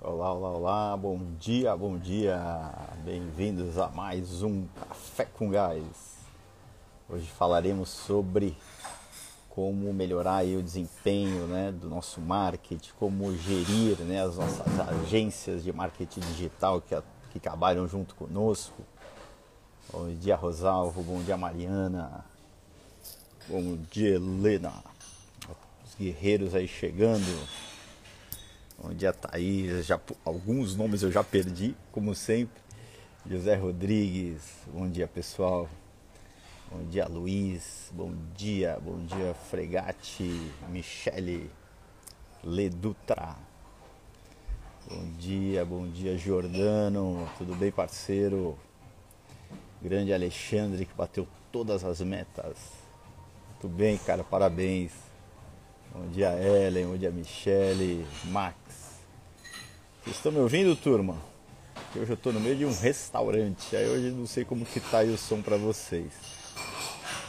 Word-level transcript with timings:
Olá, 0.00 0.32
olá, 0.32 0.50
olá, 0.50 0.96
bom 0.96 1.18
dia, 1.40 1.76
bom 1.76 1.98
dia, 1.98 2.40
bem-vindos 3.04 3.76
a 3.78 3.88
mais 3.88 4.44
um 4.44 4.64
Café 4.88 5.24
com 5.24 5.50
Gás. 5.50 5.82
Hoje 7.08 7.26
falaremos 7.26 7.88
sobre 7.88 8.56
como 9.50 9.92
melhorar 9.92 10.44
o 10.44 10.62
desempenho 10.62 11.48
né, 11.48 11.72
do 11.72 11.88
nosso 11.88 12.20
marketing, 12.20 12.92
como 12.96 13.36
gerir 13.38 13.98
né, 14.02 14.22
as 14.22 14.36
nossas 14.36 14.78
agências 14.78 15.64
de 15.64 15.72
marketing 15.72 16.20
digital 16.20 16.80
que, 16.80 16.96
que 17.32 17.40
trabalham 17.40 17.88
junto 17.88 18.14
conosco. 18.14 18.80
Bom 19.92 20.14
dia, 20.14 20.36
Rosalvo, 20.36 21.02
bom 21.02 21.20
dia, 21.24 21.36
Mariana, 21.36 22.24
bom 23.48 23.76
dia, 23.90 24.14
Helena, 24.14 24.72
os 25.84 25.96
guerreiros 25.96 26.54
aí 26.54 26.68
chegando. 26.68 27.67
Bom 28.80 28.94
dia, 28.94 29.12
Thaís. 29.12 29.86
Já, 29.86 30.00
alguns 30.24 30.76
nomes 30.76 31.02
eu 31.02 31.10
já 31.10 31.24
perdi, 31.24 31.74
como 31.90 32.14
sempre. 32.14 32.62
José 33.28 33.56
Rodrigues. 33.56 34.40
Bom 34.72 34.88
dia, 34.88 35.08
pessoal. 35.08 35.68
Bom 36.70 36.84
dia, 36.84 37.08
Luiz. 37.08 37.90
Bom 37.92 38.14
dia, 38.36 38.78
bom 38.80 38.98
dia, 39.04 39.34
Fregati, 39.50 40.52
Michele, 40.68 41.50
Ledutra. 42.44 43.34
Bom 44.88 45.10
dia, 45.18 45.64
bom 45.64 45.88
dia, 45.88 46.16
Jordano. 46.16 47.28
Tudo 47.36 47.56
bem, 47.56 47.72
parceiro? 47.72 48.56
Grande 49.82 50.12
Alexandre 50.12 50.86
que 50.86 50.94
bateu 50.94 51.26
todas 51.50 51.82
as 51.82 52.00
metas. 52.00 52.56
Tudo 53.60 53.74
bem, 53.74 53.98
cara? 53.98 54.22
Parabéns. 54.22 54.92
Bom 55.92 56.06
dia, 56.10 56.32
Ellen. 56.38 56.86
Bom 56.86 56.96
dia, 56.96 57.10
Michele, 57.10 58.06
Max. 58.26 58.57
Vocês 60.08 60.16
estão 60.16 60.32
me 60.32 60.38
ouvindo, 60.38 60.74
turma? 60.74 61.18
Hoje 61.94 62.10
eu 62.10 62.14
estou 62.14 62.32
no 62.32 62.40
meio 62.40 62.56
de 62.56 62.64
um 62.64 62.72
restaurante. 62.72 63.76
Aí 63.76 63.86
hoje 63.86 64.10
não 64.10 64.26
sei 64.26 64.42
como 64.42 64.64
que 64.64 64.80
tá 64.80 65.00
aí 65.00 65.10
o 65.10 65.18
som 65.18 65.42
para 65.42 65.58
vocês. 65.58 66.10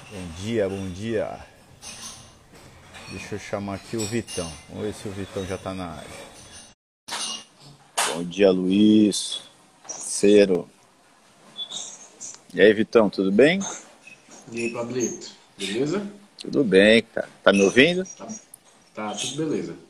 Bom 0.10 0.42
dia, 0.42 0.70
bom 0.70 0.90
dia. 0.92 1.40
Deixa 3.10 3.36
eu 3.36 3.40
chamar 3.40 3.76
aqui 3.76 3.98
o 3.98 4.06
Vitão. 4.06 4.50
Vamos 4.70 4.86
ver 4.86 4.94
se 4.94 5.10
o 5.10 5.12
Vitão 5.12 5.46
já 5.46 5.56
está 5.56 5.74
na 5.74 5.88
área. 5.88 6.10
Bom 8.14 8.24
dia, 8.24 8.50
Luiz. 8.50 9.42
Cero. 9.86 10.70
E 12.54 12.62
aí, 12.62 12.74
Vitão, 12.74 13.10
tudo 13.10 13.30
bem? 13.30 13.60
E 14.54 14.58
aí, 14.58 14.70
Pablito? 14.72 15.32
Beleza? 15.58 16.10
Tudo 16.38 16.64
bem, 16.64 17.02
cara. 17.02 17.28
Tá 17.44 17.52
me 17.52 17.62
ouvindo? 17.62 18.06
Tá, 18.06 18.26
tá 18.96 19.14
tudo 19.16 19.36
beleza. 19.36 19.89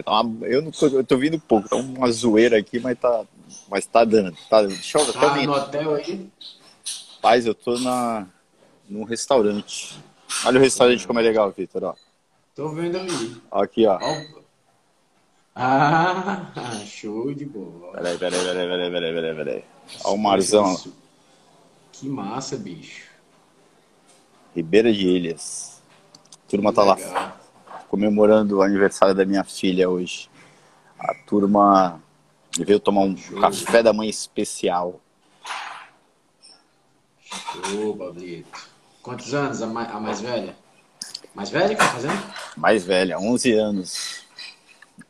Tá 0.00 0.20
uma, 0.22 0.46
eu 0.46 0.62
não 0.62 0.70
tô, 0.70 0.86
eu 0.86 1.04
tô 1.04 1.16
ouvindo 1.16 1.38
pouco, 1.38 1.68
tá 1.68 1.76
uma 1.76 2.10
zoeira 2.10 2.58
aqui, 2.58 2.80
mas 2.80 2.98
tá, 2.98 3.26
mas 3.68 3.84
tá 3.84 4.04
dando. 4.04 4.34
Tá, 4.48 4.62
deixa 4.62 4.98
eu, 4.98 5.12
tá 5.12 5.36
no 5.36 5.52
hotel 5.52 5.94
aí? 5.94 6.30
Paz, 7.20 7.44
eu 7.44 7.54
tô 7.54 7.78
na, 7.78 8.26
num 8.88 9.04
restaurante. 9.04 9.98
Olha 10.46 10.58
o 10.58 10.62
restaurante 10.62 11.06
como 11.06 11.18
é 11.18 11.22
legal, 11.22 11.52
Vitor, 11.52 11.84
ó. 11.84 11.94
Tô 12.54 12.70
vendo 12.70 12.98
ali. 12.98 13.42
Aqui, 13.50 13.86
ó. 13.86 13.98
Ah, 15.54 16.50
show 16.86 17.34
de 17.34 17.44
bola. 17.44 17.92
Peraí, 17.92 18.16
peraí, 18.16 18.40
peraí, 18.40 18.68
peraí, 18.68 18.90
peraí, 18.90 19.14
peraí, 19.14 19.36
peraí. 19.36 19.64
Olha 20.04 20.14
o 20.14 20.18
marzão. 20.18 20.82
Que 21.92 22.08
massa, 22.08 22.56
bicho. 22.56 23.10
Ribeira 24.56 24.90
de 24.90 25.06
Ilhas. 25.06 25.82
Turma 26.48 26.72
tá 26.72 26.82
Legal. 26.94 27.12
lá 27.12 27.41
comemorando 27.92 28.56
o 28.56 28.62
aniversário 28.62 29.14
da 29.14 29.26
minha 29.26 29.44
filha 29.44 29.90
hoje. 29.90 30.30
A 30.98 31.14
turma 31.26 32.00
veio 32.58 32.80
tomar 32.80 33.02
um 33.02 33.14
Show. 33.14 33.38
café 33.38 33.82
da 33.82 33.92
manhã 33.92 34.08
especial. 34.08 34.98
Show, 37.20 37.94
Pablito. 37.94 38.66
Quantos 39.02 39.34
anos 39.34 39.60
a 39.60 39.66
mais, 39.66 39.90
a 39.90 40.00
mais 40.00 40.22
velha? 40.22 40.56
Mais 41.34 41.50
velha 41.50 41.68
que 41.68 41.76
tá 41.76 41.88
fazendo? 41.88 42.34
Mais 42.56 42.82
velha, 42.82 43.18
11 43.18 43.52
anos. 43.52 44.24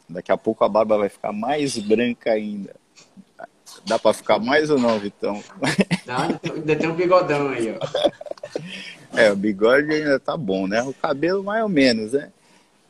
Daqui 0.09 0.33
a 0.33 0.37
pouco 0.37 0.65
a 0.65 0.69
barba 0.69 0.99
vai 0.99 1.09
ficar 1.09 1.33
mais 1.33 1.79
branca 1.79 2.33
ainda. 2.33 2.75
Dá 3.87 3.97
pra 3.97 4.13
ficar 4.13 4.41
mais 4.41 4.71
ou 4.71 4.79
não, 4.79 4.99
Vitão? 4.99 5.41
Dá, 6.05 6.23
ainda 6.25 6.77
tem 6.77 6.89
um 6.89 6.97
bigodão 6.97 7.49
aí, 7.49 7.79
ó. 7.79 9.17
É, 9.17 9.31
o 9.31 9.37
bigode 9.37 9.93
ainda 9.93 10.19
tá 10.19 10.37
bom, 10.37 10.67
né? 10.67 10.83
O 10.83 10.93
cabelo 10.93 11.45
mais 11.45 11.63
ou 11.63 11.69
menos, 11.69 12.13
né? 12.13 12.33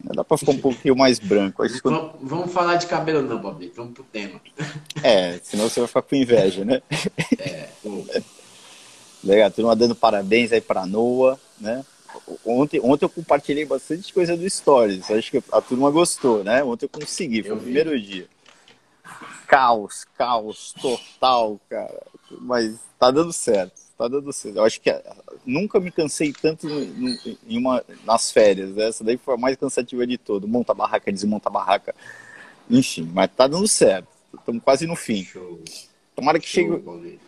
Dá 0.05 0.25
pra 0.25 0.37
ficar 0.37 0.53
um 0.53 0.59
pouquinho 0.59 0.97
mais 0.97 1.19
branco. 1.19 1.63
Vamos, 1.63 1.81
quando... 1.81 2.13
vamos 2.21 2.53
falar 2.53 2.77
de 2.77 2.87
cabelo 2.87 3.23
não, 3.23 3.39
Bob. 3.39 3.73
Vamos 3.77 3.93
pro 3.95 4.05
tema. 4.05 4.41
É, 5.03 5.39
senão 5.43 5.69
você 5.69 5.81
vai 5.81 5.87
ficar 5.87 6.03
com 6.03 6.17
inveja, 6.17 6.65
né? 6.65 6.83
É. 7.39 7.69
Legal, 9.23 9.51
turma 9.51 9.77
dando 9.77 9.95
parabéns 9.95 10.53
aí 10.53 10.61
pra 10.61 10.85
Noah, 10.85 11.39
né? 11.61 11.85
Ontem, 12.45 12.81
ontem 12.83 13.05
eu 13.05 13.09
compartilhei 13.09 13.65
bastante 13.65 14.13
coisa 14.13 14.37
do 14.37 14.49
Stories. 14.49 15.11
Acho 15.11 15.31
que 15.31 15.43
a 15.53 15.61
turma 15.61 15.91
gostou, 15.91 16.43
né? 16.43 16.63
Ontem 16.65 16.87
eu 16.87 16.89
consegui, 16.89 17.43
foi 17.43 17.53
eu 17.53 17.57
o 17.57 17.61
primeiro 17.61 17.99
dia. 18.01 18.27
Caos, 19.47 20.05
caos 20.19 20.75
total, 20.81 21.61
cara. 21.71 22.03
Mas 22.41 22.75
tá 22.99 23.11
dando 23.11 23.33
certo, 23.33 23.81
tá 24.03 24.09
dando 24.09 24.33
certo. 24.33 24.57
Eu 24.57 24.65
acho 24.65 24.81
que 24.81 24.91
nunca 25.47 25.79
me 25.79 25.91
cansei 25.91 26.33
tanto 26.33 26.67
em 26.69 27.59
uma, 27.59 27.85
nas 28.05 28.33
férias. 28.33 28.71
Né? 28.71 28.89
Essa 28.89 29.05
daí 29.05 29.17
foi 29.17 29.35
a 29.35 29.39
mais 29.39 29.57
cansativa 29.57 30.07
de 30.07 30.19
todo. 30.19 30.49
Monta 30.49 30.75
barraca, 30.75 31.13
desmonta 31.13 31.49
barraca. 31.49 31.95
Enfim, 32.69 33.09
mas 33.13 33.31
tá 33.31 33.47
dando 33.47 33.69
certo. 33.69 34.09
Estamos 34.35 34.63
quase 34.63 34.87
no 34.87 34.97
fim. 34.97 35.23
Show. 35.23 35.63
Tomara 36.17 36.41
que 36.41 36.47
Show, 36.49 36.83
chegue. 37.01 37.21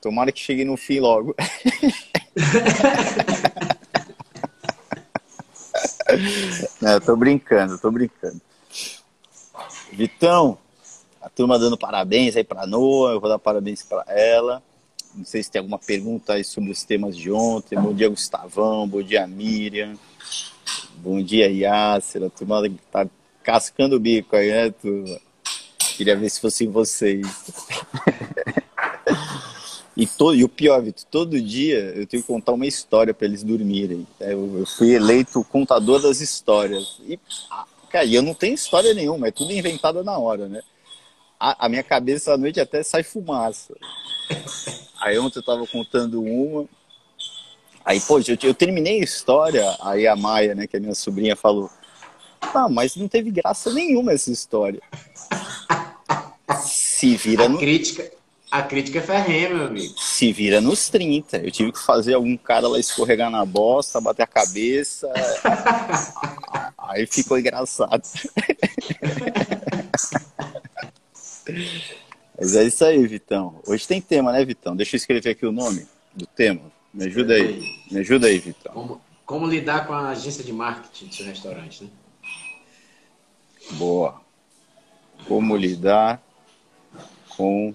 Tomara 0.00 0.32
que 0.32 0.40
chegue 0.40 0.64
no 0.64 0.76
fim 0.76 1.00
logo. 1.00 1.34
Não, 6.80 7.00
tô 7.00 7.16
brincando, 7.16 7.78
tô 7.78 7.90
brincando. 7.90 8.40
Vitão, 9.92 10.56
a 11.20 11.28
turma 11.28 11.58
dando 11.58 11.76
parabéns 11.76 12.36
aí 12.36 12.44
pra 12.44 12.66
Noa, 12.66 13.12
eu 13.12 13.20
vou 13.20 13.28
dar 13.28 13.38
parabéns 13.38 13.82
para 13.82 14.04
ela. 14.08 14.62
Não 15.16 15.24
sei 15.24 15.42
se 15.42 15.50
tem 15.50 15.60
alguma 15.60 15.78
pergunta 15.78 16.34
aí 16.34 16.44
sobre 16.44 16.70
os 16.70 16.84
temas 16.84 17.16
de 17.16 17.32
ontem. 17.32 17.78
Bom 17.78 17.94
dia, 17.94 18.08
Gustavão. 18.08 18.86
Bom 18.86 19.02
dia, 19.02 19.26
Miriam. 19.26 19.94
Bom 20.96 21.22
dia, 21.22 21.48
Yasser. 21.50 22.22
A 22.24 22.28
turma 22.28 22.62
tá 22.92 23.08
cascando 23.42 23.96
o 23.96 24.00
bico 24.00 24.36
aí, 24.36 24.50
né, 24.50 24.70
turma? 24.70 25.18
Queria 25.96 26.14
ver 26.14 26.28
se 26.28 26.38
fossem 26.38 26.68
vocês. 26.68 27.26
e, 29.96 30.06
todo, 30.06 30.34
e 30.34 30.44
o 30.44 30.48
pior, 30.50 30.82
Vitor, 30.82 31.06
todo 31.10 31.40
dia 31.40 31.78
eu 31.96 32.06
tenho 32.06 32.22
que 32.22 32.26
contar 32.26 32.52
uma 32.52 32.66
história 32.66 33.14
para 33.14 33.26
eles 33.26 33.42
dormirem. 33.42 34.06
Eu, 34.20 34.58
eu, 34.58 34.66
fui 34.66 34.94
eleito 34.94 35.42
contador 35.44 36.02
das 36.02 36.20
histórias. 36.20 37.00
E, 37.06 37.18
ah, 37.50 37.64
cara, 37.88 38.04
eu 38.04 38.20
não 38.20 38.34
tenho 38.34 38.54
história 38.54 38.92
nenhuma, 38.92 39.28
é 39.28 39.30
tudo 39.30 39.50
inventada 39.50 40.04
na 40.04 40.18
hora, 40.18 40.46
né? 40.46 40.60
A, 41.40 41.64
a 41.64 41.68
minha 41.70 41.82
cabeça 41.82 42.34
à 42.34 42.36
noite 42.36 42.60
até 42.60 42.82
sai 42.82 43.02
fumaça. 43.02 43.74
Aí 45.06 45.18
ontem 45.20 45.38
eu 45.38 45.42
tava 45.44 45.64
contando 45.68 46.20
uma. 46.20 46.66
Aí, 47.84 48.00
pô, 48.00 48.18
eu, 48.18 48.36
eu 48.42 48.52
terminei 48.52 49.00
a 49.00 49.04
história, 49.04 49.64
aí 49.80 50.04
a 50.04 50.16
Maia, 50.16 50.52
né, 50.52 50.66
que 50.66 50.76
é 50.76 50.80
minha 50.80 50.96
sobrinha, 50.96 51.36
falou: 51.36 51.70
Ah, 52.40 52.68
mas 52.68 52.96
não 52.96 53.06
teve 53.06 53.30
graça 53.30 53.72
nenhuma 53.72 54.12
essa 54.12 54.32
história. 54.32 54.82
Se 56.60 57.14
vira 57.14 57.44
a 57.44 57.48
no... 57.48 57.56
crítica 57.56 58.10
A 58.50 58.62
crítica 58.62 58.98
é 58.98 59.02
ferrenha, 59.02 59.50
meu 59.50 59.66
amigo. 59.66 59.94
Se 59.96 60.32
vira 60.32 60.60
nos 60.60 60.88
30. 60.88 61.36
Eu 61.36 61.52
tive 61.52 61.70
que 61.70 61.78
fazer 61.78 62.14
algum 62.14 62.36
cara 62.36 62.66
lá 62.66 62.76
escorregar 62.76 63.30
na 63.30 63.44
bosta, 63.44 64.00
bater 64.00 64.24
a 64.24 64.26
cabeça. 64.26 65.08
aí 66.78 67.06
ficou 67.06 67.38
engraçado. 67.38 68.02
Mas 72.38 72.54
é 72.54 72.64
isso 72.64 72.84
aí, 72.84 73.06
Vitão. 73.06 73.60
Hoje 73.66 73.86
tem 73.86 74.00
tema, 74.00 74.30
né, 74.30 74.44
Vitão? 74.44 74.76
Deixa 74.76 74.94
eu 74.94 74.98
escrever 74.98 75.30
aqui 75.30 75.46
o 75.46 75.52
nome 75.52 75.86
do 76.14 76.26
tema. 76.26 76.70
Me 76.92 77.06
ajuda 77.06 77.34
aí. 77.34 77.60
Me 77.90 78.00
ajuda 78.00 78.26
aí, 78.26 78.38
Vitão. 78.38 78.72
Como, 78.74 79.00
como 79.24 79.46
lidar 79.46 79.86
com 79.86 79.94
a 79.94 80.10
agência 80.10 80.44
de 80.44 80.52
marketing 80.52 81.06
do 81.06 81.14
seu 81.14 81.26
restaurante, 81.26 81.84
né? 81.84 81.90
Boa. 83.72 84.20
Como 85.26 85.56
lidar 85.56 86.22
com 87.36 87.74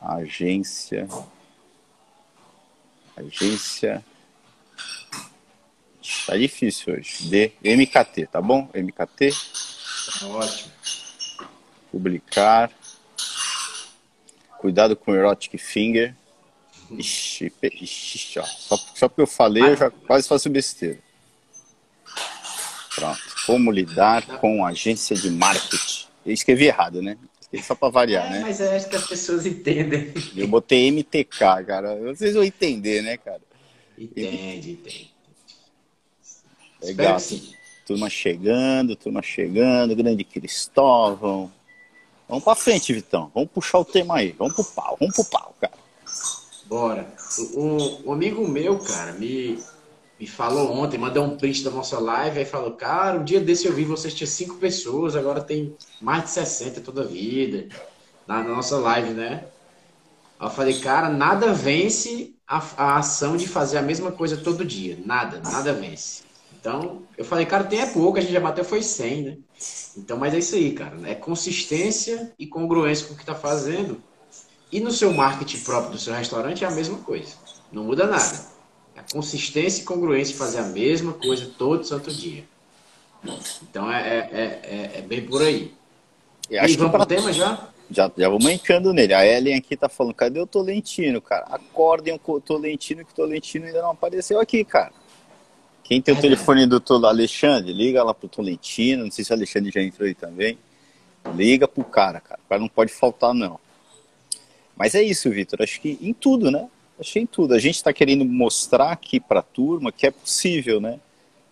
a 0.00 0.16
agência. 0.16 1.08
Agência. 3.16 4.04
Tá 6.26 6.36
difícil 6.36 6.94
hoje. 6.94 7.28
D. 7.28 7.52
MKT, 7.62 8.26
tá 8.26 8.42
bom? 8.42 8.68
MKT. 8.74 9.30
Ótimo. 10.24 10.72
Publicar. 11.92 12.70
Cuidado 14.64 14.96
com 14.96 15.12
o 15.12 15.14
Erotic 15.14 15.58
Finger. 15.58 16.14
Ixi, 16.90 17.52
ixi 17.62 18.38
ó. 18.38 18.44
Só, 18.44 18.78
só 18.94 19.08
porque 19.10 19.20
eu 19.20 19.26
falei, 19.26 19.62
eu 19.62 19.76
já 19.76 19.90
quase 19.90 20.26
faço 20.26 20.48
besteira. 20.48 20.98
Pronto. 22.94 23.20
Como 23.44 23.70
lidar 23.70 24.24
com 24.38 24.64
agência 24.64 25.14
de 25.14 25.28
marketing. 25.28 26.06
Eu 26.24 26.32
escrevi 26.32 26.64
errado, 26.64 27.02
né? 27.02 27.18
Só 27.62 27.74
para 27.74 27.90
variar, 27.90 28.24
é, 28.24 28.30
né? 28.30 28.40
Mas 28.40 28.58
acho 28.58 28.88
que 28.88 28.96
as 28.96 29.06
pessoas 29.06 29.44
entendem. 29.44 30.14
Eu 30.34 30.48
botei 30.48 30.90
MTK, 30.90 31.62
cara. 31.66 31.96
Vocês 31.96 32.32
vão 32.32 32.42
entender, 32.42 33.02
né, 33.02 33.18
cara? 33.18 33.42
Entende, 33.98 34.70
entende. 34.70 35.14
Legal. 36.82 37.18
Turma 37.84 38.08
chegando, 38.08 38.96
turma 38.96 39.20
chegando, 39.20 39.94
grande 39.94 40.24
Cristóvão. 40.24 41.52
Vamos 42.28 42.44
para 42.44 42.54
frente, 42.54 42.92
Vitão. 42.92 43.30
Vamos 43.34 43.50
puxar 43.50 43.78
o 43.78 43.84
tema 43.84 44.16
aí. 44.16 44.32
Vamos 44.32 44.54
pro 44.54 44.64
pau, 44.64 44.96
vamos 44.98 45.14
pro 45.14 45.24
pau, 45.24 45.54
cara. 45.60 45.74
Bora. 46.66 47.14
Um, 47.54 48.08
um 48.08 48.12
amigo 48.12 48.46
meu, 48.48 48.78
cara, 48.78 49.12
me, 49.12 49.58
me 50.18 50.26
falou 50.26 50.72
ontem, 50.72 50.98
mandou 50.98 51.24
um 51.24 51.36
print 51.36 51.62
da 51.62 51.70
nossa 51.70 51.98
live, 51.98 52.38
aí 52.38 52.44
falou, 52.44 52.72
cara, 52.72 53.18
um 53.18 53.24
dia 53.24 53.40
desse 53.40 53.66
eu 53.66 53.72
vi 53.72 53.84
vocês 53.84 54.14
tinham 54.14 54.28
cinco 54.28 54.56
pessoas, 54.56 55.14
agora 55.14 55.42
tem 55.42 55.76
mais 56.00 56.24
de 56.24 56.30
60 56.30 56.80
toda 56.80 57.02
a 57.02 57.06
vida. 57.06 57.68
Na, 58.26 58.42
na 58.42 58.54
nossa 58.54 58.78
live, 58.78 59.10
né? 59.10 59.44
Eu 60.40 60.50
falei, 60.50 60.80
cara, 60.80 61.10
nada 61.10 61.52
vence 61.52 62.34
a, 62.46 62.62
a 62.76 62.96
ação 62.96 63.36
de 63.36 63.46
fazer 63.46 63.78
a 63.78 63.82
mesma 63.82 64.10
coisa 64.10 64.36
todo 64.36 64.64
dia. 64.64 64.98
Nada, 65.04 65.40
nada 65.40 65.72
vence. 65.72 66.22
Então, 66.64 67.02
eu 67.18 67.26
falei, 67.26 67.44
cara, 67.44 67.64
tem 67.64 67.80
é 67.82 67.84
pouco, 67.84 68.16
a 68.16 68.22
gente 68.22 68.32
já 68.32 68.40
bateu 68.40 68.64
foi 68.64 68.82
100, 68.82 69.22
né? 69.22 69.36
Então, 69.98 70.16
mas 70.16 70.32
é 70.32 70.38
isso 70.38 70.54
aí, 70.54 70.72
cara. 70.72 70.96
É 71.04 71.14
consistência 71.14 72.32
e 72.38 72.46
congruência 72.46 73.06
com 73.06 73.12
o 73.12 73.16
que 73.18 73.24
tá 73.24 73.34
fazendo. 73.34 74.02
E 74.72 74.80
no 74.80 74.90
seu 74.90 75.12
marketing 75.12 75.58
próprio 75.58 75.92
do 75.92 75.98
seu 75.98 76.14
restaurante 76.14 76.64
é 76.64 76.66
a 76.66 76.70
mesma 76.70 76.96
coisa. 77.00 77.34
Não 77.70 77.84
muda 77.84 78.06
nada. 78.06 78.46
É 78.96 79.02
consistência 79.12 79.82
e 79.82 79.84
congruência 79.84 80.34
fazer 80.34 80.60
a 80.60 80.62
mesma 80.62 81.12
coisa 81.12 81.50
todo 81.58 81.84
santo 81.84 82.10
dia. 82.10 82.44
Então 83.62 83.92
é, 83.92 84.00
é, 84.00 84.60
é, 84.62 84.98
é 85.00 85.02
bem 85.02 85.26
por 85.26 85.42
aí. 85.42 85.74
E 86.50 86.56
vamos 86.56 86.76
pra... 86.76 87.00
pro 87.00 87.06
tema 87.06 87.30
já? 87.30 87.68
Já, 87.90 88.10
já 88.16 88.28
vou 88.30 88.42
mancando 88.42 88.94
nele. 88.94 89.12
A 89.12 89.26
Ellen 89.26 89.56
aqui 89.56 89.76
tá 89.76 89.90
falando, 89.90 90.14
cadê 90.14 90.40
o 90.40 90.46
Tolentino, 90.46 91.20
cara? 91.20 91.44
Acordem 91.50 92.18
o 92.26 92.40
Tolentino, 92.40 93.04
que 93.04 93.12
o 93.12 93.14
Tolentino 93.14 93.66
ainda 93.66 93.82
não 93.82 93.90
apareceu 93.90 94.40
aqui, 94.40 94.64
cara. 94.64 95.03
Quem 95.84 96.00
tem 96.00 96.14
o 96.14 96.20
telefone 96.20 96.66
do 96.66 96.80
Tolo 96.80 97.06
Alexandre, 97.06 97.70
liga 97.70 98.02
lá 98.02 98.14
pro 98.14 98.26
Tolentino. 98.26 99.04
Não 99.04 99.10
sei 99.10 99.22
se 99.22 99.30
o 99.30 99.36
Alexandre 99.36 99.70
já 99.70 99.82
entrou 99.82 100.08
aí 100.08 100.14
também. 100.14 100.58
Liga 101.36 101.68
pro 101.68 101.84
cara, 101.84 102.20
cara. 102.20 102.40
O 102.42 102.48
cara 102.48 102.60
não 102.60 102.68
pode 102.68 102.90
faltar, 102.90 103.34
não. 103.34 103.60
Mas 104.74 104.94
é 104.94 105.02
isso, 105.02 105.30
Vitor. 105.30 105.60
Acho 105.62 105.78
que 105.82 105.98
em 106.00 106.14
tudo, 106.14 106.50
né? 106.50 106.68
Achei 106.98 107.22
em 107.22 107.26
tudo. 107.26 107.52
A 107.52 107.58
gente 107.58 107.76
está 107.76 107.92
querendo 107.92 108.24
mostrar 108.24 108.92
aqui 108.92 109.20
para 109.20 109.40
a 109.40 109.42
turma 109.42 109.92
que 109.92 110.06
é 110.06 110.10
possível, 110.10 110.80
né? 110.80 110.98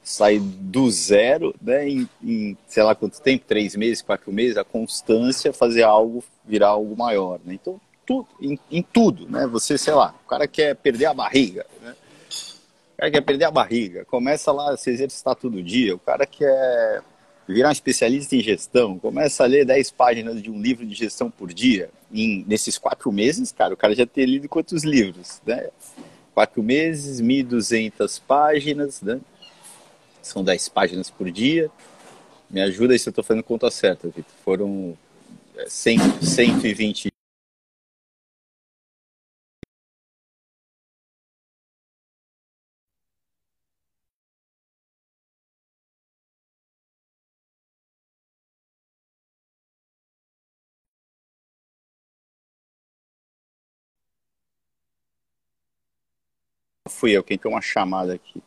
Sair 0.03 0.41
do 0.41 0.91
zero, 0.91 1.55
né? 1.61 1.87
Em, 1.87 2.09
em, 2.25 2.57
sei 2.67 2.83
lá 2.83 2.95
quanto 2.95 3.21
tempo, 3.21 3.45
três 3.47 3.77
meses, 3.77 4.01
quatro 4.01 4.33
meses, 4.33 4.57
a 4.57 4.65
constância, 4.65 5.53
fazer 5.53 5.83
algo 5.83 6.25
virar 6.43 6.69
algo 6.69 6.97
maior, 6.97 7.39
né? 7.45 7.53
Então, 7.53 7.79
tudo, 8.07 8.27
em, 8.41 8.59
em 8.71 8.83
tudo, 8.83 9.29
né? 9.29 9.47
Você, 9.47 9.77
sei 9.77 9.93
lá, 9.93 10.15
o 10.25 10.29
cara 10.29 10.49
quer 10.49 10.75
perder 10.75 11.05
a 11.05 11.15
barriga, 11.15 11.67
né? 11.83 11.95
Cara 13.03 13.11
quer 13.11 13.21
perder 13.23 13.47
a 13.47 13.51
barriga, 13.51 14.05
começa 14.05 14.53
lá 14.53 14.75
a 14.75 14.77
se 14.77 14.89
exercitar 14.89 15.35
todo 15.35 15.61
dia. 15.61 15.93
O 15.93 15.99
cara 15.99 16.25
quer 16.25 17.03
virar 17.49 17.71
um 17.71 17.73
especialista 17.73 18.37
em 18.37 18.41
gestão, 18.41 18.97
começa 18.97 19.43
a 19.43 19.47
ler 19.49 19.65
10 19.65 19.91
páginas 19.91 20.41
de 20.41 20.49
um 20.49 20.63
livro 20.63 20.87
de 20.87 20.95
gestão 20.95 21.29
por 21.29 21.53
dia, 21.53 21.91
em, 22.13 22.45
nesses 22.47 22.79
quatro 22.79 23.11
meses, 23.11 23.51
cara, 23.51 23.75
o 23.75 23.77
cara 23.77 23.93
já 23.93 24.07
ter 24.07 24.25
lido 24.25 24.49
quantos 24.49 24.85
livros, 24.85 25.43
né? 25.45 25.69
Quatro 26.33 26.63
meses, 26.63 27.21
1.200 27.21 28.23
páginas, 28.25 29.03
né? 29.03 29.21
São 30.23 30.45
10 30.45 30.69
páginas 30.69 31.11
por 31.11 31.29
dia. 31.29 31.69
Me 32.49 32.61
ajuda 32.61 32.93
aí 32.93 33.01
se 33.01 33.09
eu 33.09 33.11
estou 33.11 33.25
fazendo 33.25 33.43
conta 33.43 33.69
certa, 33.69 34.07
Vitor. 34.07 34.33
Foram 34.45 34.97
100, 35.67 35.99
é, 35.99 36.25
120 36.25 37.12
fui 56.93 57.13
eu 57.13 57.23
quem 57.25 57.39
tem 57.39 57.51
uma 57.51 57.61
chamada 57.61 58.15
aqui. 58.15 58.43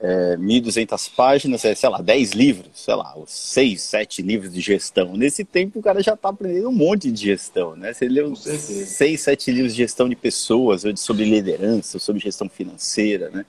É, 0.00 0.36
1.200 0.36 1.10
páginas, 1.14 1.64
é, 1.64 1.74
sei 1.74 1.88
lá, 1.88 2.02
10 2.02 2.32
livros, 2.32 2.68
sei 2.74 2.94
lá, 2.94 3.14
6, 3.26 3.80
7 3.80 4.22
livros 4.22 4.52
de 4.52 4.60
gestão. 4.60 5.16
Nesse 5.16 5.44
tempo 5.44 5.78
o 5.78 5.82
cara 5.82 6.02
já 6.02 6.14
está 6.14 6.28
aprendendo 6.28 6.68
um 6.68 6.72
monte 6.72 7.10
de 7.10 7.22
gestão, 7.22 7.74
né? 7.74 7.92
Você 7.92 8.06
leu 8.06 8.34
6, 8.36 9.20
7 9.20 9.50
livros 9.50 9.72
de 9.72 9.78
gestão 9.78 10.08
de 10.08 10.16
pessoas, 10.16 10.82
sobre 10.96 11.24
liderança, 11.24 11.98
sobre 11.98 12.20
gestão 12.20 12.48
financeira, 12.48 13.30
né? 13.30 13.46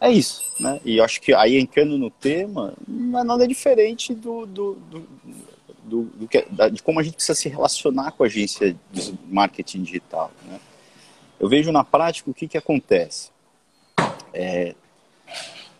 É 0.00 0.10
isso, 0.10 0.42
né? 0.60 0.80
E 0.84 0.98
eu 0.98 1.04
acho 1.04 1.20
que 1.20 1.34
aí 1.34 1.58
entrando 1.58 1.98
no 1.98 2.10
tema, 2.10 2.72
não 2.86 3.20
é 3.20 3.24
nada 3.24 3.48
diferente 3.48 4.14
do, 4.14 4.46
do, 4.46 4.74
do, 4.74 5.08
do, 5.84 6.02
do 6.04 6.28
que, 6.28 6.46
de 6.72 6.82
como 6.82 7.00
a 7.00 7.02
gente 7.02 7.14
precisa 7.14 7.38
se 7.38 7.48
relacionar 7.48 8.12
com 8.12 8.22
a 8.22 8.26
agência 8.26 8.76
de 8.92 9.14
marketing 9.28 9.82
digital, 9.82 10.30
né? 10.46 10.60
Eu 11.38 11.48
vejo 11.48 11.72
na 11.72 11.82
prática 11.82 12.30
o 12.30 12.34
que, 12.34 12.46
que 12.46 12.56
acontece 12.56 13.30
é, 14.32 14.74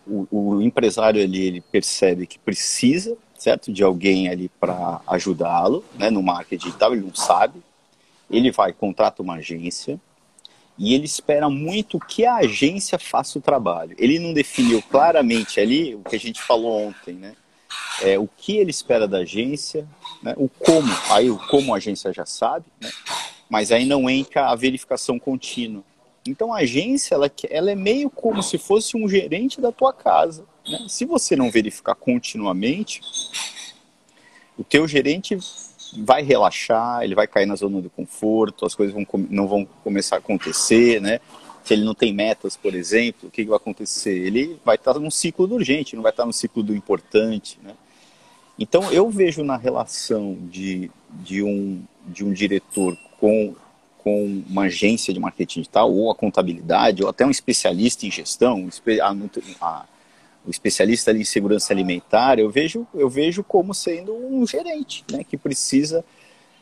o, 0.06 0.26
o, 0.30 0.62
empresário 0.62 1.22
ali, 1.22 1.42
ele 1.42 1.60
percebe 1.60 2.26
que 2.26 2.38
precisa, 2.38 3.16
certo, 3.38 3.72
de 3.72 3.82
alguém 3.82 4.28
ali 4.28 4.48
para 4.60 5.00
ajudá-lo, 5.06 5.84
né, 5.98 6.10
no 6.10 6.22
marketing 6.22 6.66
digital, 6.66 6.92
ele 6.92 7.06
não 7.06 7.14
sabe, 7.14 7.62
ele 8.30 8.50
vai, 8.50 8.72
contrata 8.72 9.22
uma 9.22 9.34
agência, 9.34 10.00
e 10.78 10.94
ele 10.94 11.04
espera 11.04 11.50
muito 11.50 11.98
que 11.98 12.24
a 12.24 12.36
agência 12.36 12.98
faça 12.98 13.38
o 13.38 13.42
trabalho. 13.42 13.94
Ele 13.98 14.18
não 14.18 14.32
definiu 14.32 14.80
claramente 14.80 15.60
ali 15.60 15.94
o 15.94 16.02
que 16.02 16.16
a 16.16 16.18
gente 16.18 16.40
falou 16.40 16.88
ontem, 16.88 17.12
né? 17.14 17.34
É, 18.00 18.18
o 18.18 18.26
que 18.26 18.56
ele 18.56 18.70
espera 18.70 19.06
da 19.06 19.18
agência, 19.18 19.86
né? 20.22 20.34
o 20.38 20.48
como, 20.48 20.90
aí 21.10 21.30
o 21.30 21.36
como 21.48 21.74
a 21.74 21.76
agência 21.76 22.12
já 22.14 22.24
sabe, 22.24 22.64
né? 22.80 22.88
mas 23.48 23.70
aí 23.70 23.84
não 23.84 24.08
entra 24.08 24.48
a 24.48 24.54
verificação 24.54 25.18
contínua. 25.18 25.84
Então 26.26 26.52
a 26.52 26.58
agência 26.58 27.14
ela, 27.14 27.30
ela 27.48 27.70
é 27.70 27.74
meio 27.74 28.10
como 28.10 28.42
se 28.42 28.58
fosse 28.58 28.96
um 28.96 29.08
gerente 29.08 29.60
da 29.60 29.72
tua 29.72 29.92
casa. 29.92 30.44
Né? 30.68 30.86
Se 30.88 31.04
você 31.04 31.34
não 31.34 31.50
verificar 31.50 31.94
continuamente, 31.94 33.00
o 34.58 34.64
teu 34.64 34.86
gerente 34.86 35.38
vai 35.98 36.22
relaxar, 36.22 37.02
ele 37.02 37.14
vai 37.14 37.26
cair 37.26 37.46
na 37.46 37.56
zona 37.56 37.80
do 37.80 37.90
conforto, 37.90 38.66
as 38.66 38.74
coisas 38.74 38.94
vão, 38.94 39.06
não 39.30 39.48
vão 39.48 39.66
começar 39.82 40.16
a 40.16 40.18
acontecer, 40.18 41.00
né? 41.00 41.20
Se 41.64 41.74
ele 41.74 41.84
não 41.84 41.94
tem 41.94 42.12
metas, 42.12 42.56
por 42.56 42.74
exemplo, 42.74 43.28
o 43.28 43.30
que, 43.30 43.44
vai 43.44 43.56
acontecer? 43.56 44.16
Ele 44.16 44.58
vai 44.64 44.76
estar 44.76 44.94
num 44.94 45.10
ciclo 45.10 45.46
do 45.46 45.56
urgente, 45.56 45.94
não 45.94 46.02
vai 46.02 46.10
estar 46.10 46.24
no 46.24 46.32
ciclo 46.32 46.62
do 46.62 46.74
importante, 46.74 47.58
né? 47.62 47.74
Então 48.58 48.92
eu 48.92 49.08
vejo 49.08 49.42
na 49.42 49.56
relação 49.56 50.36
de, 50.42 50.90
de, 51.10 51.42
um, 51.42 51.82
de 52.06 52.24
um 52.24 52.32
diretor 52.32 52.96
com 53.18 53.54
com 54.02 54.42
uma 54.48 54.62
agência 54.62 55.12
de 55.12 55.20
marketing 55.20 55.60
digital, 55.60 55.92
ou 55.92 56.10
a 56.10 56.14
contabilidade, 56.14 57.02
ou 57.02 57.08
até 57.08 57.24
um 57.24 57.30
especialista 57.30 58.06
em 58.06 58.10
gestão, 58.10 58.68
a, 59.02 59.66
a, 59.66 59.84
o 60.46 60.50
especialista 60.50 61.12
em 61.12 61.24
segurança 61.24 61.72
alimentar, 61.72 62.38
eu 62.38 62.50
vejo, 62.50 62.86
eu 62.94 63.08
vejo 63.08 63.44
como 63.44 63.74
sendo 63.74 64.14
um 64.14 64.46
gerente, 64.46 65.04
né, 65.10 65.22
que 65.22 65.36
precisa 65.36 66.04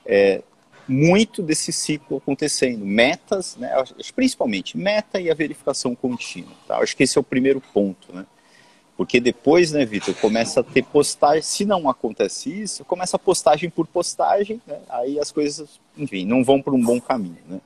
é, 0.05 0.43
muito 0.89 1.43
desse 1.43 1.73
ciclo 1.73 2.17
acontecendo. 2.17 2.85
Metas, 2.85 3.57
né, 3.57 3.71
principalmente 4.17 4.77
meta 4.77 5.21
e 5.21 5.31
a 5.31 5.35
verificação 5.35 5.95
contínua. 5.95 6.53
Tá? 6.67 6.79
Acho 6.79 6.97
que 6.97 7.03
esse 7.03 7.19
é 7.19 7.21
o 7.21 7.25
primeiro 7.25 7.61
ponto. 7.61 8.13
Né? 8.13 8.27
Porque 8.99 9.21
depois, 9.21 9.71
né, 9.71 9.85
Vitor, 9.85 10.13
começa 10.17 10.59
a 10.59 10.65
ter 10.65 10.83
postagem. 10.83 11.41
Se 11.41 11.65
não 11.65 11.89
acontece 11.89 12.51
isso, 12.51 12.85
começa 12.85 13.15
a 13.15 13.19
postagem 13.19 13.71
por 13.71 13.87
postagem, 13.87 14.61
né? 14.67 14.81
Aí 14.89 15.21
as 15.21 15.31
coisas, 15.31 15.79
enfim, 15.97 16.27
não 16.27 16.43
vão 16.43 16.61
por 16.61 16.75
um 16.75 16.83
bom 16.83 17.01
caminho, 17.01 17.39
né? 17.47 17.61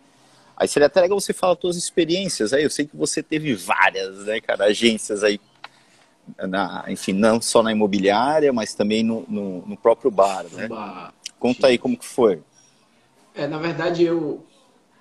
Aí 0.55 0.69
seria 0.69 0.89
até 0.89 1.01
legal 1.01 1.19
você 1.19 1.33
falar 1.33 1.57
suas 1.59 1.79
experiências. 1.79 2.53
Aí 2.53 2.63
eu 2.63 2.69
sei 2.69 2.85
que 2.87 2.95
você 2.95 3.23
teve 3.23 3.55
várias, 3.55 4.27
né, 4.27 4.43
cara, 4.43 4.67
agências 4.67 5.25
aí, 5.25 5.41
na, 6.39 6.85
enfim, 6.89 7.15
não 7.15 7.41
só 7.41 7.63
na 7.63 7.73
imobiliária, 7.73 8.53
mas 8.53 8.75
também 8.75 9.03
no, 9.03 9.25
no, 9.27 9.67
no 9.67 9.77
próprio 9.79 10.11
bar, 10.11 10.45
né? 10.53 10.69
Bah, 10.69 11.15
Conta 11.39 11.69
aí 11.69 11.79
como 11.79 11.97
que 11.97 12.05
foi. 12.05 12.43
É, 13.35 13.47
na 13.47 13.57
verdade, 13.57 14.05
eu, 14.05 14.45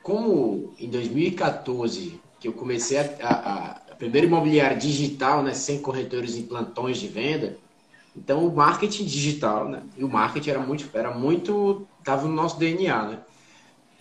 como 0.02 0.74
em 0.80 0.90
2014 0.90 2.22
que 2.40 2.48
eu 2.48 2.54
comecei 2.54 2.98
a, 2.98 3.04
a, 3.22 3.82
primeiro 4.02 4.28
imobiliário 4.28 4.80
digital, 4.80 5.44
né, 5.44 5.54
sem 5.54 5.82
corretores 5.82 6.36
em 6.36 6.48
plantões 6.48 6.98
de 7.00 7.08
venda. 7.08 7.62
Então 8.16 8.48
o 8.48 8.56
marketing 8.56 9.06
digital, 9.06 9.70
né, 9.70 9.90
e 9.96 10.04
o 10.04 10.10
marketing 10.10 10.50
era 10.52 10.60
muito, 10.62 10.90
era 10.94 11.12
muito, 11.18 11.90
tava 12.04 12.28
no 12.28 12.34
nosso 12.34 12.60
DNA, 12.60 13.06
né. 13.08 13.26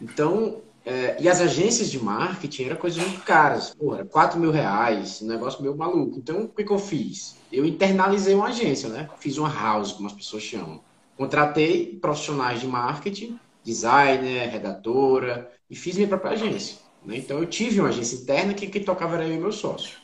Então 0.00 0.64
é, 0.84 1.22
e 1.22 1.28
as 1.28 1.40
agências 1.40 1.90
de 1.90 2.02
marketing 2.02 2.64
eram 2.64 2.76
coisas 2.76 2.98
muito 3.02 3.22
caras, 3.22 3.74
pô, 3.78 3.94
era 3.94 4.04
4 4.06 4.40
mil 4.40 4.50
reais, 4.50 5.20
um 5.22 5.26
negócio 5.28 5.62
meio 5.62 5.76
maluco. 5.76 6.18
Então 6.18 6.44
o 6.44 6.48
que, 6.48 6.64
que 6.64 6.72
eu 6.72 6.78
fiz? 6.78 7.44
Eu 7.52 7.66
internalizei 7.66 8.34
uma 8.34 8.48
agência, 8.48 8.88
né? 8.88 9.10
Fiz 9.16 9.36
uma 9.38 9.50
house, 9.52 9.92
como 9.92 10.08
as 10.08 10.14
pessoas 10.14 10.42
chamam. 10.42 10.82
contratei 11.16 11.98
profissionais 12.00 12.60
de 12.60 12.66
marketing, 12.66 13.40
designer, 13.62 14.48
redatora, 14.50 15.50
e 15.68 15.76
fiz 15.76 15.96
minha 15.96 16.08
própria 16.08 16.32
agência. 16.32 16.78
Né? 17.04 17.18
Então 17.18 17.38
eu 17.38 17.46
tive 17.46 17.80
uma 17.80 17.88
agência 17.88 18.16
interna 18.16 18.54
que 18.54 18.80
tocava 18.80 19.14
era 19.14 19.26
eu 19.26 19.34
e 19.34 19.38
meu 19.38 19.52
sócio. 19.52 19.98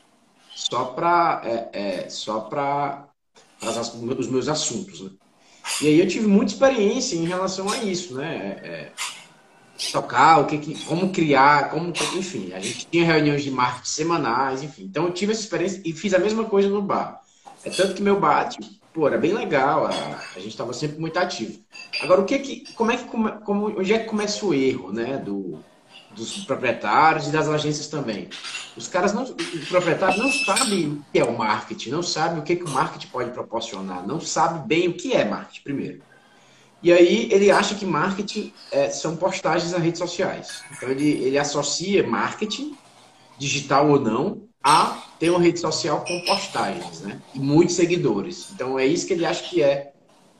Só 0.54 0.86
para 0.86 1.42
é, 1.44 1.68
é, 1.72 2.08
só 2.08 2.40
para 2.40 3.08
os 4.18 4.28
meus 4.28 4.48
assuntos. 4.48 5.00
Né? 5.00 5.10
E 5.82 5.88
aí 5.88 6.00
eu 6.00 6.08
tive 6.08 6.26
muita 6.26 6.52
experiência 6.52 7.16
em 7.16 7.26
relação 7.26 7.70
a 7.70 7.78
isso, 7.78 8.14
né? 8.14 8.58
É, 8.62 8.68
é 8.68 8.92
tocar, 9.92 10.40
o 10.40 10.46
que, 10.46 10.58
que, 10.58 10.84
como 10.84 11.12
criar, 11.12 11.70
como, 11.70 11.92
enfim, 12.16 12.52
a 12.54 12.60
gente 12.60 12.86
tinha 12.86 13.04
reuniões 13.04 13.42
de 13.42 13.50
marketing 13.50 13.88
semanais, 13.88 14.62
enfim. 14.62 14.84
Então 14.84 15.04
eu 15.04 15.12
tive 15.12 15.32
essa 15.32 15.42
experiência 15.42 15.82
e 15.84 15.92
fiz 15.92 16.14
a 16.14 16.18
mesma 16.18 16.44
coisa 16.44 16.68
no 16.68 16.80
bar. 16.80 17.20
É 17.62 17.70
tanto 17.70 17.94
que 17.94 18.02
meu 18.02 18.18
bar, 18.18 18.48
tipo, 18.48 18.66
pô, 18.94 19.06
era 19.06 19.18
bem 19.18 19.34
legal, 19.34 19.86
a, 19.86 19.90
a 19.90 20.38
gente 20.38 20.48
estava 20.48 20.72
sempre 20.72 20.98
muito 20.98 21.18
ativo. 21.18 21.60
Agora, 22.00 22.22
o 22.22 22.24
que 22.24 22.38
que, 22.38 22.72
como 22.72 22.90
é 22.90 22.96
que, 22.96 23.04
como, 23.04 23.78
onde 23.78 23.92
é 23.92 23.98
que 23.98 24.08
começa 24.08 24.46
o 24.46 24.54
erro, 24.54 24.92
né, 24.92 25.18
do, 25.18 25.58
dos 26.16 26.44
proprietários 26.44 27.28
e 27.28 27.30
das 27.30 27.48
agências 27.48 27.86
também? 27.88 28.28
Os 28.76 28.88
caras 28.88 29.12
não, 29.12 29.24
proprietários 29.68 30.18
não 30.18 30.32
sabem 30.32 30.88
o 30.88 31.04
que 31.12 31.18
é 31.18 31.24
o 31.24 31.36
marketing, 31.36 31.90
não 31.90 32.02
sabem 32.02 32.38
o 32.38 32.42
que, 32.42 32.56
que 32.56 32.64
o 32.64 32.70
marketing 32.70 33.08
pode 33.08 33.30
proporcionar, 33.30 34.06
não 34.06 34.20
sabem 34.20 34.62
bem 34.66 34.88
o 34.88 34.94
que 34.94 35.12
é 35.12 35.24
marketing, 35.24 35.62
primeiro. 35.62 36.02
E 36.82 36.92
aí 36.92 37.28
ele 37.32 37.50
acha 37.50 37.74
que 37.74 37.86
marketing 37.86 38.52
é, 38.70 38.90
são 38.90 39.16
postagens 39.16 39.72
nas 39.72 39.82
redes 39.82 39.98
sociais. 39.98 40.62
Então 40.72 40.88
ele, 40.88 41.08
ele 41.08 41.38
associa 41.38 42.06
marketing, 42.06 42.76
digital 43.38 43.88
ou 43.90 44.00
não, 44.00 44.42
a 44.62 45.02
ter 45.18 45.30
uma 45.30 45.40
rede 45.40 45.58
social 45.58 46.04
com 46.04 46.20
postagens, 46.20 47.00
né? 47.00 47.20
E 47.34 47.38
muitos 47.38 47.76
seguidores. 47.76 48.48
Então 48.52 48.78
é 48.78 48.86
isso 48.86 49.06
que 49.06 49.12
ele 49.12 49.24
acha 49.24 49.42
que 49.44 49.62
é 49.62 49.92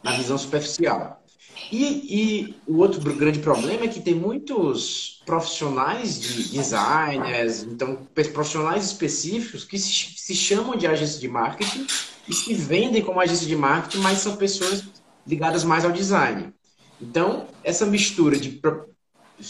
na 0.02 0.12
visão 0.12 0.37
superficial. 0.37 1.23
E, 1.70 1.85
e 1.85 2.54
o 2.66 2.78
outro 2.78 3.00
grande 3.14 3.40
problema 3.40 3.85
é 3.85 3.88
que 3.88 4.00
tem 4.00 4.14
muitos 4.14 5.20
profissionais 5.26 6.20
de 6.20 6.50
designers, 6.50 7.64
então 7.64 8.06
profissionais 8.14 8.85
específicos 8.85 9.64
que 9.64 9.78
se, 9.78 10.14
se 10.16 10.35
chamam 10.35 10.76
de 10.76 10.87
agência 10.87 11.20
de 11.20 11.28
marketing 11.28 11.87
e 12.28 12.35
se 12.35 12.54
vendem 12.54 13.02
como 13.02 13.20
agência 13.20 13.46
de 13.46 13.56
marketing, 13.56 13.99
mas 13.99 14.18
são 14.18 14.37
pessoas 14.37 14.85
ligadas 15.26 15.64
mais 15.64 15.85
ao 15.85 15.90
design. 15.90 16.52
Então, 17.00 17.46
essa 17.64 17.85
mistura 17.85 18.37
de 18.37 18.61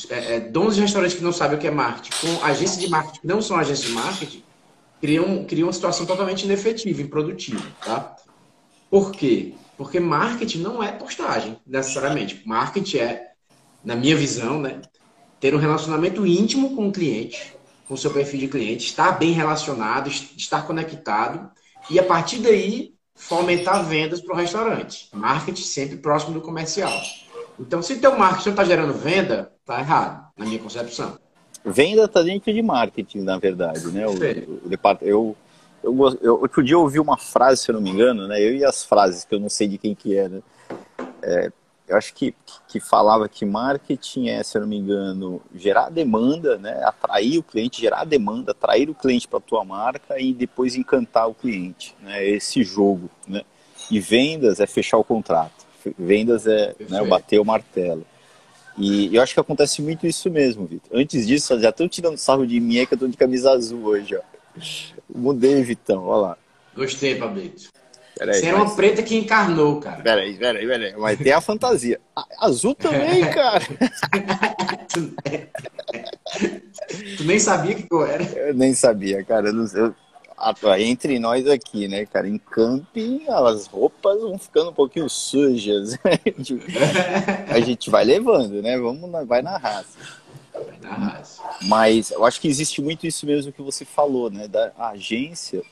é, 0.08 0.36
é, 0.36 0.40
donos 0.40 0.74
de 0.74 0.80
restaurantes 0.80 1.16
que 1.16 1.22
não 1.22 1.32
sabem 1.32 1.58
o 1.58 1.60
que 1.60 1.66
é 1.66 1.70
marketing 1.70 2.10
com 2.20 2.44
agências 2.44 2.80
de 2.80 2.88
marketing 2.88 3.20
que 3.20 3.26
não 3.26 3.40
são 3.40 3.56
agências 3.56 3.88
de 3.88 3.92
marketing 3.92 4.42
cria, 5.00 5.44
cria 5.44 5.64
uma 5.64 5.72
situação 5.72 6.06
totalmente 6.06 6.44
inefetiva, 6.44 7.02
improdutiva, 7.02 7.62
tá? 7.84 8.16
Por 8.90 9.12
quê? 9.12 9.54
Porque 9.76 10.00
marketing 10.00 10.60
não 10.60 10.82
é 10.82 10.92
postagem, 10.92 11.58
necessariamente. 11.66 12.42
Marketing 12.46 12.98
é, 12.98 13.32
na 13.84 13.94
minha 13.94 14.16
visão, 14.16 14.60
né, 14.60 14.80
ter 15.38 15.54
um 15.54 15.58
relacionamento 15.58 16.26
íntimo 16.26 16.74
com 16.74 16.88
o 16.88 16.92
cliente, 16.92 17.54
com 17.86 17.94
o 17.94 17.98
seu 17.98 18.10
perfil 18.10 18.40
de 18.40 18.48
cliente, 18.48 18.86
estar 18.86 19.12
bem 19.12 19.32
relacionado, 19.32 20.08
estar 20.08 20.66
conectado 20.66 21.50
e 21.90 21.98
a 21.98 22.02
partir 22.02 22.38
daí 22.38 22.94
fomentar 23.14 23.84
vendas 23.84 24.20
para 24.20 24.34
o 24.34 24.36
restaurante. 24.36 25.08
Marketing 25.12 25.62
sempre 25.62 25.96
próximo 25.96 26.34
do 26.34 26.40
comercial. 26.40 26.92
Então, 27.58 27.80
se 27.82 27.96
teu 27.96 28.16
marketing 28.18 28.48
não 28.48 28.52
está 28.52 28.64
gerando 28.64 28.92
venda, 28.92 29.52
tá 29.64 29.80
errado, 29.80 30.26
na 30.36 30.44
minha 30.44 30.58
concepção. 30.58 31.18
Venda 31.64 32.04
está 32.04 32.22
dentro 32.22 32.52
de 32.52 32.62
marketing, 32.62 33.20
na 33.20 33.38
verdade, 33.38 33.86
né? 33.88 34.06
O, 34.06 34.12
o, 34.12 34.70
eu, 35.00 35.36
eu, 35.86 36.18
eu, 36.20 36.40
outro 36.40 36.62
dia 36.62 36.74
eu 36.74 36.80
ouvi 36.80 36.98
uma 36.98 37.16
frase, 37.16 37.62
se 37.62 37.70
eu 37.70 37.74
não 37.74 37.80
me 37.80 37.90
engano, 37.90 38.26
né? 38.26 38.40
Eu 38.40 38.56
e 38.56 38.64
as 38.64 38.84
frases 38.84 39.24
que 39.24 39.34
eu 39.34 39.40
não 39.40 39.48
sei 39.48 39.68
de 39.68 39.78
quem 39.78 39.94
que 39.94 40.16
é, 40.16 40.28
né? 40.28 40.42
É, 41.22 41.52
eu 41.88 41.96
acho 41.96 42.12
que, 42.14 42.34
que 42.66 42.80
falava 42.80 43.28
que 43.28 43.44
marketing 43.44 44.28
é, 44.28 44.42
se 44.42 44.58
eu 44.58 44.62
não 44.62 44.68
me 44.68 44.76
engano, 44.76 45.40
gerar 45.54 45.88
demanda, 45.88 46.58
né? 46.58 46.82
atrair 46.82 47.38
o 47.38 47.44
cliente, 47.44 47.80
gerar 47.80 48.04
demanda, 48.04 48.50
atrair 48.50 48.90
o 48.90 48.94
cliente 48.94 49.28
para 49.28 49.38
a 49.38 49.42
tua 49.42 49.64
marca 49.64 50.18
e 50.18 50.32
depois 50.32 50.74
encantar 50.74 51.28
o 51.28 51.34
cliente. 51.34 51.94
Né? 52.02 52.26
Esse 52.26 52.64
jogo. 52.64 53.08
Né? 53.28 53.42
E 53.88 54.00
vendas 54.00 54.58
é 54.58 54.66
fechar 54.66 54.98
o 54.98 55.04
contrato. 55.04 55.64
Vendas 55.96 56.48
é 56.48 56.74
né, 56.88 57.04
bater 57.04 57.38
o 57.38 57.44
martelo. 57.44 58.04
E 58.76 59.14
eu 59.14 59.22
acho 59.22 59.32
que 59.32 59.40
acontece 59.40 59.80
muito 59.80 60.08
isso 60.08 60.28
mesmo, 60.28 60.66
Vitor. 60.66 60.90
Antes 60.92 61.24
disso, 61.24 61.58
já 61.60 61.70
estão 61.70 61.88
tirando 61.88 62.18
sarro 62.18 62.44
de 62.44 62.58
mim, 62.58 62.78
é 62.78 62.86
que 62.86 62.94
eu 62.94 62.98
tô 62.98 63.06
de 63.06 63.16
camisa 63.16 63.52
azul 63.52 63.84
hoje, 63.84 64.16
ó. 64.16 64.36
Mudei, 65.12 65.62
Vitão, 65.62 66.04
olha 66.04 66.20
lá. 66.20 66.38
Gostei, 66.74 67.14
Pablito. 67.16 67.70
Peraí, 68.18 68.40
Você 68.40 68.46
é 68.46 68.54
uma 68.54 68.74
preta 68.74 69.02
que 69.02 69.14
encarnou, 69.14 69.78
cara. 69.78 70.02
Peraí, 70.02 70.34
peraí, 70.36 70.66
peraí. 70.66 70.94
Mas 70.96 71.18
tem 71.18 71.32
a 71.32 71.40
fantasia. 71.40 72.00
Azul 72.38 72.74
também, 72.74 73.20
cara. 73.30 73.62
tu 77.18 77.24
nem 77.24 77.38
sabia 77.38 77.74
que 77.74 77.82
cor 77.82 78.08
era? 78.08 78.24
Eu 78.24 78.54
nem 78.54 78.72
sabia, 78.72 79.22
cara. 79.22 79.48
Eu 79.48 79.52
não, 79.52 79.66
eu, 79.74 79.94
entre 80.78 81.18
nós 81.18 81.46
aqui, 81.46 81.88
né, 81.88 82.06
cara? 82.06 82.26
Em 82.26 82.38
camping, 82.38 83.26
as 83.28 83.66
roupas 83.66 84.18
vão 84.22 84.38
ficando 84.38 84.70
um 84.70 84.74
pouquinho 84.74 85.10
sujas. 85.10 85.98
a 87.48 87.60
gente 87.60 87.90
vai 87.90 88.04
levando, 88.04 88.62
né? 88.62 88.78
Vamos, 88.78 89.10
vai 89.26 89.42
na 89.42 89.58
raça. 89.58 89.98
Mas 91.62 92.10
eu 92.10 92.24
acho 92.24 92.40
que 92.40 92.48
existe 92.48 92.80
muito 92.80 93.06
isso 93.06 93.26
mesmo 93.26 93.52
que 93.52 93.62
você 93.62 93.84
falou, 93.84 94.30
né? 94.30 94.46
Da 94.48 94.72
agência 94.78 95.62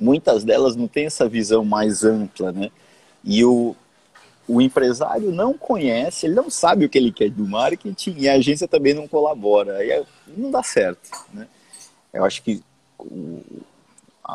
muitas 0.00 0.44
delas 0.44 0.76
não 0.76 0.86
têm 0.86 1.06
essa 1.06 1.28
visão 1.28 1.64
mais 1.64 2.04
ampla, 2.04 2.52
né? 2.52 2.70
E 3.24 3.44
o, 3.44 3.74
o 4.46 4.60
empresário 4.60 5.30
não 5.30 5.54
conhece, 5.54 6.26
ele 6.26 6.34
não 6.34 6.48
sabe 6.48 6.84
o 6.84 6.88
que 6.88 6.96
ele 6.96 7.12
quer 7.12 7.30
do 7.30 7.46
marketing 7.46 8.14
e 8.16 8.28
a 8.28 8.34
agência 8.34 8.68
também 8.68 8.94
não 8.94 9.08
colabora. 9.08 9.78
Aí 9.78 9.90
é, 9.90 10.04
não 10.36 10.50
dá 10.50 10.62
certo, 10.62 11.10
né? 11.32 11.46
Eu 12.12 12.24
acho 12.24 12.42
que 12.42 12.62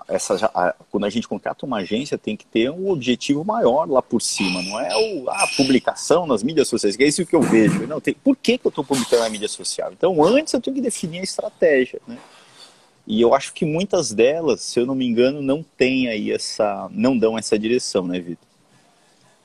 essa, 0.07 0.49
a, 0.53 0.73
quando 0.89 1.05
a 1.05 1.09
gente 1.09 1.27
contrata 1.27 1.65
uma 1.65 1.77
agência, 1.77 2.17
tem 2.17 2.35
que 2.35 2.45
ter 2.45 2.69
um 2.71 2.89
objetivo 2.89 3.45
maior 3.45 3.87
lá 3.89 4.01
por 4.01 4.21
cima, 4.21 4.61
não 4.63 4.79
é 4.79 4.89
o, 4.95 5.29
a 5.29 5.47
publicação 5.55 6.25
nas 6.25 6.41
mídias 6.41 6.67
sociais, 6.67 6.95
que 6.95 7.03
é 7.03 7.07
isso 7.07 7.25
que 7.25 7.35
eu 7.35 7.41
vejo. 7.41 7.85
Não, 7.85 8.01
tem, 8.01 8.13
por 8.13 8.35
que, 8.35 8.57
que 8.57 8.65
eu 8.65 8.69
estou 8.69 8.83
publicando 8.83 9.21
na 9.21 9.29
mídia 9.29 9.47
social? 9.47 9.91
Então, 9.91 10.23
antes 10.23 10.53
eu 10.53 10.61
tenho 10.61 10.75
que 10.75 10.81
definir 10.81 11.19
a 11.19 11.23
estratégia, 11.23 12.01
né? 12.07 12.17
E 13.05 13.21
eu 13.21 13.35
acho 13.35 13.53
que 13.53 13.65
muitas 13.65 14.13
delas, 14.13 14.61
se 14.61 14.79
eu 14.79 14.85
não 14.85 14.95
me 14.95 15.05
engano, 15.05 15.41
não 15.41 15.63
tem 15.77 16.07
aí 16.07 16.31
essa, 16.31 16.89
não 16.91 17.17
dão 17.17 17.37
essa 17.37 17.59
direção, 17.59 18.07
né, 18.07 18.19
Vitor? 18.19 18.47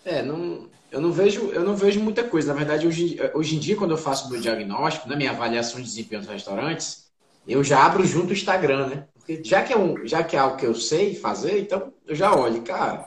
É, 0.04 0.22
não, 0.22 0.66
eu 0.90 1.00
não 1.00 1.12
vejo, 1.12 1.50
eu 1.50 1.64
não 1.64 1.76
vejo 1.76 2.00
muita 2.00 2.22
coisa. 2.22 2.48
Na 2.48 2.58
verdade, 2.58 2.86
hoje, 2.86 3.18
hoje 3.34 3.56
em 3.56 3.58
dia, 3.58 3.76
quando 3.76 3.90
eu 3.90 3.98
faço 3.98 4.30
meu 4.30 4.40
diagnóstico, 4.40 5.08
na 5.08 5.14
né, 5.14 5.18
minha 5.18 5.30
avaliação 5.32 5.80
de 5.80 5.86
desempenho 5.86 6.22
dos 6.22 6.30
restaurantes, 6.30 7.08
eu 7.46 7.62
já 7.64 7.84
abro 7.84 8.06
junto 8.06 8.30
o 8.30 8.32
Instagram, 8.32 8.86
né? 8.86 9.04
Já 9.44 9.62
que 9.62 9.72
é 9.72 9.78
um, 9.78 10.06
já 10.06 10.22
que 10.22 10.36
é 10.36 10.38
algo 10.38 10.56
que 10.56 10.66
eu 10.66 10.74
sei 10.74 11.14
fazer, 11.14 11.60
então 11.60 11.92
eu 12.06 12.14
já 12.14 12.34
olho, 12.34 12.62
cara. 12.62 13.06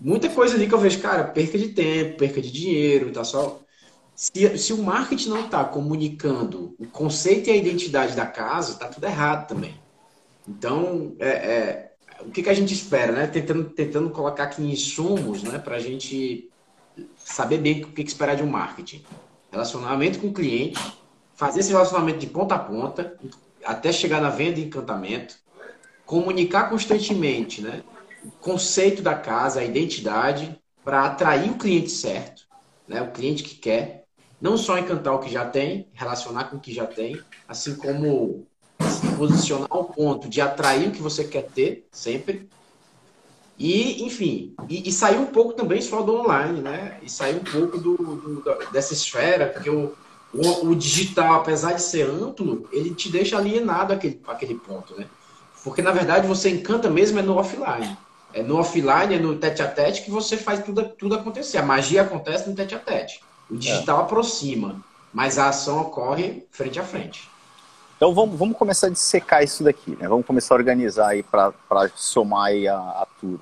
Muita 0.00 0.28
coisa 0.28 0.54
ali 0.54 0.68
que 0.68 0.74
eu 0.74 0.78
vejo, 0.78 1.00
cara, 1.00 1.24
perca 1.24 1.58
de 1.58 1.68
tempo, 1.68 2.18
perca 2.18 2.40
de 2.40 2.50
dinheiro, 2.50 3.12
tá 3.12 3.24
só 3.24 3.64
se, 4.14 4.56
se 4.58 4.72
o 4.72 4.82
marketing 4.82 5.28
não 5.28 5.44
está 5.46 5.64
comunicando 5.64 6.74
o 6.78 6.86
conceito 6.86 7.48
e 7.48 7.52
a 7.52 7.56
identidade 7.56 8.14
da 8.14 8.26
casa, 8.26 8.72
está 8.72 8.88
tudo 8.88 9.04
errado 9.04 9.48
também. 9.48 9.74
Então, 10.48 11.16
é, 11.18 11.28
é, 11.28 11.92
o 12.20 12.30
que, 12.30 12.42
que 12.42 12.48
a 12.48 12.54
gente 12.54 12.72
espera, 12.72 13.12
né? 13.12 13.26
Tentando, 13.26 13.64
tentando 13.70 14.10
colocar 14.10 14.44
aqui 14.44 14.62
insumos, 14.62 15.42
né? 15.42 15.58
Para 15.58 15.76
a 15.76 15.80
gente 15.80 16.48
saber 17.16 17.58
bem 17.58 17.82
o 17.82 17.88
que, 17.88 18.04
que 18.04 18.08
esperar 18.08 18.36
de 18.36 18.42
um 18.42 18.46
marketing. 18.46 19.04
Relacionamento 19.50 20.20
com 20.20 20.28
o 20.28 20.32
cliente, 20.32 20.80
fazer 21.34 21.60
esse 21.60 21.72
relacionamento 21.72 22.18
de 22.18 22.28
ponta 22.28 22.54
a 22.54 22.58
ponta, 22.58 23.16
até 23.64 23.92
chegar 23.92 24.20
na 24.20 24.30
venda 24.30 24.60
e 24.60 24.64
encantamento, 24.64 25.36
comunicar 26.06 26.68
constantemente, 26.68 27.62
né? 27.62 27.82
O 28.24 28.30
conceito 28.30 29.02
da 29.02 29.14
casa, 29.14 29.60
a 29.60 29.64
identidade, 29.64 30.58
para 30.84 31.04
atrair 31.04 31.50
o 31.50 31.58
cliente 31.58 31.90
certo, 31.90 32.42
né? 32.86 33.02
O 33.02 33.10
cliente 33.10 33.42
que 33.42 33.56
quer 33.56 34.04
não 34.40 34.58
só 34.58 34.76
encantar 34.76 35.14
o 35.14 35.20
que 35.20 35.30
já 35.30 35.46
tem, 35.46 35.88
relacionar 35.94 36.44
com 36.44 36.56
o 36.56 36.60
que 36.60 36.72
já 36.72 36.86
tem, 36.86 37.18
assim 37.48 37.74
como 37.76 38.46
se 38.80 39.06
posicionar 39.16 39.68
ao 39.70 39.84
ponto 39.84 40.28
de 40.28 40.40
atrair 40.40 40.88
o 40.88 40.92
que 40.92 41.00
você 41.00 41.24
quer 41.24 41.44
ter 41.44 41.86
sempre. 41.90 42.48
E, 43.58 44.04
enfim, 44.04 44.54
e, 44.68 44.88
e 44.88 44.92
sair 44.92 45.16
um 45.16 45.26
pouco 45.26 45.54
também 45.54 45.80
só 45.80 46.02
do 46.02 46.16
online, 46.16 46.60
né? 46.60 46.98
E 47.02 47.10
sair 47.10 47.36
um 47.36 47.44
pouco 47.44 47.78
do, 47.78 47.96
do 47.96 48.70
dessa 48.72 48.92
esfera, 48.92 49.46
porque 49.46 49.70
o, 49.70 49.94
o, 50.34 50.68
o, 50.68 50.74
digital, 50.74 51.34
apesar 51.34 51.72
de 51.74 51.82
ser 51.82 52.08
amplo, 52.08 52.68
ele 52.72 52.94
te 52.94 53.08
deixa 53.08 53.38
alienado 53.38 53.92
aquele, 53.92 54.20
aquele 54.26 54.54
ponto, 54.54 54.98
né? 54.98 55.06
Porque, 55.62 55.80
na 55.80 55.92
verdade, 55.92 56.26
você 56.26 56.50
encanta 56.50 56.90
mesmo 56.90 57.18
é 57.18 57.22
no 57.22 57.36
offline. 57.36 57.96
É 58.32 58.42
no 58.42 58.58
offline, 58.58 59.14
é 59.14 59.18
no 59.18 59.36
tete 59.36 59.62
a 59.62 59.68
tete 59.68 60.02
que 60.02 60.10
você 60.10 60.36
faz 60.36 60.62
tudo, 60.62 60.84
tudo 60.88 61.14
acontecer. 61.14 61.56
A 61.58 61.62
magia 61.62 62.02
acontece 62.02 62.48
no 62.50 62.56
tete 62.56 62.74
a 62.74 62.78
tete. 62.78 63.20
O 63.48 63.56
digital 63.56 64.00
é. 64.00 64.02
aproxima, 64.02 64.82
mas 65.12 65.38
a 65.38 65.48
ação 65.48 65.80
ocorre 65.80 66.44
frente 66.50 66.80
a 66.80 66.82
frente. 66.82 67.30
Então 67.96 68.12
vamos, 68.12 68.36
vamos 68.36 68.56
começar 68.56 68.88
a 68.88 68.90
dissecar 68.90 69.42
isso 69.44 69.62
daqui, 69.62 69.92
né? 69.92 70.08
Vamos 70.08 70.26
começar 70.26 70.54
a 70.54 70.58
organizar 70.58 71.08
aí 71.08 71.22
para 71.22 71.52
somar 71.94 72.46
aí 72.46 72.66
a, 72.66 72.76
a 72.76 73.06
turma. 73.20 73.40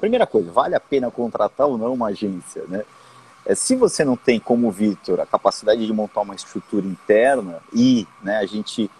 primeira 0.00 0.26
coisa, 0.26 0.52
vale 0.52 0.76
a 0.76 0.80
pena 0.80 1.10
contratar 1.10 1.66
ou 1.66 1.76
não 1.76 1.92
uma 1.92 2.08
agência, 2.08 2.62
né? 2.68 2.84
É, 3.44 3.54
se 3.54 3.74
você 3.74 4.04
não 4.04 4.16
tem, 4.16 4.38
como 4.38 4.68
o 4.68 4.70
Vitor, 4.70 5.20
a 5.20 5.26
capacidade 5.26 5.84
de 5.84 5.92
montar 5.92 6.20
uma 6.20 6.34
estrutura 6.34 6.86
interna 6.86 7.60
e 7.72 8.06
né, 8.22 8.38
a 8.38 8.46
gente 8.46 8.90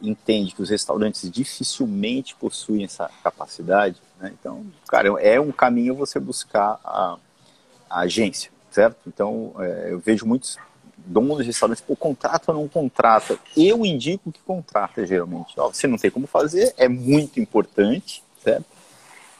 entende 0.00 0.54
que 0.54 0.62
os 0.62 0.70
restaurantes 0.70 1.30
dificilmente 1.30 2.34
possuem 2.34 2.84
essa 2.84 3.10
capacidade, 3.22 4.00
né? 4.18 4.32
então, 4.38 4.64
cara, 4.88 5.08
é 5.20 5.38
um 5.38 5.52
caminho 5.52 5.94
você 5.94 6.18
buscar 6.18 6.80
a, 6.82 7.18
a 7.88 8.00
agência, 8.00 8.50
certo? 8.70 8.96
Então, 9.06 9.52
é, 9.58 9.88
eu 9.90 9.98
vejo 9.98 10.24
muitos 10.24 10.56
donos 10.96 11.38
de 11.38 11.44
restaurantes, 11.44 11.82
pô, 11.82 11.96
contrata 11.96 12.52
ou 12.52 12.58
não 12.58 12.68
contrata? 12.68 13.38
Eu 13.56 13.84
indico 13.84 14.32
que 14.32 14.40
contrata, 14.40 15.04
geralmente. 15.06 15.54
Ó, 15.58 15.68
você 15.68 15.86
não 15.86 15.98
tem 15.98 16.10
como 16.10 16.26
fazer, 16.26 16.72
é 16.76 16.88
muito 16.88 17.40
importante, 17.40 18.22
certo? 18.42 18.66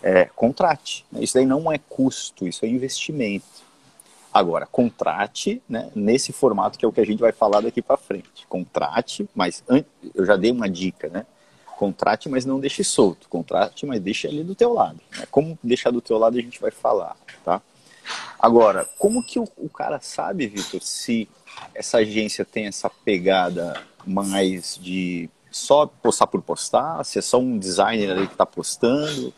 É, 0.03 0.25
contrate. 0.35 1.05
Isso 1.15 1.39
aí 1.39 1.47
não 1.47 1.71
é 1.71 1.79
custo, 1.79 2.47
isso 2.47 2.65
é 2.65 2.69
investimento. 2.69 3.45
Agora, 4.33 4.65
contrate 4.65 5.61
né, 5.69 5.91
nesse 5.95 6.33
formato 6.33 6.79
que 6.79 6.85
é 6.85 6.89
o 6.89 6.93
que 6.93 7.01
a 7.01 7.07
gente 7.07 7.19
vai 7.19 7.33
falar 7.33 7.61
daqui 7.61 7.83
para 7.83 7.97
frente. 7.97 8.47
Contrate, 8.49 9.29
mas 9.35 9.63
eu 10.15 10.25
já 10.25 10.37
dei 10.37 10.53
uma 10.53 10.69
dica, 10.69 11.09
né? 11.09 11.27
Contrate, 11.77 12.29
mas 12.29 12.45
não 12.45 12.61
deixe 12.61 12.85
solto. 12.85 13.29
Contrate, 13.29 13.85
mas 13.87 14.01
deixe 14.01 14.29
ali 14.29 14.45
do 14.45 14.55
teu 14.55 14.73
lado. 14.73 15.01
Né? 15.17 15.27
Como 15.31 15.59
deixar 15.63 15.91
do 15.91 16.01
teu 16.01 16.17
lado 16.17 16.39
a 16.39 16.41
gente 16.41 16.61
vai 16.61 16.71
falar, 16.71 17.17
tá? 17.45 17.61
Agora, 18.39 18.89
como 18.99 19.23
que 19.23 19.39
o, 19.39 19.49
o 19.57 19.69
cara 19.69 20.01
sabe, 20.01 20.47
Vitor, 20.47 20.81
se 20.81 21.29
essa 21.75 21.99
agência 21.99 22.45
tem 22.45 22.67
essa 22.67 22.89
pegada 22.89 23.83
mais 24.07 24.79
de 24.81 25.29
só 25.51 25.87
postar 25.87 26.27
por 26.27 26.41
postar, 26.43 27.05
se 27.05 27.19
é 27.19 27.23
só 27.23 27.39
um 27.39 27.59
designer 27.59 28.11
ali 28.11 28.27
que 28.27 28.35
está 28.35 28.47
postando, 28.47 29.35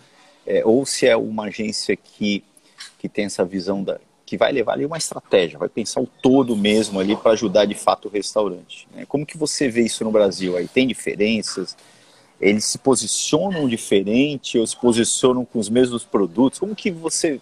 é, 0.47 0.65
ou 0.65 0.85
se 0.85 1.07
é 1.07 1.17
uma 1.17 1.45
agência 1.45 1.97
que, 1.97 2.45
que 2.99 3.09
tem 3.09 3.25
essa 3.25 3.45
visão 3.45 3.83
da, 3.83 3.99
que 4.33 4.39
vai 4.39 4.51
levar 4.51 4.73
ali 4.73 4.87
uma 4.87 4.97
estratégia, 4.97 5.59
vai 5.59 5.69
pensar 5.69 6.01
o 6.01 6.07
todo 6.07 6.57
mesmo 6.57 6.99
ali 6.99 7.15
para 7.15 7.33
ajudar 7.33 7.67
de 7.67 7.75
fato 7.75 8.09
o 8.09 8.11
restaurante. 8.11 8.89
Né? 8.95 9.05
Como 9.05 9.27
que 9.27 9.37
você 9.37 9.69
vê 9.69 9.83
isso 9.83 10.03
no 10.05 10.11
Brasil? 10.11 10.57
Aí 10.57 10.67
tem 10.67 10.89
diferenças? 10.89 11.77
Eles 12.41 12.65
se 12.65 12.79
posicionam 12.79 13.69
diferente 13.69 14.59
ou 14.59 14.67
se 14.67 14.75
posicionam 14.75 15.45
com 15.45 15.59
os 15.59 15.69
mesmos 15.69 16.03
produtos? 16.03 16.59
Como 16.59 16.75
que 16.75 16.91
você 16.91 17.39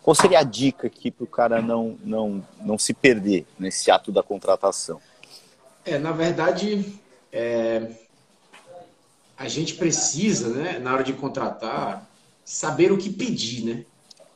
qual 0.00 0.14
seria 0.14 0.38
a 0.38 0.42
dica 0.42 0.86
aqui 0.86 1.10
para 1.10 1.24
o 1.24 1.26
cara 1.26 1.60
não, 1.60 1.98
não, 2.02 2.42
não 2.62 2.78
se 2.78 2.94
perder 2.94 3.44
nesse 3.58 3.90
ato 3.90 4.10
da 4.10 4.22
contratação? 4.22 4.98
É, 5.84 5.98
na 5.98 6.12
verdade, 6.12 6.94
é, 7.30 7.90
a 9.36 9.48
gente 9.48 9.74
precisa, 9.74 10.48
né, 10.48 10.78
na 10.78 10.94
hora 10.94 11.04
de 11.04 11.12
contratar, 11.12 12.08
saber 12.42 12.90
o 12.90 12.96
que 12.96 13.10
pedir, 13.10 13.64
né? 13.66 13.84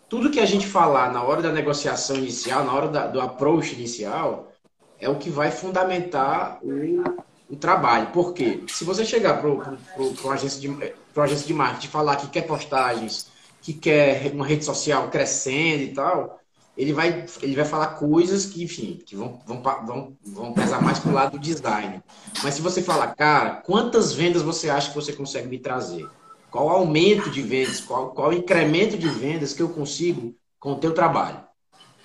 Tudo 0.09 0.31
que 0.31 0.41
a 0.41 0.47
gente 0.47 0.67
falar 0.67 1.13
na 1.13 1.23
hora 1.23 1.43
da 1.43 1.53
negociação 1.53 2.17
inicial, 2.17 2.65
na 2.65 2.73
hora 2.73 2.89
da, 2.89 3.07
do 3.07 3.21
approach 3.21 3.75
inicial, 3.75 4.53
é 5.01 5.09
o 5.09 5.17
que 5.17 5.31
vai 5.31 5.51
fundamentar 5.51 6.59
o, 6.63 7.55
o 7.55 7.57
trabalho. 7.57 8.09
Por 8.09 8.33
quê? 8.33 8.63
Se 8.69 8.85
você 8.85 9.05
chegar 9.05 9.41
para 9.41 9.51
uma 9.51 10.35
agência, 10.35 10.61
de, 10.61 10.95
agência 11.17 11.47
de 11.47 11.55
marketing 11.55 11.89
falar 11.89 12.17
que 12.17 12.29
quer 12.29 12.43
postagens, 12.43 13.29
que 13.61 13.73
quer 13.73 14.31
uma 14.33 14.47
rede 14.47 14.65
social 14.65 15.09
crescendo 15.11 15.83
e 15.83 15.93
tal, 15.93 16.41
ele 16.77 16.93
vai, 16.93 17.25
ele 17.43 17.57
vai 17.57 17.65
falar 17.65 17.87
coisas 17.95 18.47
que, 18.47 18.63
enfim, 18.63 19.03
que 19.05 19.17
vão, 19.17 19.41
vão, 19.47 19.63
vão, 19.63 20.17
vão 20.25 20.53
pesar 20.53 20.81
mais 20.83 20.99
para 20.99 21.11
o 21.11 21.15
lado 21.15 21.33
do 21.33 21.39
design. 21.39 22.03
Mas 22.45 22.55
se 22.55 22.63
você 22.63 22.83
falar, 22.83 23.15
cara, 23.15 23.63
quantas 23.65 24.13
vendas 24.13 24.43
você 24.43 24.69
acha 24.69 24.91
que 24.91 24.95
você 24.95 25.13
consegue 25.13 25.49
me 25.49 25.59
trazer? 25.59 26.07
Qual 26.51 26.69
aumento 26.69 27.31
de 27.31 27.43
vendas, 27.43 27.81
qual, 27.81 28.11
qual 28.11 28.33
incremento 28.33 28.97
de 28.97 29.09
vendas 29.09 29.53
que 29.53 29.63
eu 29.63 29.69
consigo 29.69 30.35
com 30.59 30.73
o 30.73 30.77
teu 30.77 30.93
trabalho. 30.93 31.39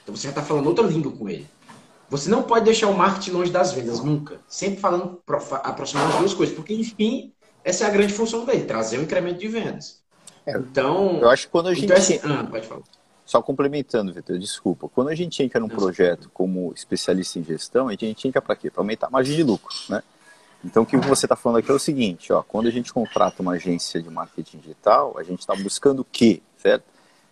Então 0.04 0.16
você 0.16 0.24
já 0.24 0.30
está 0.30 0.44
falando 0.44 0.68
outra 0.68 0.86
língua 0.86 1.12
com 1.12 1.28
ele. 1.28 1.48
Você 2.10 2.30
não 2.30 2.44
pode 2.44 2.66
deixar 2.66 2.88
o 2.88 2.94
marketing 2.94 3.32
longe 3.32 3.52
das 3.52 3.72
vendas, 3.72 4.04
nunca. 4.04 4.40
Sempre 4.48 4.80
falando, 4.80 5.22
aproximando 5.64 6.14
as 6.14 6.20
duas 6.20 6.34
coisas, 6.34 6.56
porque, 6.56 6.74
enfim, 6.74 7.34
essa 7.64 7.86
é 7.86 7.88
a 7.88 7.90
grande 7.90 8.14
função 8.14 8.46
dele, 8.46 8.66
trazer 8.66 9.00
um 9.00 9.04
incremento 9.04 9.40
de 9.40 9.48
vendas. 9.48 10.02
É, 10.46 10.58
então, 10.58 11.20
eu 11.22 11.30
acho 11.30 11.46
que 11.46 11.52
quando 11.52 11.70
a 11.70 11.74
gente. 11.74 11.86
Então, 11.86 11.98
assim, 11.98 12.20
ah, 12.24 12.44
pode 12.44 12.68
falar. 12.68 12.82
Só 13.26 13.42
complementando, 13.42 14.12
Vitor, 14.12 14.38
desculpa. 14.38 14.90
Quando 14.90 15.08
a 15.08 15.16
gente 15.16 15.42
entra 15.42 15.60
num 15.60 15.70
projeto 15.70 16.30
como 16.34 16.74
especialista 16.76 17.40
em 17.40 17.44
gestão, 17.44 17.88
a 17.88 17.96
gente 17.96 18.28
entra 18.28 18.42
para 18.42 18.56
quê? 18.56 18.70
Para 18.70 18.82
aumentar 18.82 19.08
a 19.08 19.10
margem 19.10 19.36
de 19.36 19.44
lucro, 19.44 19.74
né? 19.88 20.04
Então, 20.64 20.84
o 20.84 20.86
que 20.86 20.96
você 20.98 21.26
está 21.26 21.36
falando 21.36 21.58
aqui 21.58 21.72
é 21.72 21.74
o 21.74 21.80
seguinte, 21.80 22.32
ó, 22.32 22.44
quando 22.44 22.68
a 22.68 22.72
gente 22.72 22.94
contrata 22.94 23.42
uma 23.42 23.54
agência 23.54 24.02
de 24.02 24.10
marketing 24.10 24.60
digital, 24.60 25.16
a 25.18 25.24
gente 25.24 25.40
está 25.40 25.56
buscando 25.56 26.02
o 26.02 26.06
quê, 26.06 26.42
certo? 26.58 26.84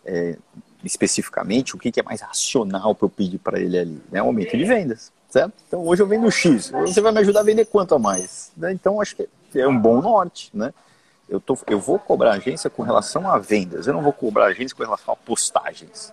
É, 0.03 0.37
especificamente, 0.83 1.75
o 1.75 1.77
que, 1.77 1.91
que 1.91 1.99
é 1.99 2.03
mais 2.03 2.21
racional 2.21 2.95
para 2.95 3.05
eu 3.05 3.09
pedir 3.09 3.37
para 3.37 3.59
ele 3.59 3.77
ali? 3.77 4.01
Né? 4.11 4.21
Um 4.21 4.27
aumento 4.27 4.57
de 4.57 4.63
vendas, 4.63 5.11
certo? 5.29 5.53
Então, 5.67 5.85
hoje 5.85 6.01
eu 6.01 6.07
vendo 6.07 6.29
X, 6.31 6.71
você 6.71 7.01
vai 7.01 7.11
me 7.11 7.19
ajudar 7.19 7.41
a 7.41 7.43
vender 7.43 7.65
quanto 7.65 7.93
a 7.93 7.99
mais? 7.99 8.51
Né? 8.57 8.71
Então, 8.71 8.99
acho 8.99 9.15
que 9.15 9.27
é 9.55 9.67
um 9.67 9.77
bom 9.77 10.01
norte, 10.01 10.49
né? 10.53 10.73
Eu, 11.27 11.39
tô, 11.39 11.55
eu 11.67 11.79
vou 11.79 11.99
cobrar 11.99 12.31
agência 12.31 12.71
com 12.71 12.81
relação 12.81 13.29
a 13.29 13.37
vendas, 13.37 13.85
eu 13.85 13.93
não 13.93 14.01
vou 14.01 14.11
cobrar 14.11 14.45
agência 14.45 14.75
com 14.75 14.81
relação 14.81 15.13
a 15.13 15.17
postagens. 15.17 16.11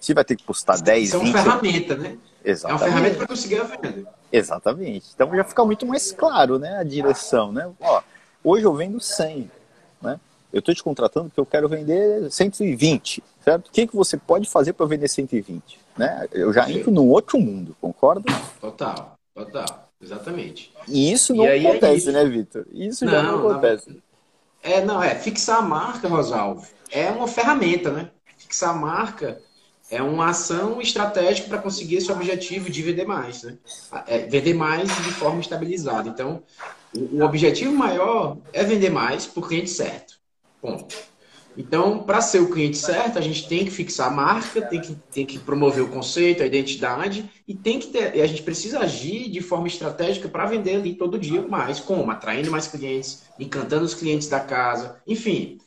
Se 0.00 0.12
vai 0.12 0.24
ter 0.24 0.34
que 0.34 0.42
postar 0.42 0.80
10, 0.80 1.08
Isso 1.08 1.18
20... 1.20 1.26
é 1.28 1.30
uma 1.30 1.42
ferramenta, 1.44 1.96
né? 1.96 2.18
Exatamente. 2.44 2.82
É 2.82 2.86
uma 2.86 2.92
ferramenta 2.92 3.16
para 3.18 3.26
conseguir 3.28 3.60
a 3.60 3.64
venda. 3.64 4.17
Exatamente. 4.32 5.06
Então 5.14 5.34
já 5.34 5.44
fica 5.44 5.64
muito 5.64 5.86
mais 5.86 6.12
claro, 6.12 6.58
né, 6.58 6.78
a 6.78 6.82
direção, 6.82 7.52
né? 7.52 7.70
Ó, 7.80 8.02
hoje 8.44 8.64
eu 8.64 8.74
vendo 8.74 9.00
100, 9.00 9.50
né? 10.02 10.20
Eu 10.52 10.60
estou 10.60 10.74
te 10.74 10.82
contratando 10.82 11.26
porque 11.26 11.40
eu 11.40 11.46
quero 11.46 11.68
vender 11.68 12.30
120, 12.30 13.22
certo? 13.44 13.68
O 13.68 13.70
que, 13.70 13.86
que 13.86 13.96
você 13.96 14.16
pode 14.16 14.48
fazer 14.48 14.72
para 14.72 14.86
vender 14.86 15.08
120? 15.08 15.78
Né? 15.96 16.26
Eu 16.32 16.52
já 16.52 16.70
entro 16.70 16.90
num 16.90 17.08
outro 17.08 17.38
mundo, 17.38 17.76
concorda? 17.80 18.32
Total, 18.60 19.18
total, 19.34 19.90
exatamente. 20.00 20.72
E 20.86 21.12
isso 21.12 21.34
não 21.34 21.44
e 21.44 21.48
é 21.48 21.68
acontece, 21.68 22.08
é 22.08 22.12
né, 22.12 22.24
Vitor? 22.24 22.66
Isso 22.72 23.04
não, 23.04 23.12
já 23.12 23.22
não 23.22 23.38
acontece. 23.38 23.90
Não, 23.90 24.02
é, 24.62 24.84
não, 24.84 25.02
é, 25.02 25.14
fixar 25.14 25.58
a 25.58 25.62
marca, 25.62 26.08
Rosalvo, 26.08 26.66
é 26.90 27.10
uma 27.10 27.28
ferramenta, 27.28 27.90
né? 27.90 28.10
Fixar 28.38 28.70
a 28.70 28.74
marca 28.74 29.40
é 29.90 30.02
uma 30.02 30.30
ação 30.30 30.80
estratégica 30.80 31.48
para 31.48 31.58
conseguir 31.58 31.96
esse 31.96 32.12
objetivo 32.12 32.68
de 32.68 32.82
vender 32.82 33.06
mais, 33.06 33.42
né? 33.42 33.56
É 34.06 34.18
vender 34.18 34.54
mais 34.54 34.88
de 34.88 35.12
forma 35.12 35.40
estabilizada. 35.40 36.08
Então, 36.08 36.42
o, 36.94 37.18
o 37.18 37.24
objetivo 37.24 37.72
maior 37.72 38.36
é 38.52 38.62
vender 38.64 38.90
mais 38.90 39.26
por 39.26 39.48
cliente 39.48 39.70
certo. 39.70 40.18
Ponto. 40.60 40.94
Então, 41.58 42.04
para 42.04 42.20
ser 42.20 42.38
o 42.38 42.50
cliente 42.50 42.76
certo, 42.76 43.18
a 43.18 43.20
gente 43.20 43.48
tem 43.48 43.64
que 43.64 43.70
fixar 43.72 44.06
a 44.06 44.14
marca, 44.14 44.62
tem 44.62 44.80
que, 44.80 44.94
tem 45.10 45.26
que 45.26 45.40
promover 45.40 45.82
o 45.82 45.88
conceito, 45.88 46.40
a 46.40 46.46
identidade 46.46 47.28
e 47.48 47.52
tem 47.52 47.80
que 47.80 47.88
ter, 47.88 48.20
a 48.20 48.26
gente 48.28 48.44
precisa 48.44 48.78
agir 48.78 49.28
de 49.28 49.40
forma 49.40 49.66
estratégica 49.66 50.28
para 50.28 50.46
vender 50.46 50.76
ali 50.76 50.94
todo 50.94 51.18
dia 51.18 51.42
mais. 51.42 51.80
Como? 51.80 52.08
Atraindo 52.12 52.48
mais 52.48 52.68
clientes, 52.68 53.24
encantando 53.40 53.84
os 53.84 53.92
clientes 53.92 54.28
da 54.28 54.38
casa, 54.38 55.02
enfim. 55.04 55.58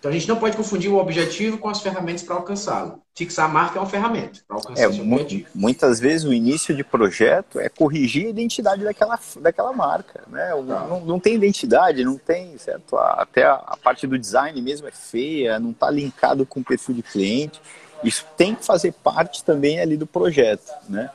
Então 0.00 0.10
a 0.10 0.14
gente 0.14 0.26
não 0.26 0.36
pode 0.36 0.56
confundir 0.56 0.90
o 0.90 0.96
objetivo 0.96 1.58
com 1.58 1.68
as 1.68 1.82
ferramentas 1.82 2.22
para 2.22 2.34
alcançá-lo. 2.34 3.02
Fixar 3.14 3.44
a 3.44 3.48
marca 3.48 3.78
é 3.78 3.82
uma 3.82 3.88
ferramenta 3.88 4.40
para 4.48 4.56
alcançar 4.56 4.82
é, 4.82 4.88
esse 4.88 5.00
objetivo. 5.02 5.50
Muitas 5.54 6.00
vezes 6.00 6.26
o 6.26 6.32
início 6.32 6.74
de 6.74 6.82
projeto 6.82 7.60
é 7.60 7.68
corrigir 7.68 8.26
a 8.26 8.30
identidade 8.30 8.82
daquela, 8.82 9.18
daquela 9.40 9.74
marca. 9.74 10.22
Né? 10.26 10.48
Tá. 10.48 10.86
Não, 10.86 11.00
não 11.04 11.20
tem 11.20 11.34
identidade, 11.34 12.02
não 12.02 12.16
tem, 12.16 12.56
certo? 12.56 12.96
Até 12.96 13.44
a, 13.44 13.52
a 13.52 13.76
parte 13.76 14.06
do 14.06 14.18
design 14.18 14.60
mesmo 14.62 14.88
é 14.88 14.90
feia, 14.90 15.60
não 15.60 15.72
está 15.72 15.90
linkado 15.90 16.46
com 16.46 16.60
o 16.60 16.64
perfil 16.64 16.94
de 16.94 17.02
cliente. 17.02 17.60
Isso 18.02 18.24
tem 18.38 18.54
que 18.54 18.64
fazer 18.64 18.94
parte 19.04 19.44
também 19.44 19.80
ali 19.80 19.98
do 19.98 20.06
projeto, 20.06 20.72
né? 20.88 21.10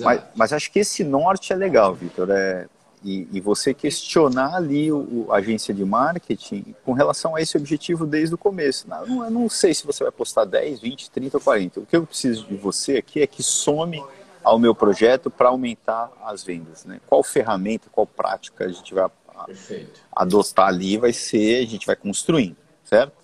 Mas, 0.00 0.22
mas, 0.34 0.52
acho 0.52 0.70
que 0.70 0.80
esse 0.80 1.02
norte 1.02 1.52
é 1.52 1.56
legal, 1.56 1.94
Vitor. 1.94 2.30
É, 2.30 2.66
e, 3.02 3.26
e, 3.32 3.40
você 3.40 3.72
questionar 3.72 4.56
ali 4.56 4.92
o, 4.92 5.26
a 5.30 5.36
agência 5.36 5.72
de 5.72 5.84
marketing 5.84 6.74
com 6.84 6.92
relação 6.92 7.34
a 7.34 7.40
esse 7.40 7.56
objetivo 7.56 8.06
desde 8.06 8.34
o 8.34 8.38
começo. 8.38 8.88
Não, 8.88 9.24
eu 9.24 9.30
não 9.30 9.48
sei 9.48 9.72
se 9.72 9.86
você 9.86 10.04
vai 10.04 10.12
postar 10.12 10.44
10, 10.44 10.80
20, 10.80 11.10
30 11.10 11.36
ou 11.36 11.40
40. 11.42 11.80
O 11.80 11.86
que 11.86 11.96
eu 11.96 12.06
preciso 12.06 12.46
de 12.46 12.56
você 12.56 12.98
aqui 12.98 13.22
é 13.22 13.26
que 13.26 13.42
some 13.42 14.02
ao 14.42 14.58
meu 14.58 14.74
projeto 14.74 15.30
para 15.30 15.48
aumentar 15.48 16.10
as 16.24 16.42
vendas. 16.42 16.84
Né? 16.84 17.00
Qual 17.06 17.22
ferramenta, 17.22 17.88
qual 17.90 18.06
prática 18.06 18.64
a 18.64 18.68
gente 18.68 18.92
vai 18.94 19.08
Perfeito. 19.46 20.00
adotar 20.14 20.68
ali 20.68 20.98
vai 20.98 21.12
ser, 21.12 21.64
a 21.64 21.66
gente 21.66 21.86
vai 21.86 21.96
construindo, 21.96 22.56
certo? 22.84 23.14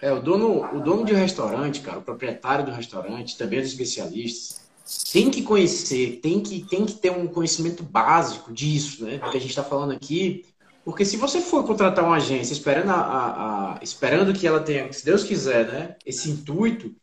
É, 0.00 0.12
o 0.12 0.20
dono, 0.20 0.76
o 0.76 0.80
dono 0.80 1.04
de 1.04 1.14
restaurante, 1.14 1.80
cara, 1.80 1.98
o 1.98 2.02
proprietário 2.02 2.66
do 2.66 2.70
restaurante, 2.70 3.36
também 3.38 3.60
os 3.60 3.66
especialistas, 3.66 4.65
tem 5.12 5.30
que 5.30 5.42
conhecer, 5.42 6.20
tem 6.22 6.40
que, 6.40 6.60
tem 6.62 6.84
que 6.84 6.94
ter 6.94 7.10
um 7.10 7.26
conhecimento 7.26 7.82
básico 7.82 8.52
disso, 8.52 9.04
né? 9.04 9.18
Que 9.18 9.36
a 9.36 9.40
gente 9.40 9.50
está 9.50 9.64
falando 9.64 9.92
aqui. 9.92 10.44
Porque 10.84 11.04
se 11.04 11.16
você 11.16 11.40
for 11.40 11.64
contratar 11.64 12.04
uma 12.04 12.16
agência 12.16 12.52
esperando, 12.52 12.90
a, 12.90 12.94
a, 12.94 13.74
a, 13.74 13.78
esperando 13.82 14.32
que 14.32 14.46
ela 14.46 14.60
tenha, 14.60 14.92
se 14.92 15.04
Deus 15.04 15.24
quiser, 15.24 15.66
né, 15.66 15.96
esse 16.06 16.30
intuito, 16.30 16.94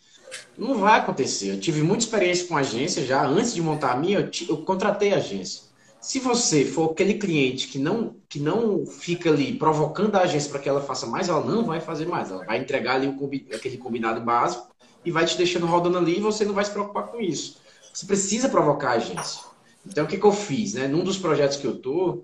não 0.58 0.76
vai 0.76 1.00
acontecer. 1.00 1.52
Eu 1.52 1.60
tive 1.60 1.82
muita 1.82 2.06
experiência 2.06 2.48
com 2.48 2.56
agência 2.56 3.06
já. 3.06 3.26
Antes 3.26 3.54
de 3.54 3.62
montar 3.62 3.91
a 3.91 3.98
minha, 3.98 4.19
eu, 4.19 4.30
eu 4.48 4.58
contratei 4.63 5.13
agência. 5.13 5.63
Se 6.00 6.19
você 6.19 6.63
for 6.63 6.91
aquele 6.91 7.15
cliente 7.15 7.67
que 7.67 7.78
não, 7.78 8.15
que 8.30 8.39
não 8.39 8.86
fica 8.86 9.30
ali 9.30 9.54
provocando 9.56 10.15
a 10.15 10.22
agência 10.22 10.50
para 10.50 10.60
que 10.60 10.69
ela 10.69 10.82
faça 10.82 11.06
mais, 11.06 11.28
ela 11.28 11.43
não 11.43 11.65
vai 11.65 11.82
fazer 11.82 12.06
mais. 12.06 12.32
Ela 12.32 12.46
vai 12.46 12.60
entregar 12.60 12.96
ali 12.96 13.08
o, 13.08 13.32
aquele 13.54 13.78
combinado 13.78 14.22
básico 14.22 14.74
e 15.04 15.12
vai 15.12 15.26
te 15.26 15.38
deixando 15.38 15.65
rodando 15.65 15.98
ali 15.98 16.17
e 16.17 16.22
você 16.22 16.46
não 16.46 16.54
vai 16.54 16.63
se 16.63 16.72
preocupar 16.72 17.08
com 17.08 17.19
isso. 17.19 17.62
Você 17.94 18.08
precisa 18.08 18.50
provocar 18.50 18.90
a 18.90 18.94
agência. 18.94 19.42
Então, 19.86 20.06
o 20.06 20.08
que, 20.08 20.18
que 20.18 20.26
eu 20.26 20.32
fiz? 20.32 20.74
Né? 20.74 20.88
Num 20.88 21.04
dos 21.04 21.18
projetos 21.18 21.58
que 21.58 21.68
eu 21.68 21.78
tô, 21.78 22.24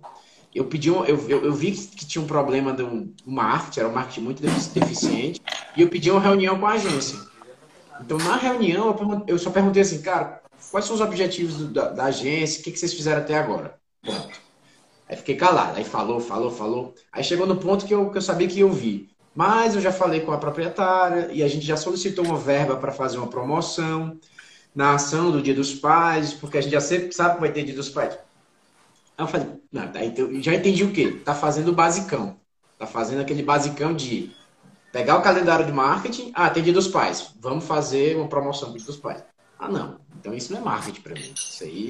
eu 0.53 0.65
pedi 0.65 0.89
um, 0.89 1.05
eu, 1.05 1.29
eu, 1.29 1.45
eu, 1.45 1.53
vi 1.53 1.71
que 1.71 2.05
tinha 2.05 2.21
um 2.21 2.27
problema 2.27 2.73
de 2.73 2.81
um, 2.81 3.13
um 3.27 3.31
marketing, 3.31 3.81
era 3.81 3.89
um 3.89 3.93
marketing 3.93 4.21
muito 4.21 4.41
deficiente, 4.41 5.39
e 5.77 5.81
eu 5.81 5.87
pedi 5.87 6.09
uma 6.09 6.19
reunião 6.19 6.59
com 6.59 6.65
a 6.65 6.71
agência. 6.71 7.19
Então, 8.01 8.17
na 8.17 8.35
reunião, 8.35 9.23
eu 9.27 9.37
só 9.37 9.51
perguntei 9.51 9.83
assim, 9.83 10.01
cara, 10.01 10.41
quais 10.71 10.85
são 10.85 10.95
os 10.95 11.01
objetivos 11.01 11.57
do, 11.57 11.67
da, 11.67 11.89
da, 11.89 12.05
agência, 12.05 12.61
o 12.61 12.63
que, 12.63 12.71
que 12.71 12.79
vocês 12.79 12.93
fizeram 12.93 13.21
até 13.21 13.37
agora? 13.37 13.77
Ponto. 14.01 14.39
Aí 15.07 15.17
fiquei 15.17 15.35
calado, 15.35 15.77
aí 15.77 15.83
falou, 15.83 16.19
falou, 16.19 16.49
falou. 16.49 16.95
Aí 17.11 17.23
chegou 17.23 17.45
no 17.45 17.57
ponto 17.57 17.85
que 17.85 17.93
eu, 17.93 18.09
que 18.09 18.17
eu 18.17 18.21
sabia 18.21 18.47
que 18.47 18.59
ia 18.59 18.65
ouvir. 18.65 19.09
Mas 19.35 19.75
eu 19.75 19.81
já 19.81 19.91
falei 19.91 20.21
com 20.21 20.31
a 20.31 20.37
proprietária 20.37 21.29
e 21.31 21.43
a 21.43 21.47
gente 21.47 21.65
já 21.65 21.77
solicitou 21.77 22.25
uma 22.25 22.37
verba 22.37 22.75
para 22.77 22.91
fazer 22.91 23.17
uma 23.17 23.27
promoção 23.27 24.17
na 24.73 24.95
ação 24.95 25.31
do 25.31 25.41
Dia 25.41 25.53
dos 25.53 25.73
Pais, 25.73 26.33
porque 26.33 26.57
a 26.57 26.61
gente 26.61 26.71
já 26.71 26.81
sempre 26.81 27.11
sabe 27.11 27.35
que 27.35 27.41
vai 27.41 27.51
ter 27.51 27.63
Dia 27.63 27.75
dos 27.75 27.89
Pais. 27.89 28.13
Aí 29.17 29.23
eu 29.23 29.27
falei, 29.27 29.47
não, 29.71 29.87
tá, 29.91 30.03
então, 30.03 30.41
já 30.41 30.53
entendi 30.53 30.83
o 30.83 30.91
quê? 30.91 31.21
Tá 31.25 31.35
fazendo 31.35 31.69
o 31.69 31.75
basicão. 31.75 32.37
Tá 32.77 32.87
fazendo 32.87 33.21
aquele 33.21 33.43
basicão 33.43 33.93
de 33.93 34.31
pegar 34.91 35.17
o 35.17 35.21
calendário 35.21 35.65
de 35.65 35.71
marketing, 35.71 36.31
ah, 36.33 36.49
tem 36.49 36.63
Dia 36.63 36.73
dos 36.73 36.87
Pais, 36.87 37.33
vamos 37.39 37.65
fazer 37.65 38.15
uma 38.15 38.27
promoção 38.27 38.71
do 38.71 38.77
Dia 38.77 38.87
dos 38.87 38.97
Pais. 38.97 39.23
Ah, 39.57 39.67
não. 39.67 39.99
Então 40.19 40.33
isso 40.33 40.53
não 40.53 40.61
é 40.61 40.63
marketing 40.63 41.01
para 41.01 41.13
mim. 41.13 41.33
Isso 41.35 41.63
aí 41.63 41.89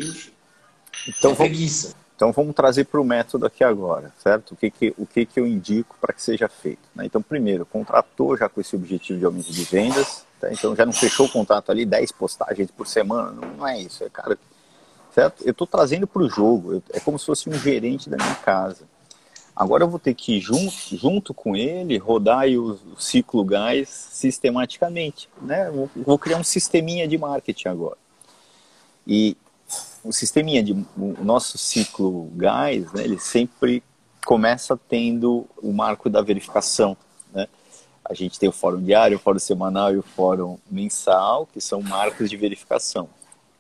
então, 1.08 1.32
é 1.32 1.36
preguiça. 1.36 1.96
Então 2.20 2.34
vamos 2.34 2.54
trazer 2.54 2.84
para 2.84 3.00
o 3.00 3.06
método 3.06 3.46
aqui 3.46 3.64
agora, 3.64 4.12
certo? 4.22 4.52
O 4.52 4.58
que, 4.58 4.70
que, 4.70 4.94
o 4.98 5.06
que, 5.06 5.26
que 5.26 5.40
eu 5.40 5.48
indico 5.48 5.96
para 6.02 6.14
que 6.14 6.22
seja 6.22 6.50
feito? 6.50 6.82
Né? 6.94 7.06
Então, 7.06 7.22
primeiro, 7.22 7.66
contratou 7.66 8.36
já 8.36 8.50
com 8.50 8.60
esse 8.60 8.76
objetivo 8.76 9.20
de 9.20 9.24
aumento 9.24 9.50
de 9.50 9.64
vendas, 9.64 10.26
tá? 10.38 10.52
então 10.52 10.76
já 10.76 10.86
não 10.86 10.92
fechou 10.92 11.28
o 11.28 11.32
contrato 11.32 11.72
ali, 11.72 11.86
10 11.86 12.12
postagens 12.12 12.70
por 12.72 12.88
semana, 12.88 13.32
não, 13.32 13.48
não 13.56 13.66
é 13.66 13.80
isso, 13.80 14.04
é 14.04 14.10
cara, 14.10 14.38
certo? 15.16 15.42
Eu 15.46 15.52
estou 15.52 15.66
trazendo 15.66 16.06
para 16.06 16.22
o 16.22 16.30
jogo, 16.30 16.74
eu, 16.74 16.84
é 16.92 17.00
como 17.00 17.18
se 17.18 17.26
fosse 17.26 17.50
um 17.50 17.54
gerente 17.54 18.10
da 18.10 18.18
minha 18.18 18.36
casa. 18.36 18.84
Agora 19.56 19.86
eu 19.86 19.90
vou 19.90 19.98
ter 19.98 20.14
que 20.14 20.42
junto, 20.42 20.74
junto 20.98 21.34
com 21.34 21.56
ele, 21.56 21.98
rodar 21.98 22.50
o, 22.50 22.72
o 22.72 23.00
ciclo 23.00 23.46
gás 23.46 23.88
sistematicamente, 23.88 25.30
né? 25.42 25.72
Vou, 25.72 25.90
vou 25.96 26.20
criar 26.20 26.36
um 26.36 26.44
sisteminha 26.44 27.08
de 27.08 27.18
marketing 27.18 27.70
agora. 27.70 27.98
E 29.08 29.38
o 30.04 30.12
sisteminha 30.12 30.64
de 30.64 30.74
o 30.98 31.24
nosso 31.24 31.58
ciclo 31.58 32.30
gás, 32.36 32.92
né, 32.94 33.04
ele 33.04 33.20
sempre 33.20 33.84
começa 34.26 34.78
tendo 34.78 35.46
o 35.62 35.72
marco 35.72 36.10
da 36.10 36.22
verificação, 36.22 36.96
né? 37.34 37.48
A 38.04 38.14
gente 38.14 38.40
tem 38.40 38.50
o 38.50 38.52
fórum 38.52 38.82
diário, 38.82 39.18
o 39.18 39.20
fórum 39.20 39.40
semanal 39.40 39.94
e 39.94 39.98
o 39.98 40.02
fórum 40.02 40.58
mensal, 40.70 41.46
que 41.46 41.62
são 41.62 41.82
marcos 41.82 42.30
de 42.30 42.38
verificação. 42.38 43.08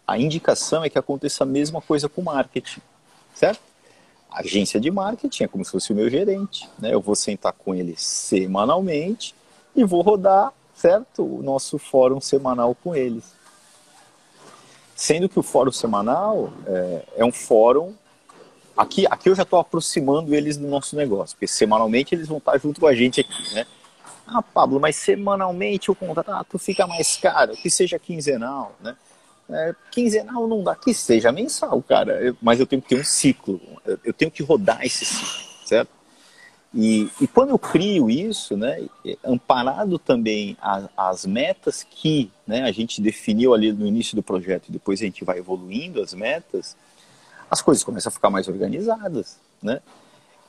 A 0.07 0.17
indicação 0.17 0.83
é 0.83 0.89
que 0.89 0.97
aconteça 0.97 1.43
a 1.43 1.47
mesma 1.47 1.81
coisa 1.81 2.09
com 2.09 2.21
o 2.21 2.25
marketing, 2.25 2.81
certo? 3.33 3.61
A 4.29 4.39
agência 4.39 4.79
de 4.79 4.89
marketing 4.89 5.43
é 5.43 5.47
como 5.47 5.63
se 5.63 5.71
fosse 5.71 5.91
o 5.91 5.95
meu 5.95 6.09
gerente, 6.09 6.67
né? 6.79 6.93
Eu 6.93 7.01
vou 7.01 7.15
sentar 7.15 7.53
com 7.53 7.75
ele 7.75 7.95
semanalmente 7.97 9.35
e 9.75 9.83
vou 9.83 10.01
rodar, 10.01 10.51
certo? 10.73 11.23
O 11.23 11.43
nosso 11.43 11.77
fórum 11.77 12.19
semanal 12.19 12.75
com 12.75 12.95
eles. 12.95 13.38
Sendo 14.99 15.29
que 15.29 15.39
o 15.39 15.41
fórum 15.41 15.71
semanal 15.71 16.51
é, 16.67 17.05
é 17.19 17.25
um 17.25 17.31
fórum. 17.31 17.95
Aqui, 18.75 19.07
aqui 19.09 19.29
eu 19.29 19.35
já 19.35 19.43
estou 19.43 19.57
aproximando 19.57 20.35
eles 20.35 20.57
do 20.57 20.67
nosso 20.67 20.93
negócio, 20.93 21.37
porque 21.37 21.47
semanalmente 21.47 22.13
eles 22.13 22.27
vão 22.27 22.37
estar 22.37 22.57
junto 22.57 22.81
com 22.81 22.85
a 22.85 22.93
gente 22.93 23.21
aqui, 23.21 23.55
né? 23.55 23.65
Ah, 24.27 24.41
Pablo, 24.41 24.77
mas 24.77 24.97
semanalmente 24.97 25.89
o 25.89 25.95
contrato 25.95 26.59
fica 26.59 26.85
mais 26.85 27.15
caro, 27.15 27.53
que 27.53 27.69
seja 27.69 27.97
quinzenal, 27.97 28.75
né? 28.81 28.97
É, 29.49 29.73
quinzenal 29.89 30.45
não 30.49 30.61
dá, 30.65 30.75
que 30.75 30.93
seja 30.93 31.31
mensal, 31.31 31.81
cara. 31.81 32.21
Eu, 32.21 32.35
mas 32.41 32.59
eu 32.59 32.67
tenho 32.67 32.81
que 32.81 32.89
ter 32.89 32.99
um 32.99 33.05
ciclo, 33.05 33.61
eu, 34.03 34.13
tenho 34.13 34.29
que 34.29 34.43
rodar 34.43 34.85
esse 34.85 35.05
ciclo, 35.05 35.65
certo? 35.65 35.91
E, 36.73 37.09
e 37.19 37.27
quando 37.27 37.49
eu 37.49 37.57
crio 37.57 38.09
isso, 38.09 38.55
né, 38.55 38.87
amparado 39.23 39.97
também 39.97 40.55
a, 40.61 40.87
as 40.95 41.25
metas 41.25 41.83
que 41.83 42.31
né, 42.45 42.61
a 42.63 42.71
gente 42.71 43.01
definiu 43.01 43.53
ali 43.53 43.73
no 43.73 43.87
início 43.87 44.15
do 44.15 44.21
projeto 44.21 44.69
e 44.69 44.71
depois 44.71 45.01
a 45.01 45.05
gente 45.05 45.23
vai 45.23 45.39
evoluindo 45.39 46.01
as 46.01 46.13
metas, 46.13 46.77
as 47.49 47.61
coisas 47.61 47.83
começam 47.83 48.09
a 48.09 48.13
ficar 48.13 48.29
mais 48.29 48.47
organizadas, 48.47 49.39
né? 49.61 49.81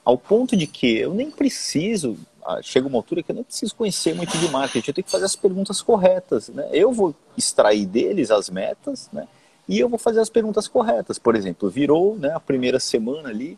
Ao 0.05 0.19
ponto 0.19 0.57
de 0.57 0.67
que 0.67 0.99
eu 0.99 1.15
nem 1.15 1.31
preciso, 1.31 2.19
ah, 2.45 2.61
chega 2.63 2.87
uma 2.87 2.99
altura 2.99 3.23
que 3.23 3.33
eu 3.33 3.37
não 3.37 3.45
preciso 3.45 3.75
conhecer 3.75 4.15
muito 4.15 4.37
de 4.37 4.49
marketing, 4.49 4.91
eu 4.91 4.95
tenho 4.95 5.05
que 5.05 5.11
fazer 5.11 5.25
as 5.25 5.37
perguntas 5.37 5.81
corretas, 5.81 6.49
né? 6.49 6.69
Eu 6.73 6.93
vou 6.93 7.15
extrair 7.37 7.87
deles 7.87 8.31
as 8.31 8.51
metas, 8.51 9.09
né? 9.13 9.27
E 9.67 9.79
eu 9.79 9.89
vou 9.89 9.99
fazer 9.99 10.21
as 10.21 10.29
perguntas 10.29 10.67
corretas. 10.67 11.19
Por 11.19 11.37
exemplo, 11.37 11.71
virou 11.71 12.17
né, 12.17 12.33
a 12.35 12.41
primeira 12.41 12.81
semana 12.81 13.29
ali, 13.29 13.57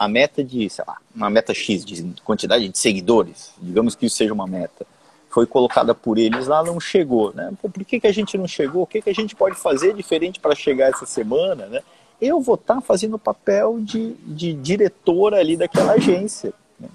a 0.00 0.08
meta 0.08 0.42
de, 0.42 0.70
sei 0.70 0.82
lá, 0.88 0.96
uma 1.14 1.28
meta 1.28 1.52
X 1.52 1.84
de 1.84 2.14
quantidade 2.24 2.66
de 2.66 2.78
seguidores, 2.78 3.52
digamos 3.60 3.94
que 3.94 4.06
isso 4.06 4.16
seja 4.16 4.32
uma 4.32 4.46
meta, 4.46 4.86
foi 5.28 5.44
colocada 5.44 5.94
por 5.94 6.16
eles 6.16 6.46
lá, 6.46 6.64
não 6.64 6.80
chegou, 6.80 7.34
né? 7.34 7.52
Pô, 7.60 7.68
por 7.68 7.84
que, 7.84 8.00
que 8.00 8.06
a 8.06 8.12
gente 8.12 8.38
não 8.38 8.48
chegou? 8.48 8.84
O 8.84 8.86
que, 8.86 9.02
que 9.02 9.10
a 9.10 9.14
gente 9.14 9.36
pode 9.36 9.56
fazer 9.56 9.92
diferente 9.92 10.40
para 10.40 10.54
chegar 10.54 10.88
essa 10.88 11.04
semana, 11.04 11.66
né? 11.66 11.82
Eu 12.18 12.40
vou 12.40 12.54
estar 12.54 12.76
tá 12.76 12.80
fazendo 12.80 13.16
o 13.16 13.18
papel 13.18 13.78
de, 13.78 14.14
de 14.24 14.54
diretora 14.54 15.36
ali 15.36 15.54
daquela 15.54 15.92
agência. 15.92 16.54
Né? 16.78 16.88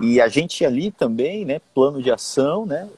E 0.00 0.18
a 0.18 0.26
gente 0.26 0.64
ali 0.64 0.90
também, 0.90 1.44
né, 1.44 1.60
plano 1.74 2.02
de 2.02 2.10
ação, 2.10 2.64
né, 2.64 2.88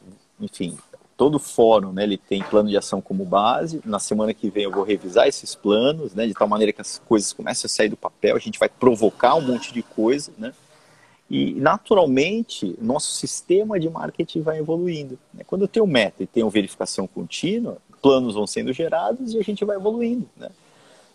enfim, 0.41 0.79
todo 1.17 1.39
fórum, 1.39 1.93
né, 1.93 2.03
ele 2.03 2.19
tem 2.19 2.43
plano 2.43 2.69
de 2.69 2.77
ação 2.77 3.01
como 3.01 3.25
base. 3.25 3.81
Na 3.85 3.99
semana 3.99 4.35
que 4.35 4.51
vem 4.51 4.65
eu 4.65 4.71
vou 4.71 4.85
revisar 4.85 5.27
esses 5.27 5.55
planos, 5.55 6.15
né, 6.15 6.27
de 6.27 6.35
tal 6.35 6.47
maneira 6.47 6.73
que 6.73 6.81
as 6.81 6.99
coisas 7.07 7.33
comecem 7.33 7.67
a 7.67 7.69
sair 7.69 7.89
do 7.89 7.97
papel. 7.97 8.37
A 8.37 8.41
gente 8.41 8.59
vai 8.59 8.69
provocar 8.69 9.35
um 9.35 9.41
monte 9.41 9.73
de 9.73 9.83
coisa, 9.83 10.33
né? 10.37 10.53
E 11.29 11.55
naturalmente 11.55 12.77
nosso 12.81 13.13
sistema 13.15 13.81
de 13.81 13.89
marketing 13.89 14.43
vai 14.43 14.59
evoluindo. 14.59 15.19
Né? 15.35 15.43
Quando 15.45 15.63
eu 15.63 15.69
tenho 15.69 15.87
meta 15.87 16.23
e 16.23 16.27
tenho 16.27 16.49
verificação 16.49 17.07
contínua, 17.07 17.79
planos 18.01 18.35
vão 18.35 18.47
sendo 18.47 18.73
gerados 18.73 19.35
e 19.35 19.39
a 19.39 19.43
gente 19.43 19.65
vai 19.65 19.77
evoluindo, 19.77 20.29
né? 20.37 20.49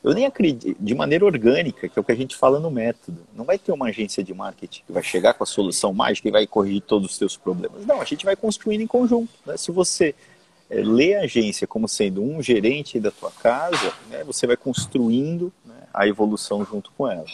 Eu 0.03 0.13
nem 0.13 0.25
acredito, 0.25 0.75
de 0.79 0.95
maneira 0.95 1.23
orgânica, 1.23 1.87
que 1.87 1.97
é 1.97 2.01
o 2.01 2.03
que 2.03 2.11
a 2.11 2.15
gente 2.15 2.35
fala 2.35 2.59
no 2.59 2.71
método. 2.71 3.19
Não 3.35 3.45
vai 3.45 3.59
ter 3.59 3.71
uma 3.71 3.87
agência 3.87 4.23
de 4.23 4.33
marketing 4.33 4.83
que 4.85 4.91
vai 4.91 5.03
chegar 5.03 5.35
com 5.35 5.43
a 5.43 5.47
solução 5.47 5.93
mágica 5.93 6.27
e 6.27 6.31
vai 6.31 6.47
corrigir 6.47 6.81
todos 6.81 7.11
os 7.11 7.17
seus 7.17 7.37
problemas. 7.37 7.85
Não, 7.85 8.01
a 8.01 8.05
gente 8.05 8.25
vai 8.25 8.35
construindo 8.35 8.81
em 8.81 8.87
conjunto. 8.87 9.31
Né? 9.45 9.55
Se 9.57 9.71
você 9.71 10.15
é, 10.71 10.81
lê 10.81 11.15
a 11.15 11.21
agência 11.21 11.67
como 11.67 11.87
sendo 11.87 12.23
um 12.23 12.41
gerente 12.41 12.99
da 12.99 13.11
tua 13.11 13.29
casa, 13.29 13.93
né, 14.09 14.23
você 14.23 14.47
vai 14.47 14.57
construindo 14.57 15.53
né, 15.63 15.75
a 15.93 16.07
evolução 16.07 16.65
junto 16.65 16.91
com 16.97 17.07
ela. 17.07 17.25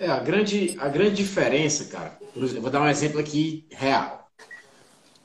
É, 0.00 0.08
a 0.08 0.18
grande, 0.18 0.76
a 0.80 0.88
grande 0.88 1.16
diferença, 1.16 1.84
cara, 1.84 2.18
eu 2.34 2.60
vou 2.60 2.70
dar 2.70 2.80
um 2.80 2.88
exemplo 2.88 3.20
aqui 3.20 3.64
real. 3.70 4.19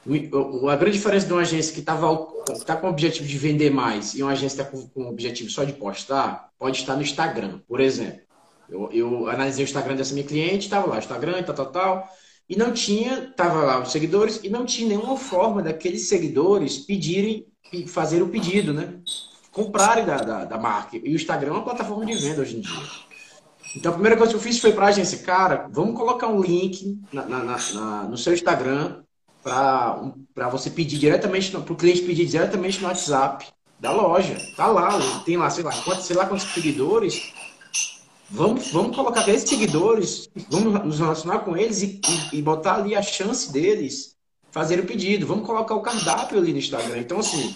A 0.07 0.75
grande 0.75 0.97
diferença 0.97 1.25
de 1.25 1.33
uma 1.33 1.41
agência 1.41 1.73
que 1.73 1.79
está 1.79 1.97
tá 2.65 2.75
com 2.75 2.87
o 2.87 2.89
objetivo 2.91 3.27
de 3.27 3.37
vender 3.39 3.71
mais 3.71 4.13
e 4.13 4.21
uma 4.21 4.33
agência 4.33 4.63
que 4.63 4.69
está 4.69 4.71
com, 4.71 4.87
com 4.89 5.05
o 5.05 5.09
objetivo 5.09 5.49
só 5.49 5.63
de 5.63 5.73
postar, 5.73 6.49
pode 6.59 6.77
estar 6.77 6.95
no 6.95 7.01
Instagram, 7.01 7.59
por 7.67 7.81
exemplo. 7.81 8.21
Eu, 8.69 8.91
eu 8.91 9.29
analisei 9.29 9.63
o 9.63 9.67
Instagram 9.67 9.95
dessa 9.95 10.13
minha 10.13 10.25
cliente, 10.25 10.65
estava 10.65 10.87
lá, 10.87 10.99
Instagram, 10.99 11.41
tal, 11.41 11.55
tal, 11.55 11.65
tal, 11.71 12.09
e 12.47 12.55
não 12.55 12.71
tinha, 12.71 13.29
estava 13.29 13.63
lá 13.63 13.81
os 13.81 13.91
seguidores, 13.91 14.39
e 14.43 14.49
não 14.49 14.65
tinha 14.65 14.89
nenhuma 14.89 15.17
forma 15.17 15.63
daqueles 15.63 16.07
seguidores 16.07 16.77
pedirem, 16.77 17.47
fazer 17.87 18.21
o 18.21 18.29
pedido, 18.29 18.73
né? 18.73 18.99
Comprarem 19.51 20.05
da, 20.05 20.17
da, 20.17 20.45
da 20.45 20.57
marca. 20.57 20.97
E 20.97 21.13
o 21.13 21.15
Instagram 21.15 21.49
é 21.49 21.53
uma 21.53 21.63
plataforma 21.63 22.05
de 22.05 22.13
venda 22.13 22.41
hoje 22.41 22.57
em 22.57 22.61
dia. 22.61 23.05
Então 23.75 23.91
a 23.91 23.93
primeira 23.93 24.15
coisa 24.15 24.31
que 24.31 24.37
eu 24.37 24.41
fiz 24.41 24.59
foi 24.59 24.71
para 24.71 24.85
a 24.85 24.89
agência, 24.89 25.17
cara, 25.19 25.67
vamos 25.71 25.97
colocar 25.97 26.27
um 26.27 26.41
link 26.41 27.01
na, 27.11 27.25
na, 27.25 27.43
na, 27.43 28.03
no 28.03 28.17
seu 28.17 28.33
Instagram 28.33 29.03
para 29.45 30.49
você 30.49 30.71
pedir 30.71 30.97
diretamente, 30.97 31.51
para 31.51 31.71
o 31.71 31.75
cliente 31.75 32.01
pedir 32.01 32.25
diretamente 32.25 32.81
no 32.81 32.87
WhatsApp 32.87 33.45
da 33.79 33.91
loja. 33.91 34.35
Tá 34.57 34.65
lá, 34.65 34.97
tem 35.23 35.37
lá, 35.37 35.49
sei 35.51 35.63
lá, 35.63 35.71
quantos, 35.83 36.05
sei 36.05 36.15
lá 36.15 36.25
quantos 36.25 36.51
seguidores. 36.51 37.31
Vamos, 38.27 38.71
vamos 38.71 38.95
colocar 38.95 39.27
esses 39.29 39.47
seguidores, 39.47 40.27
vamos 40.49 40.83
nos 40.83 40.99
relacionar 40.99 41.39
com 41.39 41.55
eles 41.55 41.83
e, 41.83 42.01
e, 42.33 42.39
e 42.39 42.41
botar 42.41 42.75
ali 42.75 42.95
a 42.95 43.01
chance 43.03 43.53
deles 43.53 44.15
fazer 44.49 44.79
o 44.79 44.85
pedido. 44.85 45.27
Vamos 45.27 45.45
colocar 45.45 45.75
o 45.75 45.81
cardápio 45.81 46.39
ali 46.39 46.51
no 46.51 46.57
Instagram. 46.57 46.97
Então, 46.97 47.19
assim, 47.19 47.55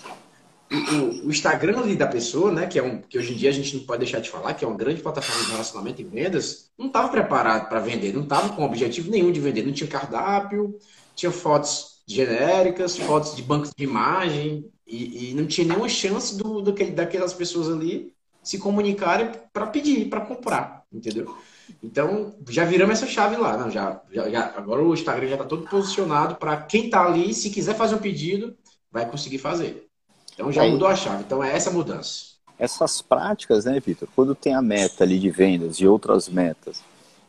o, 0.72 1.28
o, 1.28 1.32
Instagram 1.32 1.80
ali 1.80 1.96
da 1.96 2.06
pessoa, 2.06 2.52
né, 2.52 2.68
que 2.68 2.78
é 2.78 2.84
um 2.84 3.02
que 3.02 3.18
hoje 3.18 3.34
em 3.34 3.36
dia 3.36 3.50
a 3.50 3.54
gente 3.54 3.76
não 3.76 3.84
pode 3.84 4.00
deixar 4.00 4.20
de 4.20 4.30
falar, 4.30 4.54
que 4.54 4.64
é 4.64 4.68
uma 4.68 4.78
grande 4.78 5.02
plataforma 5.02 5.44
de 5.44 5.52
relacionamento 5.52 6.02
e 6.02 6.06
vendas, 6.06 6.70
não 6.78 6.86
estava 6.88 7.10
preparado 7.10 7.68
para 7.68 7.80
vender, 7.80 8.14
não 8.14 8.22
estava 8.22 8.50
com 8.50 8.64
objetivo 8.64 9.10
nenhum 9.10 9.32
de 9.32 9.40
vender, 9.40 9.66
não 9.66 9.74
tinha 9.74 9.90
cardápio, 9.90 10.78
tinha 11.20 11.32
fotos 11.32 12.00
genéricas, 12.08 12.98
fotos 12.98 13.36
de 13.36 13.44
bancos 13.44 13.72
de 13.78 13.84
imagem, 13.84 14.66
e, 14.88 15.30
e 15.30 15.34
não 15.34 15.46
tinha 15.46 15.68
nenhuma 15.68 15.90
chance 15.90 16.36
do, 16.36 16.62
do, 16.62 16.72
daquelas 16.72 17.34
pessoas 17.34 17.70
ali 17.70 18.14
se 18.42 18.58
comunicarem 18.58 19.32
para 19.54 19.68
pedir, 19.68 20.10
para 20.10 20.22
comprar, 20.22 20.84
entendeu? 20.92 21.38
Então, 21.84 22.34
já 22.50 22.66
viramos 22.66 22.96
essa 22.98 23.06
chave 23.06 23.36
lá. 23.36 23.56
Não, 23.56 23.70
já, 23.70 24.02
já, 24.12 24.28
já 24.30 24.54
agora 24.58 24.84
o 24.84 24.94
Instagram 24.94 25.28
já 25.28 25.36
está 25.36 25.46
todo 25.46 25.70
posicionado 25.70 26.36
para 26.36 26.58
quem 26.58 26.86
está 26.86 27.06
ali, 27.06 27.34
se 27.34 27.52
quiser 27.52 27.76
fazer 27.76 27.96
um 27.96 28.00
pedido, 28.00 28.58
vai 28.92 29.08
conseguir 29.08 29.38
fazer. 29.38 29.86
Então, 30.34 30.52
já 30.52 30.64
Aí, 30.64 30.72
mudou 30.72 30.88
a 30.88 30.96
chave. 30.96 31.24
Então, 31.24 31.44
é 31.44 31.56
essa 31.56 31.70
mudança. 31.70 32.30
Essas 32.58 33.02
práticas, 33.02 33.66
né, 33.66 33.80
Vitor? 33.80 34.08
Quando 34.16 34.34
tem 34.34 34.56
a 34.56 34.62
meta 34.62 35.04
ali 35.04 35.20
de 35.20 35.30
vendas 35.30 35.76
e 35.78 35.86
outras 35.86 36.28
metas, 36.28 36.82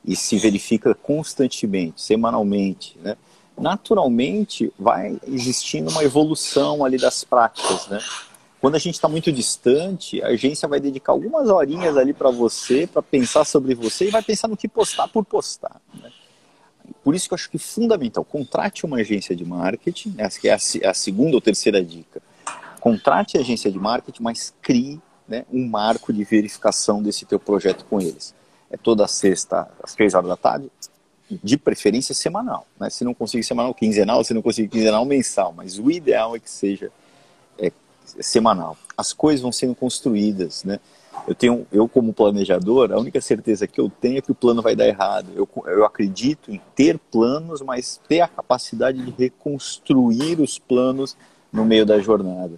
e 0.03 0.16
se 0.16 0.38
verifica 0.38 0.94
constantemente, 0.94 2.00
semanalmente, 2.00 2.96
né? 3.03 3.16
Naturalmente 3.60 4.72
vai 4.78 5.18
existindo 5.26 5.90
uma 5.90 6.02
evolução 6.02 6.84
ali 6.84 6.96
das 6.96 7.22
práticas, 7.22 7.86
né? 7.88 7.98
Quando 8.60 8.74
a 8.74 8.78
gente 8.78 8.94
está 8.94 9.08
muito 9.08 9.32
distante, 9.32 10.22
a 10.22 10.28
agência 10.28 10.68
vai 10.68 10.78
dedicar 10.78 11.12
algumas 11.12 11.48
horinhas 11.48 11.96
ali 11.96 12.12
para 12.12 12.30
você, 12.30 12.86
para 12.86 13.00
pensar 13.00 13.44
sobre 13.44 13.74
você 13.74 14.08
e 14.08 14.10
vai 14.10 14.22
pensar 14.22 14.48
no 14.48 14.56
que 14.56 14.68
postar 14.68 15.08
por 15.08 15.24
postar. 15.24 15.80
Né? 15.94 16.10
Por 17.02 17.14
isso 17.14 17.26
que 17.26 17.32
eu 17.32 17.36
acho 17.36 17.48
que 17.48 17.56
é 17.56 17.60
fundamental, 17.60 18.22
contrate 18.22 18.84
uma 18.84 18.98
agência 18.98 19.34
de 19.34 19.46
marketing, 19.46 20.14
essa 20.18 20.38
que 20.38 20.48
é 20.48 20.52
a, 20.52 20.90
a 20.90 20.94
segunda 20.94 21.36
ou 21.36 21.40
terceira 21.40 21.82
dica. 21.82 22.20
Contrate 22.80 23.38
a 23.38 23.40
agência 23.40 23.72
de 23.72 23.78
marketing, 23.78 24.22
mas 24.22 24.52
crie 24.60 25.00
né, 25.26 25.46
um 25.50 25.66
marco 25.66 26.12
de 26.12 26.22
verificação 26.24 27.02
desse 27.02 27.24
teu 27.24 27.40
projeto 27.40 27.86
com 27.86 27.98
eles. 27.98 28.34
É 28.70 28.76
toda 28.76 29.06
sexta, 29.06 29.70
às 29.82 29.94
três 29.94 30.12
horas 30.12 30.28
da 30.28 30.36
tarde, 30.36 30.70
de 31.42 31.56
preferência 31.56 32.14
semanal. 32.14 32.66
Né? 32.78 32.90
Se 32.90 33.04
não 33.04 33.14
conseguir 33.14 33.44
semanal, 33.44 33.74
quinzenal, 33.74 34.24
se 34.24 34.34
não 34.34 34.42
conseguir 34.42 34.68
quinzenal, 34.68 35.04
mensal. 35.04 35.52
Mas 35.56 35.78
o 35.78 35.90
ideal 35.90 36.34
é 36.34 36.38
que 36.38 36.50
seja 36.50 36.90
semanal. 38.20 38.76
As 38.96 39.12
coisas 39.12 39.40
vão 39.40 39.52
sendo 39.52 39.74
construídas, 39.74 40.64
né? 40.64 40.80
Eu 41.28 41.34
tenho, 41.34 41.66
eu 41.70 41.88
como 41.88 42.12
planejador, 42.12 42.92
a 42.92 42.98
única 42.98 43.20
certeza 43.20 43.66
que 43.66 43.80
eu 43.80 43.90
tenho 43.90 44.18
é 44.18 44.20
que 44.20 44.32
o 44.32 44.34
plano 44.34 44.62
vai 44.62 44.74
dar 44.74 44.86
errado. 44.86 45.28
Eu, 45.34 45.48
eu 45.66 45.84
acredito 45.84 46.50
em 46.50 46.60
ter 46.74 46.98
planos, 46.98 47.60
mas 47.60 48.00
ter 48.08 48.20
a 48.20 48.28
capacidade 48.28 49.04
de 49.04 49.10
reconstruir 49.10 50.40
os 50.40 50.58
planos 50.58 51.16
no 51.52 51.64
meio 51.64 51.84
da 51.84 51.98
jornada. 51.98 52.52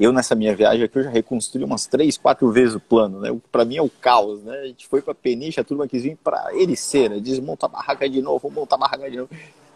Eu 0.00 0.12
nessa 0.12 0.34
minha 0.34 0.56
viagem 0.56 0.82
aqui 0.82 0.98
eu 0.98 1.04
já 1.04 1.10
reconstruí 1.10 1.62
umas 1.62 1.86
três, 1.86 2.16
quatro 2.16 2.50
vezes 2.50 2.74
o 2.74 2.80
plano, 2.80 3.20
né? 3.20 3.38
Para 3.52 3.64
mim 3.64 3.76
é 3.76 3.82
o 3.82 3.90
caos, 3.90 4.42
né? 4.42 4.58
A 4.60 4.66
gente 4.66 4.88
foi 4.88 5.02
para 5.02 5.14
Peniche, 5.14 5.60
a 5.60 5.64
turma 5.64 5.86
quis 5.86 6.02
vir 6.02 6.16
para 6.16 6.54
Ericeira, 6.56 7.20
desmonta 7.20 7.66
a 7.66 7.68
barraca 7.68 8.08
de 8.08 8.22
novo, 8.22 8.50
monta 8.50 8.74
a 8.74 8.78
barraca 8.78 9.10
de 9.10 9.18
novo, 9.18 9.30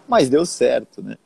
mas 0.09 0.31
deu 0.31 0.47
certo, 0.47 1.03
né? 1.03 1.17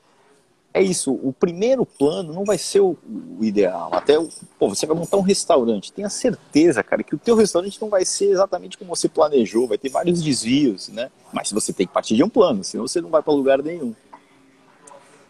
é 0.78 0.82
isso, 0.82 1.12
o 1.12 1.32
primeiro 1.32 1.84
plano 1.84 2.32
não 2.32 2.44
vai 2.44 2.56
ser 2.56 2.80
o, 2.80 2.96
o 3.38 3.44
ideal. 3.44 3.88
Até, 3.92 4.18
o, 4.18 4.28
pô, 4.58 4.68
você 4.68 4.86
vai 4.86 4.96
montar 4.96 5.16
um 5.16 5.22
restaurante, 5.22 5.92
tenha 5.92 6.08
certeza, 6.08 6.82
cara, 6.82 7.02
que 7.02 7.14
o 7.14 7.18
teu 7.18 7.34
restaurante 7.34 7.80
não 7.80 7.88
vai 7.88 8.04
ser 8.04 8.26
exatamente 8.26 8.78
como 8.78 8.94
você 8.94 9.08
planejou, 9.08 9.66
vai 9.66 9.78
ter 9.78 9.88
vários 9.88 10.22
desvios, 10.22 10.88
né? 10.88 11.10
Mas 11.32 11.50
você 11.50 11.72
tem 11.72 11.86
que 11.86 11.92
partir 11.92 12.14
de 12.14 12.22
um 12.22 12.28
plano, 12.28 12.62
senão 12.62 12.86
você 12.86 13.00
não 13.00 13.10
vai 13.10 13.22
para 13.22 13.32
lugar 13.32 13.62
nenhum. 13.62 13.94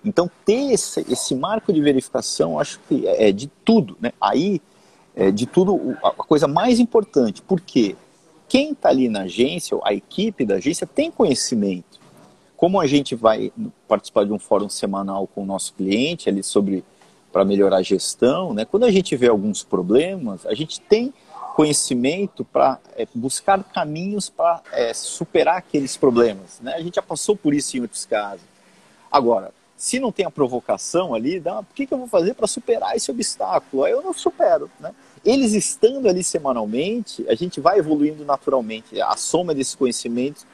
Então, 0.09 0.31
ter 0.45 0.73
esse, 0.73 1.01
esse 1.11 1.35
marco 1.35 1.73
de 1.73 1.81
verificação, 1.81 2.59
acho 2.59 2.81
que 2.89 3.07
é, 3.07 3.29
é 3.29 3.33
de 3.33 3.47
tudo, 3.65 3.97
né? 4.01 4.13
Aí, 4.21 4.61
é 5.15 5.31
de 5.31 5.47
tudo, 5.47 5.97
a 6.03 6.11
coisa 6.11 6.47
mais 6.47 6.79
importante, 6.79 7.43
porque 7.43 7.97
quem 8.49 8.73
está 8.73 8.89
ali 8.89 9.09
na 9.09 9.23
agência, 9.23 9.79
a 9.85 9.93
equipe 9.93 10.45
da 10.45 10.57
agência, 10.57 10.87
tem 10.87 11.11
conhecimento 11.11 11.99
como 12.59 12.81
a 12.81 12.89
gente 12.89 13.15
vai 13.15 13.53
participar 13.87 14.25
de 14.25 14.33
um 14.33 14.39
fórum 14.39 14.69
semanal 14.69 15.29
com 15.29 15.45
o 15.45 15.47
nosso 15.47 15.73
cliente 15.75 16.29
ali 16.29 16.43
sobre 16.43 16.85
para 17.33 17.45
melhorar 17.45 17.77
a 17.77 17.83
gestão, 17.83 18.53
né? 18.53 18.65
Quando 18.65 18.85
a 18.85 18.91
gente 18.91 19.15
vê 19.15 19.29
alguns 19.29 19.63
problemas, 19.63 20.45
a 20.45 20.55
gente 20.55 20.81
tem 20.81 21.15
conhecimento 21.55 22.45
para 22.45 22.81
é, 22.97 23.07
buscar 23.15 23.63
caminhos 23.63 24.29
para 24.29 24.61
é, 24.73 24.93
superar 24.93 25.59
aqueles 25.59 25.97
problemas, 25.97 26.59
né? 26.61 26.75
A 26.75 26.81
gente 26.81 26.97
já 26.97 27.03
passou 27.03 27.37
por 27.37 27.55
isso 27.55 27.77
em 27.77 27.81
outros 27.81 28.05
casos. 28.05 28.45
Agora, 29.11 29.53
se 29.79 30.01
não 30.01 30.11
tem 30.11 30.27
a 30.27 30.31
provocação 30.31 31.15
ali, 31.15 31.39
dá, 31.39 31.61
o 31.61 31.67
que, 31.73 31.87
que 31.87 31.95
eu 31.95 31.99
vou 31.99 32.09
fazer 32.09 32.35
para 32.35 32.49
superar 32.49 32.97
esse 32.97 33.13
obstáculo? 33.13 33.85
Aí 33.85 33.93
eu 33.93 34.03
não 34.03 34.13
supero, 34.13 34.69
né? 34.81 34.93
Eles 35.25 35.53
estando 35.53 36.09
ali 36.09 36.25
semanalmente, 36.25 37.25
a 37.29 37.35
gente 37.37 37.61
vai 37.61 37.79
evoluindo 37.79 38.25
naturalmente. 38.25 39.01
A 39.01 39.17
soma 39.17 39.55
desses 39.55 39.77
conhecimentos 39.77 40.45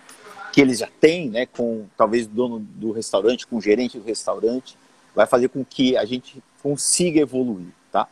que 0.53 0.61
eles 0.61 0.79
já 0.79 0.89
têm, 1.01 1.31
né, 1.31 1.47
com 1.47 1.87
talvez 1.97 2.27
o 2.27 2.29
dono 2.29 2.59
do 2.61 2.93
restaurante, 2.93 3.47
com 3.47 3.57
o 3.57 3.63
gerente 3.63 3.99
do 3.99 4.05
restaurante, 4.05 4.77
vai 5.15 5.27
fazer 5.27 5.49
com 5.49 5.65
que 5.65 5.97
a 5.97 6.05
gente 6.05 6.43
consiga 6.63 7.21
evoluir, 7.21 7.73
tá? 7.91 8.07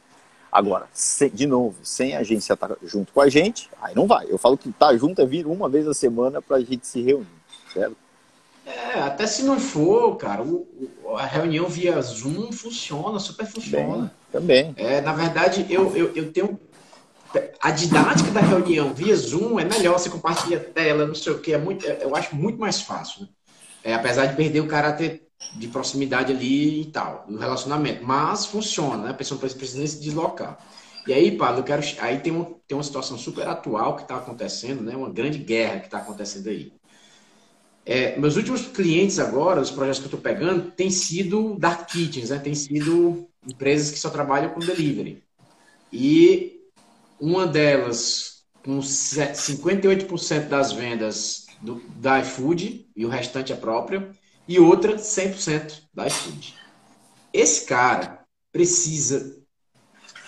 Agora, 0.51 0.88
de 1.33 1.46
novo, 1.46 1.77
sem 1.83 2.16
a 2.16 2.20
agência 2.20 2.55
estar 2.55 2.68
tá 2.68 2.77
junto 2.83 3.12
com 3.12 3.20
a 3.20 3.29
gente, 3.29 3.68
aí 3.83 3.94
não 3.94 4.07
vai. 4.07 4.27
Eu 4.31 4.38
falo 4.38 4.57
que 4.57 4.72
tá 4.72 4.96
junto 4.96 5.20
é 5.20 5.27
vir 5.27 5.46
uma 5.46 5.68
vez 5.68 5.87
a 5.87 5.92
semana 5.92 6.40
para 6.40 6.57
a 6.57 6.61
gente 6.61 6.87
se 6.87 7.03
reunir, 7.03 7.27
certo? 7.72 7.96
É, 8.64 9.01
até 9.01 9.27
se 9.27 9.42
não 9.42 9.59
for, 9.59 10.16
cara, 10.16 10.42
o, 10.42 10.66
a 11.16 11.27
reunião 11.27 11.68
via 11.68 12.01
Zoom 12.01 12.53
funciona, 12.53 13.18
super 13.18 13.46
funciona. 13.46 14.12
Também. 14.31 14.72
também. 14.72 14.75
É, 14.77 15.01
na 15.01 15.12
verdade, 15.12 15.66
eu, 15.68 15.96
eu, 15.96 16.12
eu 16.14 16.33
tenho 16.33 16.59
a 17.61 17.70
didática 17.70 18.31
da 18.31 18.40
reunião 18.40 18.92
via 18.92 19.16
Zoom 19.16 19.59
é 19.59 19.64
melhor, 19.64 19.98
você 19.98 20.11
compartilha 20.11 20.61
tela, 20.61 21.07
não 21.07 21.14
sei 21.14 21.33
o 21.33 21.38
que, 21.38 21.53
é 21.55 21.59
muito, 21.59 21.87
é, 21.87 22.01
eu 22.03 22.14
acho 22.14 22.37
muito 22.37 22.59
mais 22.59 22.83
fácil. 22.83 23.22
Né? 23.22 23.29
É, 23.85 23.94
apesar 23.94 24.27
de 24.27 24.37
perder 24.37 24.61
o 24.61 24.68
caráter 24.68 25.22
de 25.55 25.68
proximidade 25.68 26.33
ali 26.33 26.83
e 26.83 26.85
tal, 26.87 27.25
no 27.29 27.38
relacionamento. 27.38 28.05
Mas 28.05 28.46
funciona, 28.46 29.05
né? 29.05 29.11
A 29.11 29.14
pessoa 29.14 29.40
precisa 29.40 29.79
nem 29.79 29.87
se 29.87 30.01
deslocar. 30.01 30.59
E 31.07 31.12
aí, 31.12 31.37
Paulo, 31.37 31.59
eu 31.59 31.64
quero. 31.64 31.83
Aí 31.98 32.20
tem, 32.20 32.33
um, 32.33 32.44
tem 32.66 32.77
uma 32.77 32.83
situação 32.83 33.18
super 33.18 33.46
atual 33.48 33.96
que 33.96 34.03
está 34.03 34.16
acontecendo, 34.16 34.83
né? 34.83 34.96
Uma 34.96 35.11
grande 35.11 35.38
guerra 35.38 35.81
que 35.81 35.87
está 35.87 35.98
acontecendo 35.98 36.48
aí. 36.48 36.72
É, 37.85 38.16
meus 38.18 38.37
últimos 38.37 38.66
clientes 38.68 39.18
agora, 39.18 39.61
os 39.61 39.71
projetos 39.71 39.99
que 39.99 40.05
eu 40.05 40.16
estou 40.16 40.21
pegando, 40.21 40.71
têm 40.71 40.90
sido 40.90 41.57
dark 41.59 41.88
kitchens, 41.88 42.31
né? 42.31 42.38
Tem 42.38 42.55
sido 42.55 43.29
empresas 43.47 43.90
que 43.90 43.99
só 43.99 44.09
trabalham 44.09 44.51
com 44.51 44.61
delivery. 44.61 45.23
E 45.92 46.61
uma 47.21 47.47
delas 47.47 48.45
com 48.64 48.79
58% 48.79 50.49
das 50.49 50.73
vendas 50.73 51.47
do, 51.61 51.83
da 51.97 52.21
iFood 52.21 52.88
e 52.95 53.05
o 53.05 53.09
restante 53.09 53.53
é 53.53 53.57
própria, 53.57 54.11
e 54.47 54.59
outra 54.59 54.97
100% 54.97 55.83
da 55.92 56.07
iFood. 56.07 56.55
Esse 57.33 57.66
cara 57.66 58.25
precisa 58.53 59.37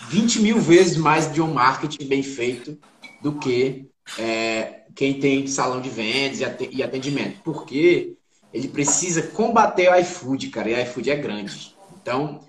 20 0.09 0.41
mil 0.41 0.59
vezes 0.59 0.97
mais 0.97 1.31
de 1.31 1.41
um 1.41 1.53
marketing 1.53 2.07
bem 2.07 2.23
feito 2.23 2.77
do 3.21 3.37
que 3.39 3.89
é, 4.17 4.84
quem 4.95 5.19
tem 5.19 5.45
salão 5.45 5.81
de 5.81 5.89
vendas 5.89 6.39
e 6.71 6.81
atendimento. 6.81 7.41
Porque 7.43 8.15
ele 8.53 8.69
precisa 8.69 9.21
combater 9.21 9.91
o 9.91 9.95
iFood, 9.99 10.47
cara, 10.47 10.69
e 10.69 10.73
o 10.73 10.81
iFood 10.81 11.11
é 11.11 11.15
grande. 11.15 11.75
Então, 12.01 12.39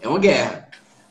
é 0.00 0.08
uma 0.08 0.18
guerra. 0.18 0.68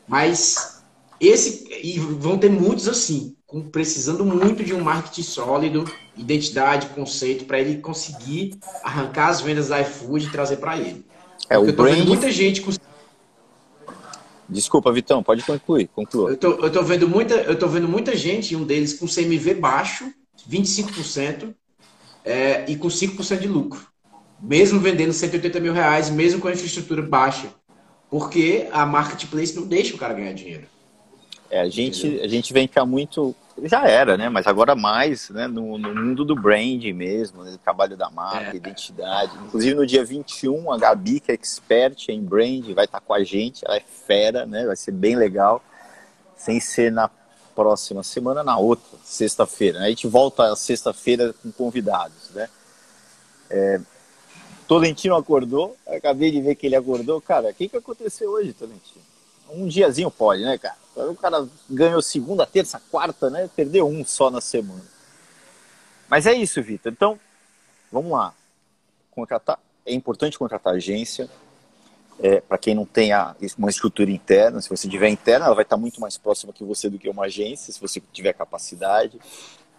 Mas 0.08 0.82
esse 1.20 1.66
e 1.82 1.98
vão 1.98 2.38
ter 2.38 2.50
muitos 2.50 2.88
assim, 2.88 3.36
precisando 3.70 4.24
muito 4.24 4.64
de 4.64 4.72
um 4.72 4.80
marketing 4.80 5.22
sólido, 5.22 5.84
identidade, 6.16 6.86
conceito 6.88 7.44
para 7.44 7.60
ele 7.60 7.78
conseguir 7.78 8.58
arrancar 8.82 9.28
as 9.28 9.40
vendas 9.40 9.68
da 9.68 9.80
iFood 9.82 10.26
e 10.26 10.30
trazer 10.30 10.56
para 10.56 10.78
ele. 10.78 11.04
É 11.48 11.56
Porque 11.56 11.70
o 11.70 11.72
eu 11.72 11.76
tô 11.76 11.82
brand... 11.82 11.96
vendo 11.96 12.08
muita 12.08 12.30
gente 12.30 12.62
com... 12.62 12.70
Desculpa, 14.48 14.92
Vitão, 14.92 15.22
pode 15.22 15.42
concluir, 15.42 15.88
conclua. 15.88 16.30
Eu 16.30 16.36
tô, 16.36 16.52
eu 16.52 16.70
tô 16.70 16.82
vendo 16.82 17.08
muita, 17.08 17.34
eu 17.34 17.58
tô 17.58 17.66
vendo 17.66 17.88
muita 17.88 18.16
gente, 18.16 18.54
um 18.54 18.64
deles 18.64 18.94
com 18.94 19.06
CMV 19.06 19.54
baixo, 19.54 20.12
25%, 20.48 21.54
é, 22.26 22.64
e 22.68 22.76
com 22.76 22.88
5% 22.88 23.38
de 23.38 23.48
lucro. 23.48 23.86
Mesmo 24.42 24.80
vendendo 24.80 25.12
180 25.12 25.60
mil 25.60 25.72
reais, 25.72 26.10
mesmo 26.10 26.40
com 26.40 26.48
a 26.48 26.52
infraestrutura 26.52 27.00
baixa. 27.00 27.48
Porque 28.10 28.68
a 28.72 28.84
marketplace 28.84 29.54
não 29.54 29.66
deixa 29.66 29.94
o 29.94 29.98
cara 29.98 30.12
ganhar 30.12 30.32
dinheiro. 30.32 30.66
É, 31.48 31.60
a 31.60 31.68
gente, 31.68 32.20
a 32.20 32.26
gente 32.26 32.52
vem 32.52 32.66
cá 32.66 32.84
muito, 32.84 33.34
já 33.64 33.86
era, 33.86 34.16
né? 34.16 34.28
Mas 34.28 34.46
agora 34.46 34.74
mais, 34.74 35.30
né? 35.30 35.46
No, 35.46 35.78
no 35.78 35.94
mundo 35.94 36.24
do 36.24 36.34
brand 36.34 36.82
mesmo, 36.92 37.44
né? 37.44 37.56
trabalho 37.62 37.96
da 37.96 38.10
marca, 38.10 38.52
é. 38.52 38.56
identidade. 38.56 39.32
Inclusive 39.46 39.74
no 39.74 39.86
dia 39.86 40.04
21, 40.04 40.72
a 40.72 40.78
Gabi, 40.78 41.20
que 41.20 41.30
é 41.30 41.34
expert 41.34 42.08
em 42.08 42.22
brand, 42.22 42.64
vai 42.74 42.84
estar 42.84 43.00
com 43.00 43.14
a 43.14 43.22
gente. 43.22 43.64
Ela 43.64 43.76
é 43.76 43.80
fera, 43.80 44.44
né? 44.44 44.66
Vai 44.66 44.76
ser 44.76 44.92
bem 44.92 45.14
legal. 45.14 45.62
Sem 46.36 46.60
ser 46.60 46.90
na 46.90 47.08
próxima 47.56 48.02
semana, 48.02 48.44
na 48.44 48.58
outra, 48.58 48.98
sexta-feira. 49.02 49.80
Né? 49.80 49.86
A 49.86 49.88
gente 49.88 50.06
volta 50.06 50.54
sexta-feira 50.54 51.34
com 51.42 51.50
convidados, 51.50 52.30
né? 52.34 52.48
É, 53.48 53.80
Tolentino 54.68 55.16
acordou, 55.16 55.74
acabei 55.86 56.30
de 56.30 56.40
ver 56.42 56.54
que 56.56 56.66
ele 56.66 56.76
acordou. 56.76 57.20
Cara, 57.20 57.48
o 57.48 57.54
que, 57.54 57.68
que 57.68 57.76
aconteceu 57.76 58.30
hoje, 58.30 58.52
Tolentino? 58.52 59.04
Um 59.48 59.66
diazinho 59.66 60.10
pode, 60.10 60.42
né, 60.42 60.58
cara? 60.58 60.76
O 60.96 61.14
cara 61.14 61.48
ganhou 61.70 62.02
segunda, 62.02 62.44
terça, 62.44 62.82
quarta, 62.90 63.30
né? 63.30 63.48
Perdeu 63.54 63.86
um 63.86 64.04
só 64.04 64.30
na 64.30 64.40
semana. 64.40 64.84
Mas 66.08 66.26
é 66.26 66.34
isso, 66.34 66.62
Vitor. 66.62 66.92
Então, 66.92 67.18
vamos 67.90 68.10
lá. 68.12 68.34
Contratar, 69.12 69.58
é 69.84 69.94
importante 69.94 70.38
contratar 70.38 70.74
agência. 70.74 71.28
É, 72.20 72.40
para 72.40 72.58
quem 72.58 72.74
não 72.74 72.84
tem 72.84 73.12
a, 73.12 73.34
uma 73.58 73.70
estrutura 73.70 74.10
interna, 74.10 74.60
se 74.60 74.68
você 74.68 74.88
tiver 74.88 75.08
interna, 75.08 75.46
ela 75.46 75.54
vai 75.54 75.64
estar 75.64 75.76
muito 75.76 76.00
mais 76.00 76.16
próxima 76.16 76.52
que 76.52 76.64
você 76.64 76.88
do 76.88 76.98
que 76.98 77.08
uma 77.08 77.24
agência, 77.24 77.72
se 77.72 77.80
você 77.80 78.02
tiver 78.12 78.32
capacidade. 78.32 79.18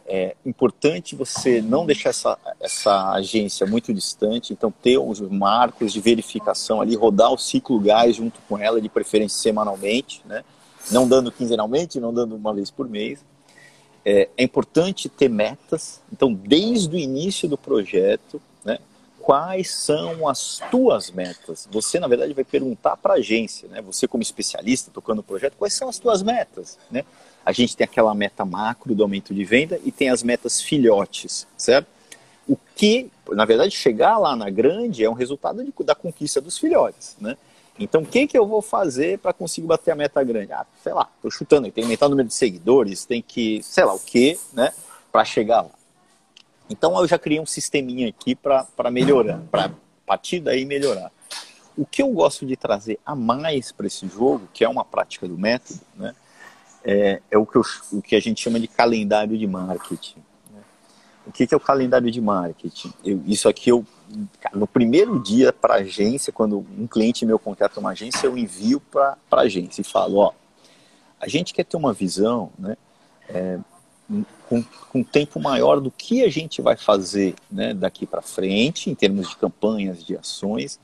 É 0.10 0.36
importante 0.45 1.15
você 1.15 1.62
não 1.62 1.86
deixar 1.86 2.12
essa, 2.12 2.38
essa 2.62 3.12
agência 3.12 3.65
muito 3.65 3.93
distante, 3.93 4.54
então 4.54 4.71
ter 4.71 4.97
os 4.97 5.19
marcos 5.19 5.91
de 5.91 6.00
verificação 6.00 6.80
ali, 6.80 6.95
rodar 6.95 7.34
o 7.34 7.38
ciclo 7.38 7.80
gás 7.80 8.15
junto 8.15 8.39
com 8.47 8.58
ela, 8.58 8.80
de 8.80 8.88
preferência 8.88 9.38
semanalmente, 9.39 10.21
né? 10.26 10.45
não 10.91 11.08
dando 11.08 11.32
quinzenalmente, 11.32 12.00
não 12.00 12.13
dando 12.13 12.36
uma 12.36 12.54
vez 12.54 12.71
por 12.71 12.88
mês. 12.88 13.19
É, 14.06 14.30
é 14.38 14.43
importante 14.43 15.10
ter 15.10 15.28
metas, 15.28 16.00
então 16.13 16.34
desde 16.34 16.95
o 16.95 16.97
início 16.97 17.50
do 17.50 17.58
projeto? 17.58 18.41
Quais 19.28 19.70
são 19.72 20.26
as 20.26 20.62
tuas 20.72 21.12
metas. 21.12 21.68
Você, 21.70 22.00
na 22.00 22.08
verdade, 22.08 22.34
vai 22.34 22.46
perguntar 22.46 22.96
para 22.96 23.16
a 23.16 23.18
agência, 23.18 23.68
né? 23.68 23.82
Você 23.82 24.08
como 24.08 24.24
especialista 24.24 24.90
tocando 24.90 25.20
o 25.20 25.24
projeto, 25.24 25.58
quais 25.58 25.74
são 25.74 25.90
as 25.90 26.00
tuas 26.00 26.24
metas, 26.24 26.80
né? 26.90 27.04
A 27.46 27.52
gente 27.52 27.76
tem 27.76 27.84
aquela 27.84 28.16
meta 28.16 28.46
macro 28.46 28.96
do 28.96 29.04
aumento 29.04 29.34
de 29.34 29.44
venda 29.44 29.82
e 29.84 29.92
tem 29.92 30.10
as 30.10 30.24
metas 30.24 30.62
filhotes, 30.62 31.46
certo? 31.58 31.88
O 32.48 32.58
que, 32.74 33.12
na 33.32 33.44
verdade, 33.44 33.76
chegar 33.76 34.18
lá 34.18 34.34
na 34.34 34.50
grande 34.50 35.04
é 35.04 35.10
um 35.10 35.13
resultado 35.13 35.62
de, 35.62 35.74
da 35.84 35.94
conquista 35.94 36.40
dos 36.40 36.58
filhotes, 36.58 37.18
né? 37.20 37.36
Então, 37.78 38.04
o 38.04 38.06
que, 38.06 38.28
que 38.28 38.38
eu 38.38 38.48
vou 38.48 38.62
fazer 38.62 39.20
para 39.20 39.34
conseguir 39.34 39.68
bater 39.68 39.92
a 39.92 39.96
meta 39.96 40.24
grande? 40.24 40.54
Ah, 40.54 40.66
sei 40.82 40.94
lá, 40.94 41.10
estou 41.18 41.30
chutando, 41.30 41.63
tem 41.63 41.74
que 41.74 41.82
aumentar 41.82 42.06
o 42.06 42.10
número 42.10 42.30
de 42.30 42.34
seguidores, 42.34 43.04
tem 43.04 43.22
que, 43.22 43.62
sei 43.62 43.84
lá 43.84 43.94
o 43.94 44.00
que, 44.00 44.40
né, 44.54 44.72
para 45.12 45.26
chegar 45.26 45.63
lá. 45.63 45.77
Então 46.70 46.98
eu 47.00 47.08
já 47.08 47.18
criei 47.18 47.40
um 47.40 47.46
sisteminha 47.46 48.10
aqui 48.10 48.36
para 48.36 48.92
melhorar, 48.92 49.42
para 49.50 49.72
partir 50.06 50.40
daí 50.40 50.66
melhorar. 50.66 51.12
O 51.78 51.86
que 51.86 52.02
eu 52.02 52.10
gosto 52.10 52.46
de 52.46 52.58
trazer 52.58 53.00
a 53.06 53.16
mais 53.16 53.72
para 53.72 53.88
esse 53.88 54.08
jogo, 54.08 54.48
que 54.54 54.64
é 54.64 54.70
uma 54.70 54.84
prática 54.84 55.28
do 55.28 55.38
método, 55.38 55.80
né, 55.96 56.16
é, 56.84 57.22
é 57.30 57.38
o, 57.38 57.46
que 57.46 57.58
eu, 57.58 57.62
o 57.92 58.02
que 58.02 58.16
a 58.16 58.20
gente 58.20 58.42
chama 58.42 58.60
de 58.60 58.68
calendário 58.68 59.38
de 59.38 59.46
marketing. 59.46 60.20
Né? 60.52 60.62
O 61.26 61.32
que, 61.32 61.46
que, 61.46 61.54
é 61.54 61.58
o 61.58 61.60
calendário 61.60 62.10
de 62.10 62.22
marketing? 62.22 62.94
Eu, 63.04 63.22
isso 63.26 63.48
aqui 63.48 63.70
eu, 63.70 63.86
no 64.54 64.66
primeiro 64.66 65.20
dia 65.20 65.54
para 65.54 65.76
a 65.76 65.78
agência, 65.78 66.34
quando 66.34 66.66
um 66.78 66.88
cliente 66.88 67.26
meu 67.26 67.38
contrata 67.38 67.80
uma 67.80 67.92
agência, 67.92 68.26
eu 68.26 68.38
envio 68.38 68.80
para 68.80 69.18
a 69.32 69.42
agência 69.42 69.82
e 69.82 69.84
falo, 69.84 70.18
ó, 70.18 70.34
a 71.20 71.28
gente 71.28 71.54
quer 71.54 71.66
ter 71.66 71.78
uma 71.78 71.94
visão, 71.94 72.52
né, 72.58 72.78
é, 73.30 73.60
com, 74.48 74.63
com 74.89 75.04
tempo 75.04 75.39
maior 75.39 75.80
do 75.80 75.91
que 75.91 76.24
a 76.24 76.30
gente 76.30 76.62
vai 76.62 76.78
fazer 76.78 77.36
né, 77.52 77.74
daqui 77.74 78.06
para 78.06 78.22
frente, 78.22 78.89
em 78.89 78.96
termos 78.96 79.30
de 79.30 79.36
campanhas, 79.36 80.04
de 80.04 80.15
ações. 80.15 80.80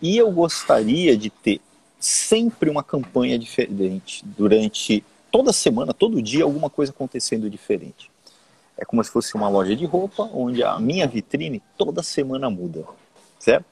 E 0.00 0.16
eu 0.16 0.30
gostaria 0.30 1.16
de 1.16 1.28
ter 1.28 1.60
sempre 1.98 2.70
uma 2.70 2.82
campanha 2.82 3.38
diferente 3.38 4.24
durante 4.24 5.04
toda 5.30 5.52
semana, 5.52 5.92
todo 5.92 6.22
dia, 6.22 6.44
alguma 6.44 6.70
coisa 6.70 6.92
acontecendo 6.92 7.50
diferente. 7.50 8.10
É 8.76 8.84
como 8.84 9.02
se 9.02 9.10
fosse 9.10 9.34
uma 9.34 9.48
loja 9.48 9.74
de 9.74 9.84
roupa, 9.84 10.22
onde 10.32 10.62
a 10.62 10.78
minha 10.78 11.06
vitrine 11.06 11.60
toda 11.76 12.02
semana 12.02 12.48
muda, 12.48 12.84
certo? 13.38 13.64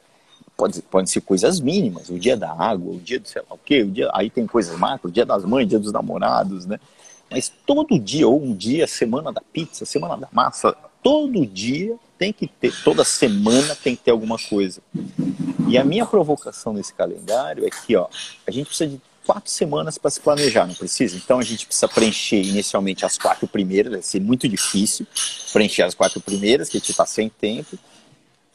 Pode, 0.56 0.82
podem 0.82 1.06
ser 1.06 1.20
coisas 1.20 1.60
mínimas, 1.60 2.08
o 2.08 2.18
dia 2.18 2.36
da 2.36 2.50
água, 2.50 2.94
o 2.94 2.98
dia 2.98 3.20
do 3.20 3.28
sei 3.28 3.42
lá 3.42 3.54
o 3.54 3.58
quê, 3.58 3.82
o 3.82 3.90
dia, 3.90 4.10
aí 4.12 4.28
tem 4.28 4.46
coisas 4.46 4.76
macro, 4.76 5.08
o 5.08 5.12
dia 5.12 5.24
das 5.24 5.44
mães, 5.44 5.68
dia 5.68 5.78
dos 5.78 5.92
namorados, 5.92 6.66
né? 6.66 6.80
Mas 7.30 7.52
todo 7.66 7.98
dia, 7.98 8.26
ou 8.26 8.42
um 8.42 8.54
dia, 8.54 8.86
semana 8.86 9.32
da 9.32 9.40
pizza, 9.40 9.84
semana 9.84 10.16
da 10.16 10.28
massa, 10.32 10.76
todo 11.02 11.46
dia 11.46 11.96
tem 12.18 12.32
que 12.32 12.46
ter, 12.46 12.72
toda 12.82 13.04
semana 13.04 13.74
tem 13.74 13.94
que 13.94 14.02
ter 14.02 14.10
alguma 14.10 14.38
coisa. 14.38 14.80
E 15.68 15.76
a 15.76 15.84
minha 15.84 16.06
provocação 16.06 16.72
nesse 16.72 16.94
calendário 16.94 17.66
é 17.66 17.70
que 17.70 17.96
ó, 17.96 18.08
a 18.46 18.50
gente 18.50 18.66
precisa 18.66 18.90
de 18.90 19.00
quatro 19.26 19.50
semanas 19.50 19.98
para 19.98 20.10
se 20.10 20.20
planejar, 20.20 20.66
não 20.66 20.74
precisa? 20.74 21.16
Então 21.16 21.38
a 21.38 21.42
gente 21.42 21.66
precisa 21.66 21.88
preencher 21.88 22.40
inicialmente 22.40 23.04
as 23.04 23.18
quatro 23.18 23.48
primeiras, 23.48 23.92
vai 23.92 24.02
ser 24.02 24.20
muito 24.20 24.48
difícil 24.48 25.06
preencher 25.52 25.82
as 25.82 25.94
quatro 25.94 26.20
primeiras, 26.20 26.68
que 26.68 26.76
a 26.76 26.80
gente 26.80 26.92
está 26.92 27.04
sem 27.04 27.28
tempo 27.28 27.76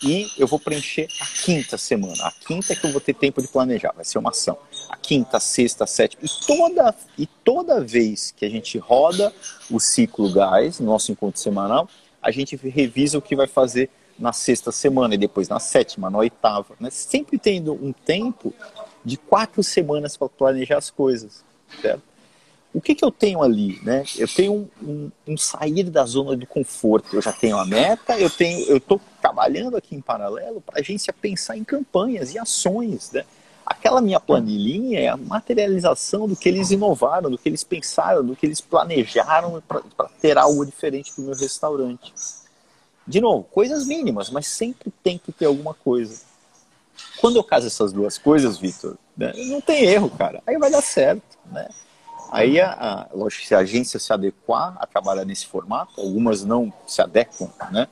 e 0.03 0.31
eu 0.37 0.47
vou 0.47 0.59
preencher 0.59 1.07
a 1.19 1.25
quinta 1.25 1.77
semana. 1.77 2.25
A 2.25 2.31
quinta 2.31 2.73
é 2.73 2.75
que 2.75 2.85
eu 2.85 2.91
vou 2.91 3.01
ter 3.01 3.13
tempo 3.13 3.41
de 3.41 3.47
planejar, 3.47 3.93
vai 3.95 4.03
ser 4.03 4.17
uma 4.17 4.31
ação. 4.31 4.57
A 4.89 4.97
quinta, 4.97 5.37
a 5.37 5.39
sexta, 5.39 5.83
a 5.83 5.87
sétima. 5.87 6.23
E 6.23 6.45
toda, 6.47 6.95
e 7.17 7.25
toda 7.25 7.81
vez 7.81 8.31
que 8.35 8.45
a 8.45 8.49
gente 8.49 8.77
roda 8.77 9.33
o 9.69 9.79
ciclo 9.79 10.31
gás, 10.31 10.79
no 10.79 10.87
nosso 10.87 11.11
encontro 11.11 11.39
semanal, 11.39 11.87
a 12.21 12.31
gente 12.31 12.55
revisa 12.55 13.17
o 13.17 13.21
que 13.21 13.35
vai 13.35 13.47
fazer 13.47 13.89
na 14.17 14.33
sexta 14.33 14.71
semana 14.71 15.15
e 15.15 15.17
depois 15.17 15.49
na 15.49 15.59
sétima, 15.59 16.09
na 16.09 16.17
oitava. 16.17 16.75
Né? 16.79 16.89
Sempre 16.89 17.37
tendo 17.37 17.73
um 17.73 17.91
tempo 17.91 18.53
de 19.03 19.17
quatro 19.17 19.63
semanas 19.63 20.17
para 20.17 20.29
planejar 20.29 20.77
as 20.77 20.89
coisas. 20.89 21.43
Certo? 21.81 22.10
O 22.73 22.79
que, 22.79 22.95
que 22.95 23.03
eu 23.03 23.11
tenho 23.11 23.41
ali? 23.41 23.79
Né? 23.83 24.03
Eu 24.17 24.27
tenho 24.27 24.53
um, 24.53 24.69
um, 24.81 25.11
um, 25.27 25.37
sair 25.37 25.83
da 25.83 26.05
zona 26.05 26.35
do 26.37 26.47
conforto. 26.47 27.15
Eu 27.15 27.21
já 27.21 27.33
tenho 27.33 27.57
a 27.57 27.65
meta, 27.65 28.17
eu 28.17 28.29
tenho, 28.29 28.65
eu 28.67 28.77
estou 28.77 28.99
trabalhando 29.21 29.75
aqui 29.75 29.95
em 29.95 30.01
paralelo 30.01 30.61
para 30.61 30.77
a 30.77 30.81
agência 30.81 31.11
pensar 31.11 31.57
em 31.57 31.63
campanhas 31.63 32.33
e 32.33 32.39
ações. 32.39 33.11
Né? 33.11 33.25
Aquela 33.65 33.99
minha 33.99 34.19
planilhinha 34.19 34.99
é 34.99 35.07
a 35.09 35.17
materialização 35.17 36.27
do 36.27 36.35
que 36.35 36.47
eles 36.47 36.71
inovaram, 36.71 37.29
do 37.29 37.37
que 37.37 37.49
eles 37.49 37.63
pensaram, 37.63 38.23
do 38.25 38.35
que 38.35 38.45
eles 38.45 38.61
planejaram 38.61 39.61
para 39.67 40.09
ter 40.21 40.37
algo 40.37 40.65
diferente 40.65 41.11
para 41.11 41.21
o 41.21 41.25
meu 41.25 41.35
restaurante. 41.35 42.13
De 43.05 43.19
novo, 43.19 43.43
coisas 43.43 43.85
mínimas, 43.85 44.29
mas 44.29 44.47
sempre 44.47 44.93
tem 45.03 45.17
que 45.17 45.33
ter 45.33 45.45
alguma 45.45 45.73
coisa. 45.73 46.21
Quando 47.19 47.35
eu 47.35 47.43
caso 47.43 47.67
essas 47.67 47.91
duas 47.91 48.17
coisas, 48.17 48.57
Vitor, 48.57 48.95
né, 49.17 49.33
não 49.47 49.59
tem 49.59 49.83
erro, 49.83 50.09
cara. 50.09 50.41
Aí 50.47 50.57
vai 50.57 50.71
dar 50.71 50.81
certo, 50.81 51.37
né? 51.51 51.67
Aí, 52.31 52.61
a, 52.61 52.71
a, 52.71 53.07
lógico, 53.13 53.45
se 53.45 53.53
a 53.53 53.59
agência 53.59 53.99
se 53.99 54.13
adequar 54.13 54.77
a 54.79 54.87
trabalhar 54.87 55.25
nesse 55.25 55.45
formato, 55.45 55.99
algumas 55.99 56.45
não 56.45 56.71
se 56.87 57.01
adequam, 57.01 57.49
né? 57.69 57.89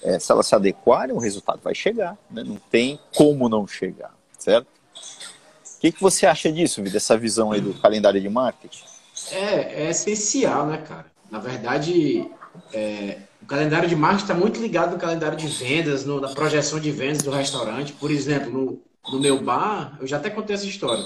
É, 0.00 0.16
se 0.18 0.30
elas 0.30 0.46
se 0.46 0.54
adequarem, 0.54 1.14
o 1.14 1.18
resultado 1.18 1.60
vai 1.60 1.74
chegar, 1.74 2.16
né? 2.30 2.44
Não 2.44 2.56
tem 2.56 3.00
como 3.14 3.48
não 3.48 3.66
chegar, 3.66 4.14
certo? 4.38 4.66
O 4.66 5.80
que, 5.80 5.90
que 5.90 6.00
você 6.00 6.24
acha 6.24 6.52
disso, 6.52 6.80
dessa 6.82 7.18
visão 7.18 7.50
aí 7.50 7.60
do 7.60 7.74
calendário 7.74 8.20
de 8.20 8.28
marketing? 8.28 8.84
É, 9.32 9.84
é 9.84 9.90
essencial, 9.90 10.66
né, 10.66 10.78
cara? 10.78 11.06
Na 11.28 11.40
verdade, 11.40 12.30
é, 12.72 13.18
o 13.42 13.46
calendário 13.46 13.88
de 13.88 13.96
marketing 13.96 14.22
está 14.22 14.34
muito 14.34 14.60
ligado 14.60 14.92
no 14.92 14.98
calendário 14.98 15.36
de 15.36 15.48
vendas, 15.48 16.04
no, 16.04 16.20
na 16.20 16.28
projeção 16.28 16.78
de 16.78 16.92
vendas 16.92 17.22
do 17.22 17.30
restaurante. 17.30 17.92
Por 17.94 18.12
exemplo, 18.12 18.52
no, 18.52 18.82
no 19.12 19.20
meu 19.20 19.42
bar, 19.42 19.98
eu 20.00 20.06
já 20.06 20.18
até 20.18 20.30
contei 20.30 20.54
essa 20.54 20.66
história 20.66 21.04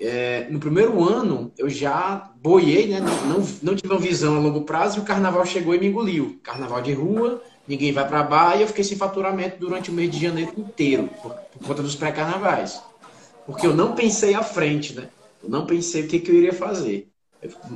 é, 0.00 0.46
no 0.50 0.58
primeiro 0.58 1.02
ano 1.02 1.52
eu 1.56 1.68
já 1.68 2.30
boiei, 2.42 2.86
né? 2.88 3.00
Não, 3.00 3.38
não, 3.38 3.48
não, 3.62 3.76
tive 3.76 3.92
uma 3.92 4.00
visão 4.00 4.36
a 4.36 4.40
longo 4.40 4.62
prazo 4.62 4.98
e 4.98 5.00
o 5.00 5.04
carnaval 5.04 5.44
chegou 5.46 5.74
e 5.74 5.80
me 5.80 5.86
engoliu. 5.86 6.38
Carnaval 6.42 6.82
de 6.82 6.92
rua, 6.92 7.42
ninguém 7.66 7.92
vai 7.92 8.06
para 8.06 8.22
bar 8.22 8.56
e 8.56 8.62
eu 8.62 8.68
fiquei 8.68 8.84
sem 8.84 8.96
faturamento 8.96 9.58
durante 9.58 9.90
o 9.90 9.94
mês 9.94 10.10
de 10.10 10.20
janeiro 10.20 10.52
inteiro, 10.56 11.08
por, 11.22 11.32
por 11.32 11.66
conta 11.66 11.82
dos 11.82 11.94
pré-carnavais. 11.94 12.82
Porque 13.46 13.66
eu 13.66 13.74
não 13.74 13.94
pensei 13.94 14.34
à 14.34 14.42
frente, 14.42 14.94
né? 14.94 15.08
Eu 15.42 15.48
não 15.48 15.64
pensei 15.64 16.02
o 16.02 16.08
que, 16.08 16.18
que 16.18 16.30
eu 16.30 16.34
iria 16.34 16.52
fazer. 16.52 17.08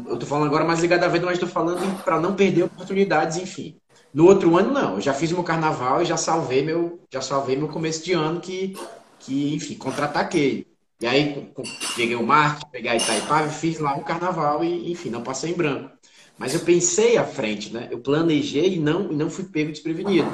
Eu 0.06 0.18
tô 0.18 0.26
falando 0.26 0.46
agora 0.46 0.64
mais 0.64 0.80
ligado 0.80 1.04
à 1.04 1.08
venda, 1.08 1.26
mas 1.26 1.34
estou 1.34 1.48
falando 1.48 2.02
para 2.04 2.18
não 2.18 2.34
perder 2.34 2.64
oportunidades, 2.64 3.36
enfim. 3.36 3.76
No 4.12 4.26
outro 4.26 4.56
ano, 4.56 4.72
não. 4.72 4.94
Eu 4.94 5.00
já 5.00 5.14
fiz 5.14 5.30
meu 5.30 5.44
carnaval 5.44 6.02
e 6.02 6.04
já 6.04 6.16
salvei 6.16 6.62
meu, 6.62 7.00
já 7.10 7.20
salvei 7.22 7.56
meu 7.56 7.68
começo 7.68 8.04
de 8.04 8.12
ano 8.12 8.40
que, 8.40 8.76
que 9.20 9.54
enfim, 9.54 9.74
contra-ataquei. 9.74 10.66
E 11.00 11.06
aí 11.06 11.50
peguei 11.96 12.14
o 12.14 12.22
marketing, 12.22 12.70
peguei 12.70 12.90
a 12.90 12.96
Itaipava, 12.96 13.48
fiz 13.48 13.78
lá 13.78 13.94
um 13.94 14.02
carnaval 14.02 14.62
e, 14.62 14.92
enfim, 14.92 15.08
não 15.08 15.22
passei 15.22 15.50
em 15.50 15.54
branco. 15.54 15.90
Mas 16.36 16.54
eu 16.54 16.60
pensei 16.60 17.16
à 17.16 17.24
frente, 17.24 17.72
né? 17.72 17.88
Eu 17.90 18.00
planejei 18.00 18.74
e 18.74 18.78
não, 18.78 19.10
e 19.10 19.16
não 19.16 19.30
fui 19.30 19.44
pego 19.44 19.72
desprevenido. 19.72 20.28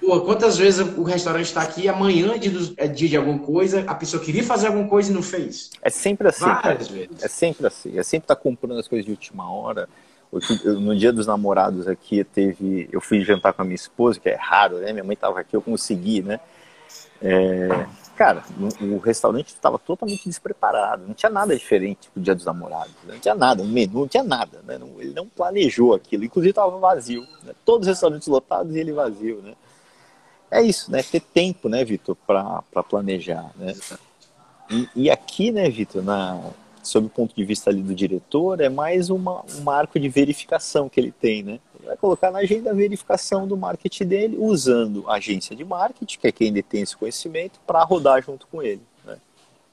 Pô, 0.00 0.20
quantas 0.20 0.56
vezes 0.56 0.80
o 0.96 1.02
restaurante 1.02 1.46
está 1.46 1.62
aqui, 1.62 1.88
amanhã 1.88 2.34
é 2.34 2.38
dia, 2.38 2.52
é 2.76 2.86
dia 2.86 3.08
de 3.08 3.16
alguma 3.16 3.38
coisa, 3.40 3.84
a 3.86 3.94
pessoa 3.94 4.22
queria 4.22 4.44
fazer 4.44 4.68
alguma 4.68 4.88
coisa 4.88 5.10
e 5.10 5.14
não 5.14 5.22
fez? 5.22 5.70
É 5.82 5.90
sempre 5.90 6.28
assim, 6.28 6.44
Várias 6.44 6.88
cara. 6.88 6.98
Vezes. 6.98 7.22
É 7.22 7.28
sempre 7.28 7.66
assim. 7.66 7.98
É 7.98 8.02
sempre 8.02 8.24
estar 8.24 8.36
tá 8.36 8.40
comprando 8.40 8.78
as 8.78 8.88
coisas 8.88 9.04
de 9.04 9.10
última 9.10 9.50
hora. 9.50 9.88
No 10.64 10.96
dia 10.96 11.12
dos 11.12 11.26
namorados 11.26 11.88
aqui, 11.88 12.22
teve, 12.22 12.88
eu 12.92 13.00
fui 13.00 13.22
jantar 13.24 13.52
com 13.52 13.62
a 13.62 13.64
minha 13.64 13.74
esposa, 13.74 14.20
que 14.20 14.28
é 14.28 14.36
raro, 14.36 14.78
né? 14.78 14.92
Minha 14.92 15.04
mãe 15.04 15.14
estava 15.14 15.40
aqui, 15.40 15.56
eu 15.56 15.62
consegui, 15.62 16.22
né? 16.22 16.38
É, 17.20 17.86
cara, 18.18 18.42
o 18.80 18.98
restaurante 18.98 19.50
estava 19.50 19.78
totalmente 19.78 20.24
despreparado, 20.24 21.06
não 21.06 21.14
tinha 21.14 21.30
nada 21.30 21.56
diferente 21.56 22.10
pro 22.10 22.20
Dia 22.20 22.34
dos 22.34 22.44
Namorados, 22.44 22.92
né? 23.04 23.14
não 23.14 23.20
tinha 23.20 23.34
nada, 23.36 23.62
um 23.62 23.68
menu, 23.68 24.00
não 24.00 24.08
tinha 24.08 24.24
nada, 24.24 24.60
né? 24.66 24.76
Não, 24.76 25.00
ele 25.00 25.14
não 25.14 25.28
planejou 25.28 25.94
aquilo, 25.94 26.24
inclusive 26.24 26.50
estava 26.50 26.76
vazio, 26.78 27.22
né? 27.44 27.54
todos 27.64 27.86
os 27.86 27.92
restaurantes 27.92 28.26
lotados 28.26 28.74
e 28.74 28.78
ele 28.80 28.92
vazio, 28.92 29.40
né? 29.40 29.54
É 30.50 30.60
isso, 30.60 30.90
né? 30.90 31.00
Ter 31.00 31.20
tempo, 31.20 31.68
né, 31.68 31.84
Vitor, 31.84 32.16
para 32.26 32.82
planejar, 32.88 33.52
né? 33.54 33.72
E, 34.68 34.88
e 34.96 35.10
aqui, 35.10 35.52
né, 35.52 35.70
Vitor, 35.70 36.02
na 36.02 36.40
sob 36.82 37.06
o 37.06 37.10
ponto 37.10 37.36
de 37.36 37.44
vista 37.44 37.70
ali 37.70 37.82
do 37.82 37.94
diretor, 37.94 38.60
é 38.60 38.68
mais 38.68 39.10
uma, 39.10 39.44
um 39.56 39.60
marco 39.62 40.00
de 40.00 40.08
verificação 40.08 40.88
que 40.88 40.98
ele 40.98 41.12
tem, 41.12 41.42
né? 41.42 41.60
Vai 41.84 41.96
colocar 41.96 42.30
na 42.30 42.38
agenda 42.38 42.70
a 42.70 42.74
verificação 42.74 43.46
do 43.46 43.56
marketing 43.56 44.06
dele, 44.06 44.36
usando 44.38 45.08
a 45.08 45.14
agência 45.14 45.54
de 45.54 45.64
marketing, 45.64 46.18
que 46.18 46.26
é 46.26 46.32
quem 46.32 46.52
detém 46.52 46.82
esse 46.82 46.96
conhecimento, 46.96 47.60
para 47.66 47.82
rodar 47.84 48.22
junto 48.22 48.46
com 48.46 48.62
ele. 48.62 48.82
Né? 49.04 49.16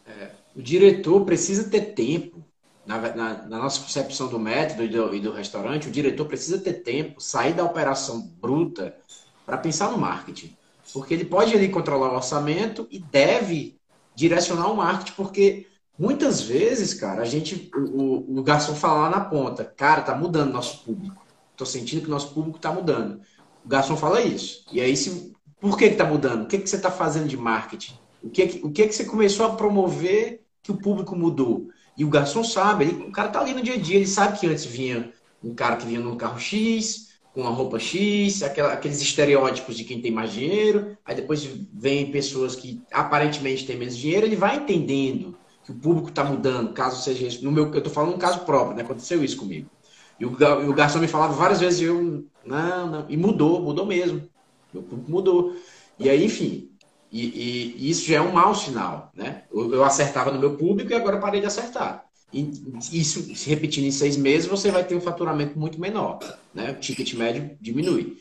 É, 0.07 0.29
o 0.55 0.61
diretor 0.61 1.25
precisa 1.25 1.69
ter 1.69 1.93
tempo. 1.93 2.43
Na, 2.85 2.99
na, 2.99 3.33
na, 3.47 3.57
nossa 3.57 3.81
concepção 3.81 4.27
do 4.27 4.37
método 4.37 4.83
e 4.83 4.87
do, 4.87 5.15
e 5.15 5.19
do 5.19 5.31
restaurante, 5.31 5.87
o 5.87 5.91
diretor 5.91 6.27
precisa 6.27 6.59
ter 6.59 6.73
tempo, 6.73 7.19
sair 7.19 7.53
da 7.53 7.63
operação 7.63 8.21
bruta 8.39 8.95
para 9.43 9.57
pensar 9.57 9.91
no 9.91 9.97
marketing. 9.97 10.55
Porque 10.93 11.15
ele 11.15 11.25
pode 11.25 11.55
ali 11.55 11.67
controlar 11.69 12.11
o 12.11 12.15
orçamento 12.15 12.87
e 12.91 12.99
deve 12.99 13.75
direcionar 14.13 14.71
o 14.71 14.77
marketing, 14.77 15.13
porque 15.13 15.67
muitas 15.97 16.41
vezes, 16.41 16.93
cara, 16.93 17.23
a 17.23 17.25
gente, 17.25 17.71
o, 17.75 18.39
o 18.39 18.43
garçom 18.43 18.75
fala 18.75 19.01
lá 19.01 19.09
na 19.09 19.21
ponta, 19.21 19.65
cara, 19.65 20.01
tá 20.01 20.15
mudando 20.15 20.53
nosso 20.53 20.83
público. 20.83 21.24
Tô 21.55 21.65
sentindo 21.65 22.03
que 22.03 22.09
nosso 22.09 22.33
público 22.33 22.59
tá 22.59 22.71
mudando. 22.71 23.21
O 23.63 23.67
garçom 23.67 23.95
fala 23.95 24.21
isso. 24.21 24.65
E 24.71 24.81
aí, 24.81 24.95
se, 24.95 25.33
por 25.59 25.77
que 25.77 25.89
que 25.89 25.95
tá 25.95 26.05
mudando? 26.05 26.43
O 26.43 26.47
que 26.47 26.59
que 26.59 26.69
você 26.69 26.79
tá 26.79 26.91
fazendo 26.91 27.27
de 27.27 27.37
marketing? 27.37 27.93
O 28.21 28.29
que 28.29 28.47
que, 28.47 28.65
o 28.65 28.71
que 28.71 28.87
que 28.87 28.95
você 28.95 29.05
começou 29.05 29.45
a 29.45 29.55
promover 29.55 30.41
que 30.61 30.71
o 30.71 30.77
público 30.77 31.15
mudou? 31.15 31.69
E 31.97 32.03
o 32.03 32.09
garçom 32.09 32.43
sabe, 32.43 32.85
ele, 32.85 33.03
o 33.03 33.11
cara 33.11 33.29
tá 33.29 33.39
ali 33.39 33.53
no 33.53 33.61
dia 33.61 33.75
a 33.75 33.77
dia, 33.77 33.95
ele 33.95 34.07
sabe 34.07 34.39
que 34.39 34.47
antes 34.47 34.65
vinha 34.65 35.13
um 35.43 35.53
cara 35.53 35.77
que 35.77 35.85
vinha 35.85 35.99
num 35.99 36.17
carro 36.17 36.39
X, 36.39 37.05
com 37.33 37.41
uma 37.41 37.49
roupa 37.51 37.79
X, 37.79 38.41
aquela, 38.43 38.73
aqueles 38.73 39.01
estereótipos 39.01 39.75
de 39.77 39.83
quem 39.83 40.01
tem 40.01 40.11
mais 40.11 40.31
dinheiro, 40.31 40.97
aí 41.05 41.15
depois 41.15 41.43
vem 41.73 42.11
pessoas 42.11 42.55
que 42.55 42.81
aparentemente 42.91 43.65
têm 43.65 43.77
menos 43.77 43.97
dinheiro, 43.97 44.25
ele 44.25 44.35
vai 44.35 44.57
entendendo 44.57 45.37
que 45.63 45.71
o 45.71 45.75
público 45.75 46.09
está 46.09 46.23
mudando, 46.23 46.73
caso 46.73 47.01
seja 47.01 47.27
isso. 47.27 47.43
No 47.43 47.51
meu, 47.51 47.65
eu 47.73 47.77
estou 47.77 47.91
falando 47.91 48.15
um 48.15 48.19
caso 48.19 48.39
próprio, 48.45 48.75
né? 48.75 48.83
Aconteceu 48.83 49.23
isso 49.23 49.35
comigo. 49.37 49.69
E 50.19 50.25
o, 50.25 50.73
garçom 50.73 50.99
me 50.99 51.07
falava 51.07 51.33
várias 51.33 51.59
vezes, 51.59 51.81
eu, 51.81 52.25
não, 52.45 52.87
não, 52.87 53.05
e 53.09 53.17
mudou, 53.17 53.61
mudou 53.61 53.85
mesmo. 53.85 54.29
Meu 54.73 54.83
público 54.83 55.11
mudou. 55.11 55.55
E 55.99 56.09
aí, 56.09 56.23
enfim, 56.23 56.69
e, 57.11 57.25
e, 57.25 57.75
e 57.77 57.89
isso 57.89 58.05
já 58.07 58.17
é 58.17 58.21
um 58.21 58.31
mau 58.31 58.53
sinal, 58.55 59.11
né? 59.13 59.43
Eu, 59.53 59.73
eu 59.73 59.83
acertava 59.83 60.31
no 60.31 60.39
meu 60.39 60.57
público 60.57 60.91
e 60.91 60.95
agora 60.95 61.19
parei 61.19 61.41
de 61.41 61.47
acertar. 61.47 62.05
E 62.33 62.51
isso 62.91 63.33
se 63.35 63.49
repetindo 63.49 63.85
em 63.85 63.91
seis 63.91 64.17
meses, 64.17 64.49
você 64.49 64.71
vai 64.71 64.83
ter 64.83 64.95
um 64.95 65.01
faturamento 65.01 65.57
muito 65.57 65.79
menor, 65.79 66.19
né? 66.53 66.71
O 66.71 66.79
ticket 66.79 67.13
médio 67.13 67.57
diminui. 67.61 68.17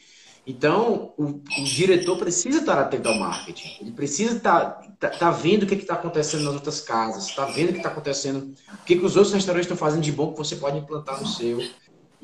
Então, 0.46 1.14
o, 1.16 1.24
o 1.24 1.64
diretor 1.64 2.18
precisa 2.18 2.58
estar 2.58 2.78
atento 2.78 3.08
ao 3.08 3.18
marketing. 3.18 3.78
Ele 3.80 3.92
precisa 3.92 4.36
estar, 4.36 4.78
estar, 4.92 5.12
estar 5.12 5.30
vendo 5.30 5.62
o 5.62 5.66
que 5.66 5.74
está 5.74 5.94
acontecendo 5.94 6.44
nas 6.44 6.54
outras 6.54 6.80
casas, 6.80 7.28
está 7.28 7.46
vendo 7.46 7.70
o 7.70 7.72
que 7.72 7.78
está 7.78 7.88
acontecendo, 7.88 8.54
o 8.72 8.84
que, 8.84 8.96
que 8.96 9.04
os 9.04 9.16
outros 9.16 9.32
restaurantes 9.32 9.64
estão 9.64 9.76
fazendo 9.76 10.02
de 10.02 10.12
bom 10.12 10.32
que 10.32 10.38
você 10.38 10.56
pode 10.56 10.78
implantar 10.78 11.18
no 11.18 11.26
seu. 11.26 11.58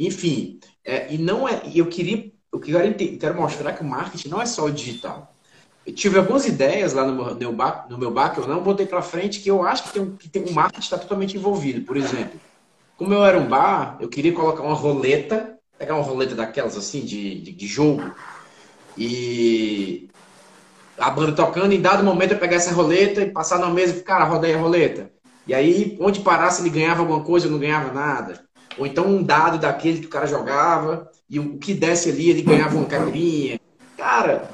Enfim, 0.00 0.58
é, 0.82 1.12
e 1.12 1.18
não 1.18 1.46
é. 1.46 1.60
Eu 1.74 1.86
queria, 1.86 2.32
eu 2.50 2.58
quero, 2.58 2.94
quero 2.94 3.36
mostrar 3.36 3.74
que 3.74 3.82
o 3.82 3.86
marketing 3.86 4.28
não 4.30 4.40
é 4.40 4.46
só 4.46 4.64
o 4.64 4.72
digital. 4.72 5.36
Eu 5.86 5.94
tive 5.94 6.18
algumas 6.18 6.46
ideias 6.46 6.94
lá 6.94 7.06
no 7.06 7.14
meu, 7.14 7.54
no 7.90 7.98
meu 7.98 8.10
bar 8.10 8.30
que 8.30 8.40
eu 8.40 8.48
não 8.48 8.62
botei 8.62 8.86
para 8.86 9.02
frente, 9.02 9.40
que 9.40 9.50
eu 9.50 9.62
acho 9.62 9.84
que 9.84 9.92
tem, 9.92 10.16
que 10.16 10.28
tem 10.28 10.42
um 10.42 10.52
marketing 10.52 10.80
está 10.80 10.96
totalmente 10.96 11.36
envolvido. 11.36 11.82
Por 11.82 11.98
exemplo, 11.98 12.40
como 12.96 13.12
eu 13.12 13.22
era 13.22 13.38
um 13.38 13.46
bar, 13.46 13.98
eu 14.00 14.08
queria 14.08 14.32
colocar 14.32 14.62
uma 14.62 14.74
roleta, 14.74 15.58
pegar 15.78 15.96
uma 15.96 16.04
roleta 16.04 16.34
daquelas 16.34 16.78
assim, 16.78 17.00
de, 17.00 17.40
de, 17.42 17.52
de 17.52 17.66
jogo, 17.66 18.14
e 18.96 20.08
a 20.98 21.10
banda 21.10 21.32
tocando, 21.32 21.72
em 21.72 21.80
dado 21.80 22.02
momento 22.02 22.32
eu 22.32 22.38
pegar 22.38 22.56
essa 22.56 22.72
roleta 22.72 23.20
e 23.20 23.30
passar 23.30 23.58
na 23.58 23.68
mesa 23.68 23.98
e 23.98 24.02
cara, 24.02 24.24
rodei 24.24 24.54
a 24.54 24.58
roleta. 24.58 25.10
E 25.46 25.52
aí, 25.52 25.98
onde 26.00 26.20
parasse, 26.20 26.62
ele 26.62 26.70
ganhava 26.70 27.00
alguma 27.00 27.22
coisa, 27.22 27.46
eu 27.46 27.50
não 27.50 27.58
ganhava 27.58 27.92
nada. 27.92 28.48
Ou 28.78 28.86
então 28.86 29.06
um 29.06 29.22
dado 29.22 29.58
daquele 29.58 30.00
que 30.00 30.06
o 30.06 30.10
cara 30.10 30.26
jogava, 30.26 31.10
e 31.28 31.38
o 31.38 31.58
que 31.58 31.74
desse 31.74 32.10
ali, 32.10 32.30
ele 32.30 32.42
ganhava 32.42 32.76
uma 32.76 32.86
caipirinha. 32.86 33.60
Cara, 33.96 34.48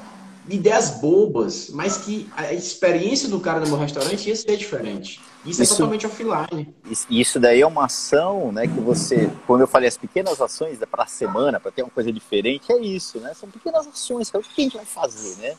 ideias 0.49 0.91
bobas, 1.01 1.69
mas 1.69 1.97
que 1.97 2.29
a 2.35 2.53
experiência 2.53 3.27
do 3.29 3.39
cara 3.39 3.59
no 3.59 3.67
meu 3.67 3.77
restaurante 3.77 4.27
ia 4.27 4.35
ser 4.35 4.57
diferente. 4.57 5.21
Isso, 5.45 5.61
é 5.61 5.63
isso 5.63 5.73
é 5.73 5.77
totalmente 5.77 6.05
offline. 6.05 6.75
Isso 7.09 7.39
daí 7.39 7.61
é 7.61 7.67
uma 7.67 7.85
ação, 7.85 8.51
né, 8.51 8.67
que 8.67 8.79
você, 8.79 9.29
quando 9.45 9.61
eu 9.61 9.67
falei 9.67 9.87
as 9.87 9.97
pequenas 9.97 10.41
ações 10.41 10.77
para 10.89 11.03
a 11.03 11.07
semana, 11.07 11.59
para 11.59 11.71
ter 11.71 11.83
uma 11.83 11.91
coisa 11.91 12.11
diferente, 12.11 12.71
é 12.71 12.79
isso, 12.79 13.19
né? 13.19 13.33
São 13.33 13.49
pequenas 13.49 13.87
ações, 13.87 14.33
é 14.33 14.37
o 14.37 14.41
que 14.41 14.61
a 14.61 14.63
gente 14.63 14.77
vai 14.77 14.85
fazer, 14.85 15.37
né? 15.37 15.55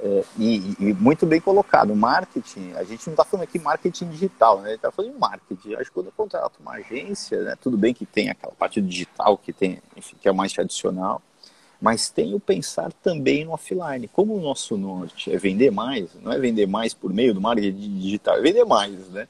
É, 0.00 0.24
e, 0.38 0.74
e, 0.80 0.92
muito 0.94 1.24
bem 1.24 1.40
colocado, 1.40 1.94
marketing, 1.94 2.72
a 2.72 2.82
gente 2.82 3.06
não 3.06 3.12
está 3.12 3.24
falando 3.24 3.44
aqui 3.44 3.58
marketing 3.58 4.08
digital, 4.10 4.60
né? 4.60 4.74
está 4.74 4.90
falando 4.90 5.18
marketing. 5.18 5.74
Acho 5.74 5.84
que 5.84 5.90
quando 5.92 6.06
eu 6.06 6.12
contrato 6.12 6.58
uma 6.60 6.72
agência, 6.72 7.40
né, 7.42 7.54
tudo 7.60 7.78
bem 7.78 7.94
que 7.94 8.04
tem 8.04 8.28
aquela 8.28 8.52
parte 8.52 8.80
digital 8.80 9.38
que 9.38 9.52
tem, 9.52 9.80
enfim, 9.96 10.16
que 10.20 10.28
é 10.28 10.32
mais 10.32 10.52
tradicional, 10.52 11.22
mas 11.80 12.08
tem 12.08 12.34
o 12.34 12.40
pensar 12.40 12.92
também 13.02 13.44
no 13.44 13.52
offline. 13.52 14.08
Como 14.08 14.34
o 14.36 14.40
nosso 14.40 14.76
norte 14.76 15.32
é 15.32 15.36
vender 15.36 15.70
mais, 15.70 16.08
não 16.20 16.32
é 16.32 16.38
vender 16.38 16.66
mais 16.66 16.92
por 16.92 17.12
meio 17.12 17.32
do 17.32 17.40
marketing 17.40 17.98
digital, 17.98 18.36
é 18.36 18.40
vender 18.40 18.64
mais, 18.64 19.08
né? 19.10 19.28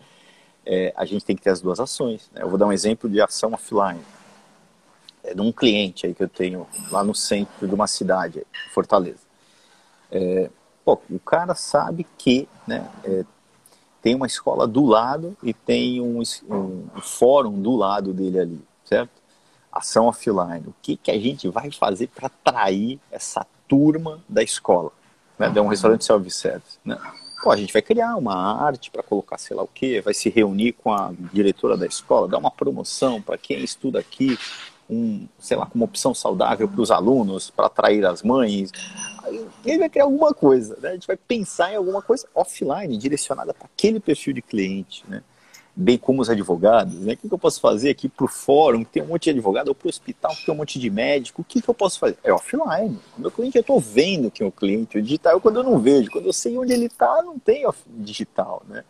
É, 0.67 0.95
a 0.97 1.05
gente 1.05 1.25
tem 1.25 1.37
que 1.37 1.43
ter 1.43 1.51
as 1.51 1.61
duas 1.61 1.79
ações. 1.79 2.31
Né? 2.33 2.43
Eu 2.43 2.49
vou 2.49 2.57
dar 2.57 2.67
um 2.67 2.73
exemplo 2.73 3.09
de 3.09 3.21
ação 3.21 3.53
offline. 3.53 4.01
É 5.23 5.35
de 5.35 5.41
um 5.41 5.53
cliente 5.53 6.07
aí 6.07 6.15
que 6.15 6.23
eu 6.23 6.29
tenho 6.29 6.67
lá 6.91 7.05
no 7.05 7.15
centro 7.15 7.67
de 7.67 7.75
uma 7.75 7.87
cidade, 7.87 8.47
Fortaleza. 8.73 9.24
É, 10.15 10.51
pô, 10.85 10.99
o 11.11 11.19
cara 11.19 11.55
sabe 11.55 12.07
que 12.17 12.49
né, 12.67 12.89
é, 13.05 13.25
tem 14.01 14.15
uma 14.15 14.27
escola 14.27 14.67
do 14.67 14.87
lado 14.87 15.37
e 15.43 15.53
tem 15.53 16.01
um, 16.01 16.23
um, 16.49 16.87
um 16.97 17.01
fórum 17.01 17.61
do 17.61 17.75
lado 17.75 18.15
dele 18.15 18.39
ali, 18.39 18.65
certo? 18.85 19.25
ação 19.75 20.07
offline. 20.07 20.65
O 20.69 20.75
que, 20.81 20.97
que 20.97 21.11
a 21.11 21.19
gente 21.19 21.49
vai 21.49 21.71
fazer 21.71 22.07
para 22.09 22.29
atrair 22.29 23.01
essa 23.11 23.45
turma 23.67 24.23
da 24.29 24.43
escola? 24.43 24.93
Né? 25.39 25.51
De 25.51 25.59
um 25.59 25.67
restaurante 25.67 26.05
self-service. 26.05 26.79
Né? 26.85 26.97
Pô, 27.43 27.51
a 27.51 27.57
gente 27.57 27.73
vai 27.73 27.83
criar 27.83 28.15
uma 28.17 28.65
arte 28.65 28.91
para 28.91 29.03
colocar 29.03 29.37
sei 29.37 29.57
lá 29.57 29.63
o 29.63 29.69
quê, 29.69 30.01
vai 30.01 30.15
se 30.15 30.31
reunir 30.31 30.73
com 30.73 30.93
a 30.93 31.13
diretora 31.33 31.77
da 31.77 31.87
escola, 31.87 32.29
dar 32.29 32.39
uma 32.39 32.51
promoção 32.51 33.21
para 33.21 33.37
quem 33.37 33.59
estuda 33.63 33.99
aqui, 33.99 34.39
um, 34.89 35.27
sei 35.39 35.57
lá, 35.57 35.69
uma 35.75 35.85
opção 35.85 36.15
saudável 36.15 36.69
para 36.69 36.81
os 36.81 36.91
alunos, 36.91 37.51
para 37.51 37.67
atrair 37.67 38.05
as 38.05 38.23
mães. 38.23 38.71
Ele 39.65 39.79
vai 39.79 39.89
criar 39.89 40.05
alguma 40.05 40.35
coisa, 40.35 40.77
né? 40.81 40.91
A 40.91 40.93
gente 40.93 41.07
vai 41.07 41.17
pensar 41.17 41.73
em 41.73 41.77
alguma 41.77 42.03
coisa 42.03 42.27
offline, 42.35 42.97
direcionada 42.97 43.55
para 43.55 43.67
aquele 43.67 44.01
perfil 44.01 44.33
de 44.35 44.43
cliente, 44.43 45.05
né? 45.09 45.23
bem 45.77 45.99
como 45.99 46.23
os 46.23 46.31
advogados, 46.31 46.95
né? 47.01 47.15
O 47.15 47.17
que, 47.17 47.29
que 47.29 47.35
eu 47.35 47.39
posso 47.39 47.61
fazer 47.61 47.91
aqui 47.91 48.09
para 48.09 48.25
o 48.25 48.29
fórum, 48.29 48.85
que 48.85 48.93
tem 48.93 49.03
um 49.03 49.07
monte 49.07 49.25
de 49.25 49.31
advogado, 49.31 49.69
ou 49.69 49.75
para 49.75 49.87
o 49.87 49.91
hospital, 49.91 50.35
que 50.35 50.47
tem 50.47 50.55
um 50.55 50.59
monte 50.59 50.79
de 50.79 50.89
médico, 50.89 51.43
o 51.43 51.45
que, 51.45 51.61
que 51.61 51.69
eu 51.69 51.75
posso 51.75 51.99
fazer? 51.99 52.17
É 52.23 52.33
offline. 52.33 52.99
O 53.19 53.21
meu 53.21 53.31
cliente 53.31 53.57
eu 53.57 53.61
estou 53.61 53.81
vendo 53.81 54.31
quem 54.31 54.45
é 54.45 54.49
o 54.49 54.53
cliente, 54.53 54.99
o 54.99 55.03
digital 55.03 55.37
é 55.37 55.41
quando 55.41 55.57
eu 55.57 55.65
não 55.65 55.79
vejo, 55.79 56.11
quando 56.11 56.27
eu 56.27 56.33
sei 56.33 56.57
onde 56.57 56.73
ele 56.73 56.87
está, 56.87 57.23
não 57.23 57.39
tem 57.39 57.67
digital, 57.89 58.63
né? 58.69 58.85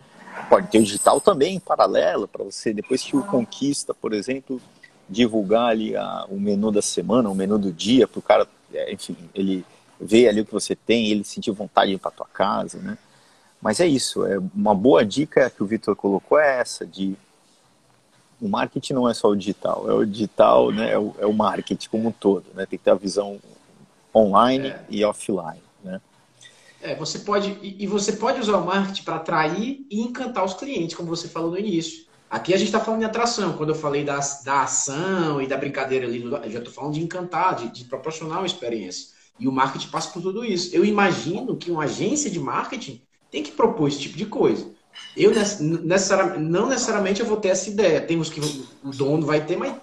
Pode 0.49 0.67
ter 0.67 0.79
o 0.79 0.83
digital 0.83 1.21
também 1.21 1.57
em 1.57 1.61
paralelo, 1.61 2.29
para 2.29 2.45
você, 2.45 2.75
depois 2.75 3.03
que 3.03 3.17
o 3.17 3.23
conquista, 3.23 3.95
por 3.95 4.13
exemplo, 4.13 4.61
divulgar 5.09 5.71
ali 5.71 5.97
a, 5.97 6.27
o 6.29 6.39
menu 6.39 6.71
da 6.71 6.83
semana, 6.83 7.29
o 7.29 7.35
menu 7.35 7.59
do 7.59 7.73
dia, 7.73 8.07
para 8.07 8.19
o 8.19 8.23
cara, 8.23 8.49
é, 8.73 8.93
enfim, 8.93 9.17
ele 9.35 9.65
ver 10.01 10.29
ali 10.29 10.41
o 10.41 10.47
que 10.47 10.53
você 10.53 10.75
tem, 10.75 11.11
ele 11.11 11.25
sentir 11.25 11.51
vontade 11.51 11.91
de 11.91 11.97
ir 11.97 11.99
para 11.99 12.11
tua 12.11 12.27
casa, 12.27 12.79
né? 12.79 12.99
Mas 13.61 13.81
é 13.81 13.87
isso, 13.87 14.27
é 14.27 14.39
uma 14.55 14.75
boa 14.75 15.05
dica 15.05 15.49
que 15.49 15.63
o 15.63 15.67
Vitor 15.67 15.97
colocou 15.97 16.39
é 16.39 16.61
essa, 16.61 16.85
de 16.87 17.17
o 18.41 18.49
marketing 18.49 18.93
não 18.93 19.09
é 19.09 19.15
só 19.15 19.29
o 19.29 19.37
digital, 19.37 19.89
é 19.89 19.95
o 19.95 20.05
digital, 20.05 20.71
né, 20.71 20.93
é 20.93 20.99
o, 20.99 21.15
é 21.19 21.25
o 21.25 21.33
marketing 21.33 21.89
como 21.89 22.09
um 22.09 22.13
todo, 22.13 22.45
né, 22.55 22.67
tem 22.67 22.79
que 22.79 22.85
ter 22.85 22.91
a 22.91 22.95
visão 22.95 23.41
online 24.15 24.69
é. 24.69 24.85
e 24.91 25.05
offline, 25.05 25.63
né. 25.83 26.01
É, 26.83 26.95
você 26.95 27.21
pode, 27.21 27.59
e 27.63 27.87
você 27.87 28.13
pode 28.13 28.39
usar 28.39 28.59
o 28.59 28.67
marketing 28.67 29.03
para 29.03 29.17
atrair 29.17 29.87
e 29.91 30.03
encantar 30.03 30.45
os 30.45 30.53
clientes, 30.53 30.95
como 30.95 31.09
você 31.09 31.27
falou 31.27 31.53
no 31.53 31.59
início. 31.59 32.05
Aqui 32.31 32.53
a 32.53 32.57
gente 32.57 32.67
está 32.67 32.81
falando 32.81 33.01
de 33.01 33.07
atração, 33.07 33.53
quando 33.53 33.69
eu 33.71 33.75
falei 33.75 34.03
da, 34.03 34.19
da 34.45 34.63
ação 34.63 35.41
e 35.41 35.47
da 35.47 35.57
brincadeira 35.57 36.07
ali, 36.07 36.23
eu 36.23 36.51
já 36.51 36.59
estou 36.59 36.73
falando 36.73 36.95
de 36.95 37.03
encantar, 37.03 37.55
de, 37.55 37.69
de 37.69 37.85
proporcionar 37.85 38.39
uma 38.39 38.47
experiência. 38.47 39.15
E 39.39 39.47
o 39.49 39.53
marketing 39.53 39.89
passa 39.89 40.11
por 40.11 40.23
tudo 40.23 40.45
isso. 40.45 40.75
Eu 40.75 40.85
imagino 40.85 41.57
que 41.57 41.71
uma 41.71 41.85
agência 41.85 42.31
de 42.31 42.39
marketing 42.39 43.03
tem 43.31 43.43
que 43.43 43.53
propor 43.53 43.89
esse 43.89 43.99
tipo 43.99 44.17
de 44.17 44.27
coisa. 44.27 44.69
Eu 45.17 45.33
necessariamente, 45.33 46.41
não 46.41 46.69
necessariamente 46.69 47.21
eu 47.21 47.27
vou 47.27 47.37
ter 47.37 47.49
essa 47.49 47.69
ideia. 47.69 48.01
Temos 48.01 48.31
que 48.31 48.41
o 48.83 48.91
dono 48.91 49.27
vai 49.27 49.45
ter, 49.45 49.57
mas 49.57 49.75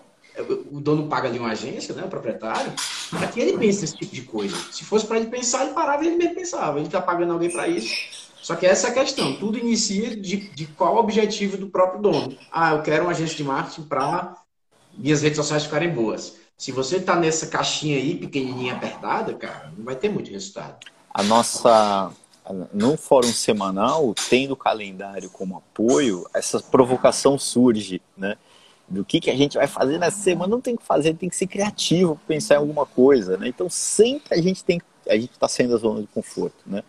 o 0.72 0.80
dono 0.80 1.08
paga 1.08 1.28
ali 1.28 1.38
uma 1.38 1.52
agência, 1.52 1.94
né, 1.94 2.04
o 2.06 2.08
proprietário, 2.08 2.72
para 3.10 3.28
que 3.28 3.40
ele 3.40 3.58
pense 3.58 3.84
esse 3.84 3.98
tipo 3.98 4.16
de 4.16 4.22
coisa. 4.22 4.56
Se 4.72 4.86
fosse 4.86 5.06
para 5.06 5.18
ele 5.18 5.30
pensar, 5.30 5.66
ele 5.66 5.74
parava 5.74 6.04
e 6.04 6.08
ele 6.08 6.16
mesmo 6.16 6.36
pensava. 6.36 6.78
Ele 6.78 6.88
está 6.88 7.02
pagando 7.02 7.34
alguém 7.34 7.52
para 7.52 7.68
isso. 7.68 8.31
Só 8.42 8.56
que 8.56 8.66
essa 8.66 8.88
é 8.88 8.92
a 8.92 8.94
questão. 8.94 9.36
Tudo 9.36 9.58
inicia 9.58 10.16
de, 10.16 10.50
de 10.50 10.66
qual 10.68 10.96
o 10.96 11.00
objetivo 11.00 11.58
do 11.58 11.70
próprio 11.70 12.02
dono. 12.02 12.38
Ah, 12.52 12.72
eu 12.72 12.82
quero 12.82 13.04
uma 13.04 13.12
agência 13.12 13.38
de 13.38 13.44
marketing 13.44 13.84
para 13.84 14.36
minhas 14.98 15.22
redes 15.22 15.38
sociais 15.38 15.64
ficarem 15.64 15.94
boas. 15.94 16.36
Se 16.58 16.72
você 16.72 16.98
está 16.98 17.16
nessa 17.16 17.48
caixinha 17.48 17.98
aí, 17.98 18.16
pequenininha, 18.16 18.74
apertada, 18.74 19.34
cara, 19.34 19.72
não 19.78 19.86
vai 19.86 19.96
ter 19.96 20.10
muito 20.10 20.32
resultado. 20.32 20.78
A 21.14 21.24
nossa 21.24 22.12
no 22.74 22.98
fórum 22.98 23.32
semanal, 23.32 24.14
tendo 24.30 24.54
o 24.54 24.58
calendário 24.58 25.30
como 25.30 25.58
apoio, 25.58 26.28
essa 26.34 26.60
provocação 26.60 27.38
surge, 27.38 28.02
né? 28.18 28.36
Do 28.88 29.06
que, 29.06 29.22
que 29.22 29.30
a 29.30 29.36
gente 29.36 29.58
vai 29.58 29.68
fazer 29.68 29.98
na 29.98 30.12
semana, 30.12 30.50
não 30.50 30.60
tem 30.60 30.76
que 30.76 30.84
fazer, 30.84 31.14
tem 31.14 31.30
que 31.30 31.36
ser 31.36 31.48
criativo, 31.48 32.20
pensar 32.28 32.56
em 32.56 32.58
alguma 32.58 32.86
coisa, 32.86 33.38
né? 33.38 33.48
Então 33.48 33.70
sempre 33.70 34.38
a 34.38 34.42
gente 34.42 34.66
tem, 34.66 34.82
a 35.08 35.16
gente 35.16 35.32
está 35.32 35.48
saindo 35.48 35.72
da 35.72 35.78
zona 35.78 36.02
de 36.02 36.08
conforto, 36.08 36.58
né? 36.66 36.84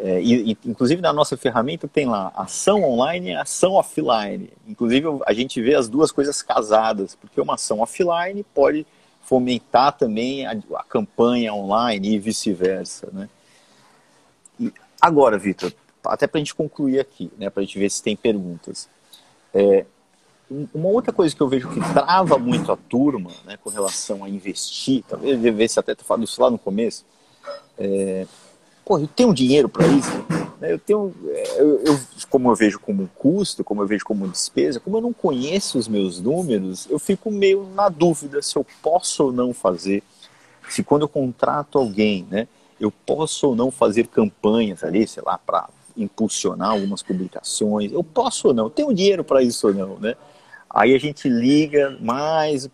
É, 0.00 0.22
e, 0.22 0.56
inclusive 0.64 1.02
na 1.02 1.12
nossa 1.12 1.36
ferramenta 1.36 1.88
tem 1.88 2.06
lá 2.06 2.32
ação 2.36 2.84
online 2.84 3.30
e 3.30 3.34
ação 3.34 3.72
offline. 3.72 4.50
Inclusive 4.66 5.06
a 5.26 5.32
gente 5.32 5.60
vê 5.60 5.74
as 5.74 5.88
duas 5.88 6.12
coisas 6.12 6.40
casadas, 6.40 7.16
porque 7.16 7.40
uma 7.40 7.54
ação 7.54 7.80
offline 7.80 8.44
pode 8.54 8.86
fomentar 9.22 9.92
também 9.92 10.46
a, 10.46 10.52
a 10.76 10.84
campanha 10.84 11.52
online 11.52 12.14
e 12.14 12.18
vice-versa. 12.18 13.08
Né? 13.12 13.28
E 14.58 14.72
agora, 15.00 15.36
Vitor, 15.36 15.72
até 16.04 16.26
para 16.26 16.38
a 16.38 16.40
gente 16.40 16.54
concluir 16.54 17.00
aqui, 17.00 17.30
né, 17.36 17.50
para 17.50 17.62
a 17.62 17.66
gente 17.66 17.78
ver 17.78 17.90
se 17.90 18.02
tem 18.02 18.16
perguntas. 18.16 18.88
É, 19.52 19.84
uma 20.72 20.88
outra 20.88 21.12
coisa 21.12 21.34
que 21.34 21.42
eu 21.42 21.48
vejo 21.48 21.68
que 21.68 21.80
trava 21.92 22.38
muito 22.38 22.72
a 22.72 22.76
turma 22.76 23.30
né, 23.44 23.58
com 23.62 23.68
relação 23.68 24.24
a 24.24 24.28
investir, 24.28 25.04
talvez 25.06 25.38
devesse 25.38 25.78
até 25.78 25.94
ter 25.94 26.04
falado 26.04 26.24
isso 26.24 26.40
lá 26.40 26.50
no 26.50 26.58
começo, 26.58 27.04
é, 27.76 28.26
pô, 28.88 28.98
eu 28.98 29.06
tenho 29.06 29.34
dinheiro 29.34 29.68
para 29.68 29.86
isso? 29.86 30.10
Né? 30.58 30.72
Eu 30.72 30.78
tenho, 30.78 31.14
é, 31.28 31.60
eu, 31.60 31.84
eu, 31.84 32.00
como 32.30 32.50
eu 32.50 32.56
vejo 32.56 32.80
como 32.80 33.06
custo, 33.14 33.62
como 33.62 33.82
eu 33.82 33.86
vejo 33.86 34.02
como 34.02 34.26
despesa, 34.26 34.80
como 34.80 34.96
eu 34.96 35.02
não 35.02 35.12
conheço 35.12 35.78
os 35.78 35.86
meus 35.86 36.18
números, 36.18 36.88
eu 36.88 36.98
fico 36.98 37.30
meio 37.30 37.68
na 37.74 37.90
dúvida 37.90 38.40
se 38.40 38.56
eu 38.56 38.64
posso 38.82 39.24
ou 39.24 39.32
não 39.32 39.52
fazer. 39.52 40.02
Se 40.70 40.82
quando 40.82 41.02
eu 41.02 41.08
contrato 41.08 41.78
alguém, 41.78 42.26
né, 42.30 42.48
eu 42.80 42.90
posso 42.90 43.48
ou 43.48 43.54
não 43.54 43.70
fazer 43.70 44.06
campanhas 44.06 44.82
ali, 44.82 45.06
sei 45.06 45.22
lá, 45.24 45.36
para 45.36 45.68
impulsionar 45.94 46.70
algumas 46.70 47.02
publicações, 47.02 47.92
eu 47.92 48.02
posso 48.02 48.48
ou 48.48 48.54
não, 48.54 48.64
eu 48.64 48.70
tenho 48.70 48.94
dinheiro 48.94 49.22
para 49.22 49.42
isso 49.42 49.66
ou 49.66 49.74
não, 49.74 49.98
né? 49.98 50.14
Aí 50.70 50.94
a 50.94 50.98
gente 50.98 51.28
liga 51.28 51.96
mais 52.00 52.68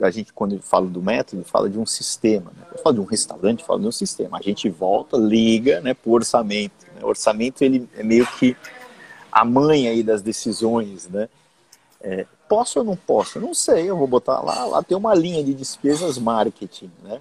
a 0.00 0.10
gente, 0.10 0.32
quando 0.32 0.60
fala 0.60 0.86
do 0.86 1.02
método, 1.02 1.44
fala 1.44 1.68
de 1.68 1.78
um 1.78 1.86
sistema. 1.86 2.52
Né? 2.56 2.66
Eu 2.72 2.78
falo 2.78 2.94
de 2.94 3.00
um 3.00 3.04
restaurante, 3.04 3.64
falo 3.64 3.80
de 3.80 3.86
um 3.86 3.92
sistema. 3.92 4.38
A 4.38 4.42
gente 4.42 4.68
volta, 4.68 5.16
liga 5.16 5.80
né, 5.80 5.94
para 5.94 6.08
o 6.08 6.12
orçamento. 6.12 6.86
Né? 6.94 7.02
O 7.02 7.06
orçamento 7.06 7.62
ele 7.62 7.88
é 7.96 8.02
meio 8.02 8.26
que 8.38 8.56
a 9.32 9.44
mãe 9.44 9.88
aí 9.88 10.02
das 10.02 10.22
decisões. 10.22 11.08
Né? 11.08 11.28
É, 12.00 12.26
posso 12.48 12.78
ou 12.78 12.84
não 12.84 12.96
posso? 12.96 13.40
Não 13.40 13.52
sei, 13.52 13.90
eu 13.90 13.96
vou 13.96 14.06
botar 14.06 14.40
lá, 14.40 14.64
lá 14.66 14.82
tem 14.82 14.96
uma 14.96 15.14
linha 15.14 15.42
de 15.42 15.52
despesas 15.52 16.16
marketing. 16.16 16.90
Né? 17.02 17.20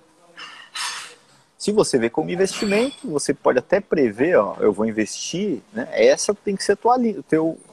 Se 1.58 1.72
você 1.72 1.98
vê 1.98 2.08
como 2.08 2.30
investimento, 2.30 3.10
você 3.10 3.34
pode 3.34 3.58
até 3.58 3.80
prever, 3.80 4.38
ó, 4.38 4.56
eu 4.60 4.72
vou 4.72 4.86
investir, 4.86 5.60
né? 5.74 5.88
Essa 5.92 6.32
tem 6.34 6.56
que 6.56 6.64
ser 6.64 6.74
a 6.74 6.76
tua, 6.76 6.96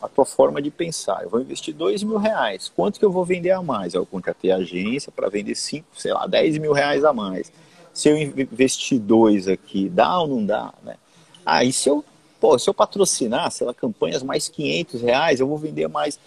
a 0.00 0.08
tua 0.08 0.24
forma 0.24 0.62
de 0.62 0.70
pensar. 0.70 1.22
Eu 1.22 1.28
vou 1.28 1.40
investir 1.40 1.74
dois 1.74 2.02
mil 2.02 2.16
reais. 2.16 2.72
Quanto 2.74 2.98
que 2.98 3.04
eu 3.04 3.12
vou 3.12 3.26
vender 3.26 3.50
a 3.50 3.62
mais? 3.62 3.92
Eu 3.92 4.06
contratei 4.06 4.50
a 4.50 4.56
agência 4.56 5.12
para 5.12 5.28
vender 5.28 5.54
cinco, 5.54 5.86
sei 5.94 6.14
lá, 6.14 6.26
dez 6.26 6.56
mil 6.56 6.72
reais 6.72 7.04
a 7.04 7.12
mais. 7.12 7.52
Se 7.92 8.08
eu 8.08 8.16
investir 8.16 8.98
dois 8.98 9.48
aqui, 9.48 9.90
dá 9.90 10.18
ou 10.18 10.28
não 10.28 10.46
dá, 10.46 10.72
né? 10.82 10.96
Aí 11.44 11.70
se 11.70 11.90
eu, 11.90 12.02
pô, 12.40 12.58
se 12.58 12.70
eu 12.70 12.72
patrocinar, 12.72 13.50
sei 13.50 13.66
lá, 13.66 13.74
campanhas 13.74 14.22
mais 14.22 14.48
500 14.48 15.02
reais, 15.02 15.40
eu 15.40 15.46
vou 15.46 15.58
vender 15.58 15.88
mais. 15.88 16.18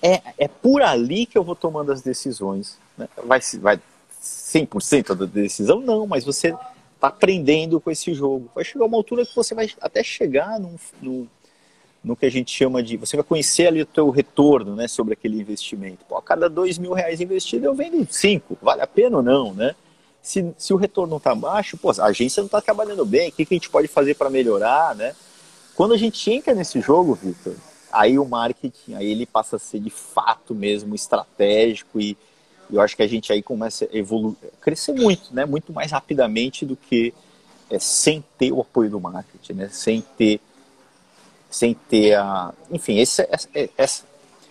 É, 0.00 0.22
é 0.38 0.48
por 0.48 0.80
ali 0.80 1.26
que 1.26 1.36
eu 1.36 1.42
vou 1.42 1.56
tomando 1.56 1.90
as 1.90 2.00
decisões. 2.00 2.78
Né? 2.96 3.08
Vai, 3.24 3.40
vai 3.60 3.80
100% 4.22 5.14
da 5.16 5.26
decisão? 5.26 5.80
Não, 5.80 6.06
mas 6.06 6.24
você 6.24 6.54
tá 7.02 7.08
aprendendo 7.08 7.80
com 7.80 7.90
esse 7.90 8.14
jogo. 8.14 8.48
Vai 8.54 8.64
chegar 8.64 8.84
uma 8.84 8.96
altura 8.96 9.26
que 9.26 9.34
você 9.34 9.56
vai 9.56 9.68
até 9.80 10.04
chegar 10.04 10.60
no, 10.60 10.76
no, 11.00 11.28
no 12.02 12.14
que 12.14 12.24
a 12.24 12.30
gente 12.30 12.56
chama 12.56 12.80
de. 12.80 12.96
Você 12.96 13.16
vai 13.16 13.24
conhecer 13.24 13.66
ali 13.66 13.82
o 13.82 13.86
teu 13.86 14.08
retorno 14.10 14.76
né, 14.76 14.86
sobre 14.86 15.14
aquele 15.14 15.40
investimento. 15.40 16.04
Pô, 16.08 16.16
a 16.16 16.22
cada 16.22 16.48
dois 16.48 16.78
mil 16.78 16.92
reais 16.92 17.20
investido, 17.20 17.66
eu 17.66 17.74
vendo 17.74 18.06
cinco. 18.08 18.56
Vale 18.62 18.82
a 18.82 18.86
pena 18.86 19.16
ou 19.16 19.22
não, 19.22 19.52
né? 19.52 19.74
Se, 20.22 20.54
se 20.56 20.72
o 20.72 20.76
retorno 20.76 21.16
está 21.16 21.34
baixo, 21.34 21.76
pô, 21.76 21.90
a 21.90 22.04
agência 22.04 22.40
não 22.40 22.46
está 22.46 22.60
trabalhando 22.60 23.04
bem, 23.04 23.30
o 23.30 23.32
que, 23.32 23.44
que 23.44 23.54
a 23.54 23.56
gente 23.56 23.68
pode 23.68 23.88
fazer 23.88 24.14
para 24.14 24.30
melhorar, 24.30 24.94
né? 24.94 25.16
Quando 25.74 25.94
a 25.94 25.98
gente 25.98 26.30
entra 26.30 26.54
nesse 26.54 26.80
jogo, 26.80 27.18
Victor, 27.20 27.56
aí 27.90 28.16
o 28.16 28.24
marketing, 28.24 28.94
aí 28.94 29.10
ele 29.10 29.26
passa 29.26 29.56
a 29.56 29.58
ser 29.58 29.80
de 29.80 29.90
fato 29.90 30.54
mesmo 30.54 30.94
estratégico 30.94 32.00
e, 32.00 32.16
eu 32.72 32.80
acho 32.80 32.96
que 32.96 33.02
a 33.02 33.06
gente 33.06 33.32
aí 33.32 33.42
começa 33.42 33.84
a 33.84 33.96
evoluir, 33.96 34.36
crescer 34.60 34.92
muito, 34.92 35.34
né? 35.34 35.44
Muito 35.44 35.72
mais 35.72 35.92
rapidamente 35.92 36.64
do 36.64 36.74
que 36.74 37.12
é, 37.70 37.78
sem 37.78 38.24
ter 38.38 38.52
o 38.52 38.60
apoio 38.60 38.90
do 38.90 39.00
marketing, 39.00 39.52
né? 39.52 39.68
Sem 39.70 40.00
ter, 40.00 40.40
sem 41.50 41.74
ter 41.74 42.14
a, 42.14 42.52
enfim, 42.70 42.98
essa, 42.98 43.28
essa, 43.30 43.48
essa, 43.76 44.04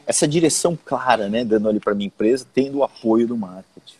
essa 0.05 0.27
direção 0.27 0.77
clara, 0.85 1.27
né? 1.27 1.43
Dando 1.43 1.67
ali 1.67 1.79
para 1.79 1.95
minha 1.95 2.07
empresa, 2.07 2.45
tendo 2.53 2.79
o 2.79 2.83
apoio 2.83 3.27
do 3.27 3.35
marketing. 3.35 3.95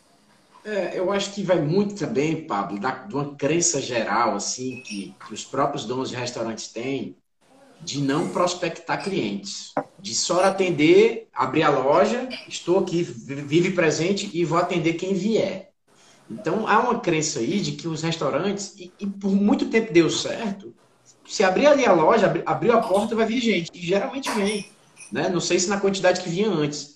É, 0.63 0.97
eu 0.97 1.11
acho 1.11 1.33
que 1.33 1.41
vai 1.41 1.59
muito 1.59 1.95
também, 1.95 2.45
Pablo, 2.45 2.79
da, 2.79 2.91
de 2.91 3.15
uma 3.15 3.33
crença 3.35 3.81
geral 3.81 4.35
assim 4.35 4.81
que, 4.81 5.15
que 5.25 5.33
os 5.33 5.43
próprios 5.43 5.85
donos 5.85 6.09
de 6.09 6.15
restaurantes 6.15 6.67
têm 6.67 7.15
de 7.83 8.01
não 8.01 8.29
prospectar 8.29 9.03
clientes, 9.03 9.73
de 9.99 10.13
só 10.13 10.43
atender, 10.43 11.27
abrir 11.33 11.63
a 11.63 11.69
loja, 11.69 12.29
estou 12.47 12.79
aqui, 12.79 13.03
vive 13.03 13.71
presente 13.71 14.29
e 14.33 14.45
vou 14.45 14.57
atender 14.57 14.93
quem 14.93 15.13
vier. 15.13 15.71
Então 16.29 16.67
há 16.67 16.79
uma 16.79 16.99
crença 16.99 17.39
aí 17.39 17.59
de 17.59 17.73
que 17.73 17.87
os 17.87 18.01
restaurantes, 18.01 18.75
e, 18.77 18.91
e 18.99 19.07
por 19.07 19.31
muito 19.31 19.65
tempo 19.67 19.91
deu 19.91 20.09
certo, 20.09 20.73
se 21.27 21.43
abrir 21.43 21.67
ali 21.67 21.85
a 21.85 21.93
loja, 21.93 22.27
abrir, 22.27 22.43
abriu 22.45 22.73
a 22.73 22.81
porta, 22.81 23.15
vai 23.15 23.25
vir 23.25 23.41
gente, 23.41 23.71
e 23.73 23.79
geralmente 23.79 24.29
vem. 24.31 24.69
Né? 25.11 25.27
Não 25.27 25.39
sei 25.39 25.59
se 25.59 25.69
na 25.69 25.79
quantidade 25.79 26.21
que 26.21 26.29
vinha 26.29 26.49
antes, 26.49 26.90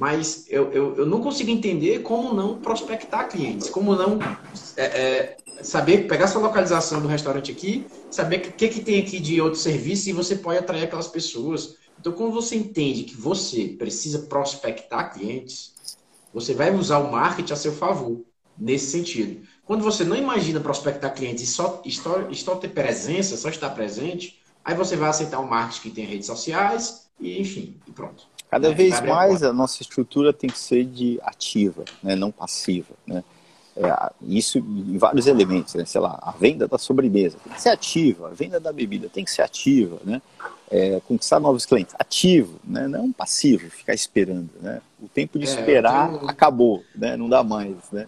mas 0.00 0.46
eu, 0.48 0.72
eu, 0.72 0.96
eu 0.96 1.06
não 1.06 1.20
consigo 1.20 1.50
entender 1.50 1.98
como 1.98 2.32
não 2.32 2.58
prospectar 2.58 3.28
clientes, 3.28 3.68
como 3.68 3.94
não 3.94 4.18
é, 4.74 4.84
é, 4.84 5.36
saber, 5.62 6.08
pegar 6.08 6.26
sua 6.26 6.40
localização 6.40 7.02
do 7.02 7.06
restaurante 7.06 7.52
aqui, 7.52 7.86
saber 8.10 8.36
o 8.38 8.52
que, 8.52 8.68
que 8.68 8.80
tem 8.80 9.02
aqui 9.02 9.20
de 9.20 9.42
outro 9.42 9.60
serviço 9.60 10.08
e 10.08 10.14
você 10.14 10.36
pode 10.36 10.58
atrair 10.58 10.84
aquelas 10.84 11.06
pessoas. 11.06 11.76
Então, 12.00 12.14
quando 12.14 12.32
você 12.32 12.56
entende 12.56 13.02
que 13.04 13.14
você 13.14 13.76
precisa 13.78 14.20
prospectar 14.20 15.12
clientes, 15.12 15.74
você 16.32 16.54
vai 16.54 16.74
usar 16.74 16.96
o 16.96 17.12
marketing 17.12 17.52
a 17.52 17.56
seu 17.56 17.74
favor, 17.74 18.24
nesse 18.56 18.90
sentido. 18.90 19.46
Quando 19.66 19.84
você 19.84 20.02
não 20.02 20.16
imagina 20.16 20.60
prospectar 20.60 21.14
clientes 21.14 21.44
e 21.44 21.46
só, 21.46 21.82
só, 21.90 22.32
só 22.32 22.56
ter 22.56 22.68
presença, 22.68 23.36
só 23.36 23.50
estar 23.50 23.68
presente, 23.68 24.40
aí 24.64 24.74
você 24.74 24.96
vai 24.96 25.10
aceitar 25.10 25.40
o 25.40 25.46
marketing 25.46 25.82
que 25.82 25.90
tem 25.90 26.06
redes 26.06 26.26
sociais 26.26 27.10
e, 27.20 27.38
enfim, 27.38 27.76
e 27.86 27.92
pronto. 27.92 28.29
Cada 28.50 28.68
é, 28.68 28.74
vez 28.74 29.00
mais 29.00 29.42
a, 29.42 29.50
a 29.50 29.52
nossa 29.52 29.80
estrutura 29.80 30.32
tem 30.32 30.50
que 30.50 30.58
ser 30.58 30.84
de 30.84 31.20
ativa, 31.22 31.84
né, 32.02 32.16
não 32.16 32.32
passiva. 32.32 32.94
Né? 33.06 33.22
É, 33.76 34.12
isso 34.22 34.58
em 34.58 34.98
vários 34.98 35.26
elementos, 35.26 35.74
né? 35.74 35.84
sei 35.84 36.00
lá, 36.00 36.18
a 36.20 36.32
venda 36.32 36.66
da 36.66 36.76
sobremesa 36.76 37.38
tem 37.42 37.52
que 37.52 37.62
ser 37.62 37.68
ativa, 37.68 38.28
a 38.28 38.30
venda 38.30 38.58
da 38.58 38.72
bebida 38.72 39.08
tem 39.08 39.24
que 39.24 39.30
ser 39.30 39.42
ativa, 39.42 39.98
né? 40.04 40.20
É, 40.72 41.00
conquistar 41.08 41.40
novos 41.40 41.66
clientes, 41.66 41.94
ativo, 41.98 42.60
né? 42.64 42.86
não 42.86 43.10
passivo, 43.10 43.68
ficar 43.70 43.92
esperando. 43.92 44.50
Né? 44.60 44.80
O 45.02 45.08
tempo 45.08 45.36
de 45.36 45.44
é, 45.44 45.48
esperar 45.48 46.12
tenho... 46.12 46.30
acabou, 46.30 46.84
né? 46.94 47.16
não 47.16 47.28
dá 47.28 47.42
mais. 47.42 47.76
Né? 47.90 48.06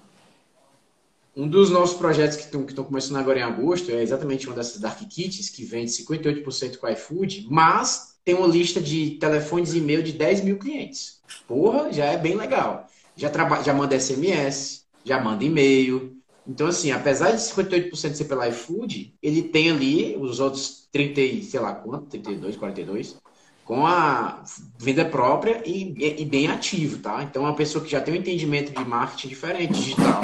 Um 1.37 1.49
dos 1.49 1.71
nossos 1.71 1.97
projetos 1.97 2.37
que 2.37 2.45
estão 2.45 2.85
começando 2.85 3.17
agora 3.17 3.41
em 3.41 3.43
agosto 3.43 3.91
é 3.91 4.01
exatamente 4.01 4.47
uma 4.47 4.55
dessas 4.55 4.81
Dark 4.81 5.01
Kits, 5.09 5.49
que 5.49 5.65
vende 5.65 5.91
58% 5.91 6.77
com 6.77 6.89
iFood, 6.89 7.47
mas 7.51 8.12
tem 8.25 8.35
uma 8.35 8.47
lista 8.47 8.81
de 8.81 9.13
telefones 9.13 9.73
e 9.73 9.79
e-mail 9.79 10.03
de 10.03 10.13
10 10.13 10.43
mil 10.43 10.59
clientes. 10.59 11.21
Porra, 11.47 11.93
já 11.93 12.07
é 12.07 12.17
bem 12.17 12.37
legal. 12.37 12.87
Já, 13.17 13.29
traba... 13.29 13.63
já 13.63 13.75
manda 13.75 13.99
SMS, 13.99 14.85
já 15.05 15.21
manda 15.21 15.45
e-mail. 15.45 16.17
Então, 16.47 16.67
assim, 16.67 16.91
apesar 16.91 17.33
de 17.33 17.39
58% 17.39 18.15
ser 18.15 18.25
pela 18.25 18.49
iFood, 18.49 19.15
ele 19.23 19.43
tem 19.43 19.71
ali 19.71 20.17
os 20.17 20.41
outros 20.41 20.89
30, 20.93 21.45
sei 21.45 21.61
lá 21.61 21.75
quanto, 21.75 22.07
32, 22.07 22.57
42, 22.57 23.17
com 23.65 23.87
a 23.87 24.43
venda 24.79 25.05
própria 25.05 25.63
e, 25.65 25.95
e, 26.21 26.25
bem 26.25 26.49
ativo, 26.49 26.99
tá? 26.99 27.23
Então, 27.23 27.45
é 27.45 27.49
uma 27.49 27.57
pessoa 27.57 27.85
que 27.85 27.91
já 27.91 28.01
tem 28.01 28.15
um 28.15 28.17
entendimento 28.17 28.73
de 28.73 28.85
marketing 28.85 29.29
diferente, 29.29 29.75
digital. 29.75 30.21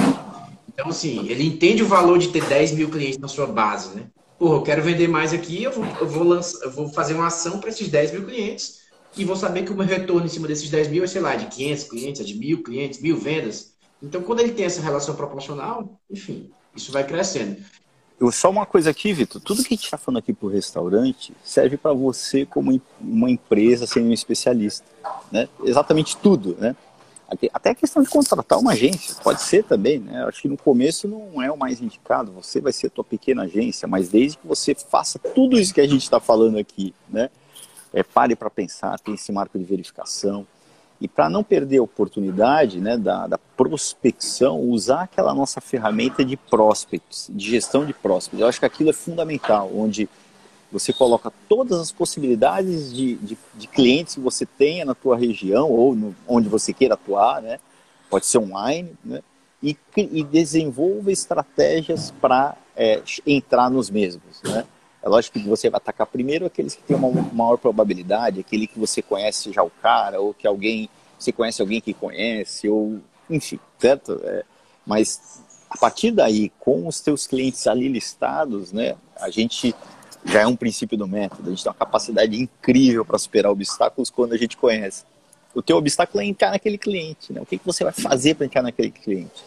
Então, 0.69 0.89
assim, 0.89 1.29
ele 1.29 1.45
entende 1.45 1.83
o 1.83 1.87
valor 1.87 2.19
de 2.19 2.29
ter 2.29 2.45
10 2.45 2.73
mil 2.73 2.89
clientes 2.89 3.19
na 3.19 3.29
sua 3.29 3.47
base, 3.47 3.95
né? 3.97 4.07
Porra, 4.39 4.57
eu 4.57 4.63
quero 4.63 4.83
vender 4.83 5.09
mais 5.09 5.33
aqui, 5.33 5.65
eu 5.65 5.73
vou, 5.73 5.85
eu 5.85 6.07
vou, 6.07 6.23
lançar, 6.23 6.65
eu 6.65 6.71
vou 6.71 6.89
fazer 6.91 7.15
uma 7.15 7.27
ação 7.27 7.59
para 7.59 7.71
esses 7.71 7.89
10 7.89 8.13
mil 8.13 8.25
clientes 8.25 8.83
e 9.17 9.25
vou 9.25 9.35
saber 9.35 9.65
que 9.65 9.73
o 9.73 9.75
meu 9.75 9.85
retorno 9.85 10.27
em 10.27 10.29
cima 10.29 10.47
desses 10.47 10.71
10 10.71 10.89
mil 10.89 11.03
é, 11.03 11.07
sei 11.09 11.21
lá, 11.21 11.35
de 11.35 11.47
500 11.47 11.85
clientes, 11.85 12.21
é 12.21 12.25
de 12.25 12.35
mil 12.35 12.63
clientes, 12.63 13.01
mil 13.01 13.17
vendas. 13.17 13.73
Então, 14.01 14.23
quando 14.23 14.41
ele 14.41 14.53
tem 14.53 14.65
essa 14.65 14.81
relação 14.81 15.17
proporcional, 15.17 16.01
enfim, 16.09 16.51
isso 16.75 16.93
vai 16.93 17.05
crescendo. 17.05 17.57
Eu, 18.21 18.31
só 18.33 18.51
uma 18.51 18.67
coisa 18.67 18.91
aqui, 18.91 19.13
Vitor. 19.13 19.41
Tudo 19.41 19.63
que 19.63 19.75
a 19.75 19.77
gente 19.77 19.85
está 19.85 19.97
falando 19.97 20.19
aqui 20.19 20.33
para 20.33 20.47
o 20.47 20.51
restaurante 20.51 21.33
serve 21.45 21.77
para 21.77 21.93
você 21.93 22.45
como 22.45 22.81
uma 23.01 23.31
empresa 23.31 23.87
sendo 23.87 24.09
um 24.09 24.13
especialista. 24.13 24.85
Né? 25.31 25.49
Exatamente 25.65 26.17
tudo. 26.17 26.57
Né? 26.59 26.75
Até 27.53 27.71
a 27.71 27.75
questão 27.75 28.03
de 28.03 28.09
contratar 28.09 28.59
uma 28.59 28.73
agência, 28.73 29.15
pode 29.23 29.43
ser 29.43 29.63
também. 29.63 29.99
Né? 29.99 30.25
Acho 30.25 30.43
que 30.43 30.49
no 30.49 30.57
começo 30.57 31.07
não 31.07 31.43
é 31.43 31.53
o 31.53 31.57
mais 31.57 31.81
indicado. 31.81 32.33
Você 32.33 32.61
vai 32.61 32.73
ser 32.73 32.87
a 32.87 32.91
tua 32.91 33.05
pequena 33.05 33.43
agência, 33.43 33.87
mas 33.87 34.09
desde 34.09 34.39
que 34.39 34.47
você 34.47 34.75
faça 34.75 35.19
tudo 35.19 35.59
isso 35.59 35.75
que 35.75 35.81
a 35.81 35.87
gente 35.87 36.03
está 36.03 36.19
falando 36.19 36.59
aqui, 36.59 36.95
né? 37.09 37.31
É, 37.93 38.03
pare 38.03 38.37
para 38.37 38.51
pensar, 38.51 38.99
tem 39.01 39.15
esse 39.15 39.33
marco 39.33 39.59
de 39.59 39.65
verificação 39.65 40.47
e 41.01 41.07
para 41.07 41.31
não 41.31 41.45
perder 41.45 41.79
a 41.79 41.83
oportunidade 41.83 42.81
né, 42.81 42.97
da, 42.97 43.27
da, 43.27 43.39
prospecção, 43.39 44.61
usar 44.61 45.03
aquela 45.03 45.35
nossa 45.35 45.61
ferramenta 45.61 46.25
de 46.25 46.37
prospects, 46.37 47.31
de 47.33 47.51
gestão 47.51 47.87
de 47.87 47.93
prospects. 47.93 48.41
Eu 48.41 48.47
acho 48.47 48.59
que 48.59 48.67
aquilo 48.67 48.91
é 48.91 48.93
fundamental, 48.93 49.71
onde 49.75 50.09
você 50.71 50.93
coloca 50.93 51.33
todas 51.49 51.81
as 51.81 51.93
possibilidades 51.93 52.93
de, 52.93 53.17
de, 53.17 53.39
de 53.55 53.67
clientes 53.67 54.15
que 54.15 54.21
você 54.21 54.45
tenha 54.45 54.85
na 54.85 54.95
tua 54.95 55.17
região 55.17 55.71
ou 55.71 55.95
no, 55.95 56.15
onde 56.27 56.49
você 56.49 56.73
queira 56.73 56.95
atuar, 56.95 57.41
né? 57.41 57.59
Pode 58.11 58.27
ser 58.27 58.39
online, 58.39 58.93
né? 59.05 59.21
E, 59.63 59.77
e 59.97 60.23
desenvolva 60.23 61.11
estratégias 61.11 62.13
para 62.21 62.57
é, 62.77 63.03
entrar 63.27 63.71
nos 63.71 63.91
mesmos, 63.91 64.43
né? 64.45 64.65
É 65.03 65.09
lógico 65.09 65.39
que 65.39 65.49
você 65.49 65.71
vai 65.71 65.79
atacar 65.79 66.07
primeiro 66.07 66.47
aqueles 66.47 66.75
que 66.75 66.83
têm 66.83 66.97
uma 66.97 67.11
maior 67.33 67.57
probabilidade, 67.57 68.41
aquele 68.41 68.67
que 68.67 68.79
você 68.79 69.01
conhece 69.01 69.53
já 69.53 69.63
o 69.63 69.71
cara, 69.71 70.21
ou 70.21 70.35
que 70.35 70.47
alguém, 70.47 70.89
você 71.19 71.33
conhece 71.33 71.63
alguém 71.63 71.81
que 71.81 71.95
conhece, 71.95 72.69
ou 72.69 73.01
enfim, 73.31 73.59
certo? 73.79 74.21
É, 74.25 74.45
mas 74.87 75.43
a 75.71 75.77
partir 75.77 76.11
daí, 76.11 76.51
com 76.59 76.87
os 76.87 77.01
teus 77.01 77.27
clientes 77.27 77.67
ali 77.67 77.89
listados, 77.89 78.73
né, 78.73 78.97
a 79.17 79.31
gente 79.31 79.75
já 80.29 80.43
é 80.43 80.47
um 80.47 80.55
princípio 80.55 80.97
do 80.97 81.09
método. 81.09 81.49
A 81.49 81.51
gente 81.51 81.63
tem 81.63 81.71
uma 81.71 81.79
capacidade 81.79 82.41
incrível 82.41 83.05
para 83.05 83.19
superar 83.19 83.51
obstáculos 83.51 84.11
quando 84.11 84.35
a 84.35 84.37
gente 84.37 84.57
conhece. 84.57 85.05
O 85.55 85.63
teu 85.63 85.77
obstáculo 85.77 86.23
é 86.23 86.27
entrar 86.27 86.51
naquele 86.51 86.79
cliente. 86.79 87.33
Né? 87.33 87.41
O 87.41 87.47
que, 87.47 87.59
que 87.59 87.67
você 87.67 87.83
vai 87.83 87.93
fazer 87.93 88.35
para 88.35 88.47
entrar 88.47 88.63
naquele 88.63 88.91
cliente? 88.91 89.45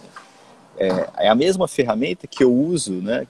É, 0.78 1.26
é, 1.26 1.30
a 1.30 1.36
mesma 1.36 1.68
ferramenta 1.68 2.26
que 2.26 2.44
eu 2.44 2.52
uso 2.52 2.94
né, 2.94 3.28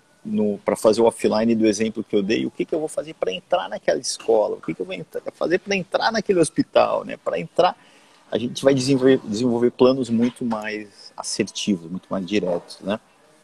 para 0.63 0.75
fazer 0.75 1.01
o 1.01 1.05
offline 1.05 1.53
do 1.53 1.67
exemplo 1.67 2.03
que 2.03 2.15
eu 2.15 2.23
dei. 2.23 2.45
O 2.45 2.51
que, 2.51 2.63
que 2.63 2.73
eu 2.73 2.79
vou 2.79 2.87
fazer 2.87 3.13
para 3.13 3.31
entrar 3.31 3.67
naquela 3.67 3.99
escola? 3.99 4.55
O 4.55 4.61
que, 4.61 4.73
que 4.73 4.81
eu 4.81 4.85
vou 4.85 4.95
entrar, 4.95 5.21
fazer 5.33 5.59
para 5.59 5.75
entrar 5.75 6.11
naquele 6.11 6.39
hospital? 6.39 7.03
Né? 7.03 7.17
Para 7.17 7.37
entrar, 7.39 7.75
a 8.31 8.37
gente 8.37 8.63
vai 8.63 8.73
desenvolver, 8.73 9.19
desenvolver 9.25 9.71
planos 9.71 10.09
muito 10.09 10.45
mais 10.45 11.11
assertivos, 11.17 11.91
muito 11.91 12.07
mais 12.09 12.25
diretos. 12.25 12.79
Né? 12.79 12.97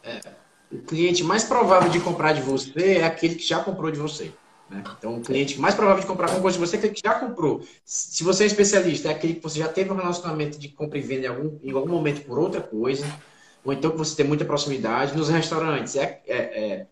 É 0.03 0.37
o 0.72 0.80
cliente 0.80 1.24
mais 1.24 1.43
provável 1.43 1.89
de 1.89 1.99
comprar 1.99 2.34
de 2.34 2.41
você 2.41 2.97
é 2.97 3.05
aquele 3.05 3.36
que 3.36 3.47
já 3.47 3.59
comprou 3.59 3.91
de 3.91 3.99
você. 3.99 4.32
Né? 4.70 4.84
Então, 4.97 5.18
o 5.18 5.22
cliente 5.22 5.59
mais 5.59 5.76
provável 5.76 6.01
de 6.01 6.07
comprar 6.07 6.26
alguma 6.26 6.41
coisa 6.41 6.57
de 6.57 6.65
você 6.65 6.76
é 6.76 6.80
aquele 6.80 6.93
que 6.93 7.01
já 7.03 7.15
comprou. 7.15 7.61
Se 7.86 8.24
você 8.24 8.43
é 8.43 8.47
especialista, 8.47 9.07
é 9.07 9.11
aquele 9.11 9.36
que 9.36 9.43
você 9.43 9.59
já 9.59 9.68
teve 9.68 9.91
um 9.91 9.95
relacionamento 9.95 10.59
de 10.59 10.68
compra 10.70 10.97
e 10.97 11.01
venda 11.01 11.26
em 11.26 11.30
algum, 11.30 11.59
em 11.63 11.72
algum 11.72 11.89
momento 11.89 12.22
por 12.26 12.38
outra 12.38 12.61
coisa, 12.61 13.05
ou 13.63 13.72
então 13.72 13.91
que 13.91 13.97
você 13.97 14.15
tem 14.15 14.26
muita 14.26 14.43
proximidade. 14.43 15.15
Nos 15.15 15.30
restaurantes, 15.30 15.95
é, 15.95 16.22
é, 16.28 16.36
é 16.36 16.88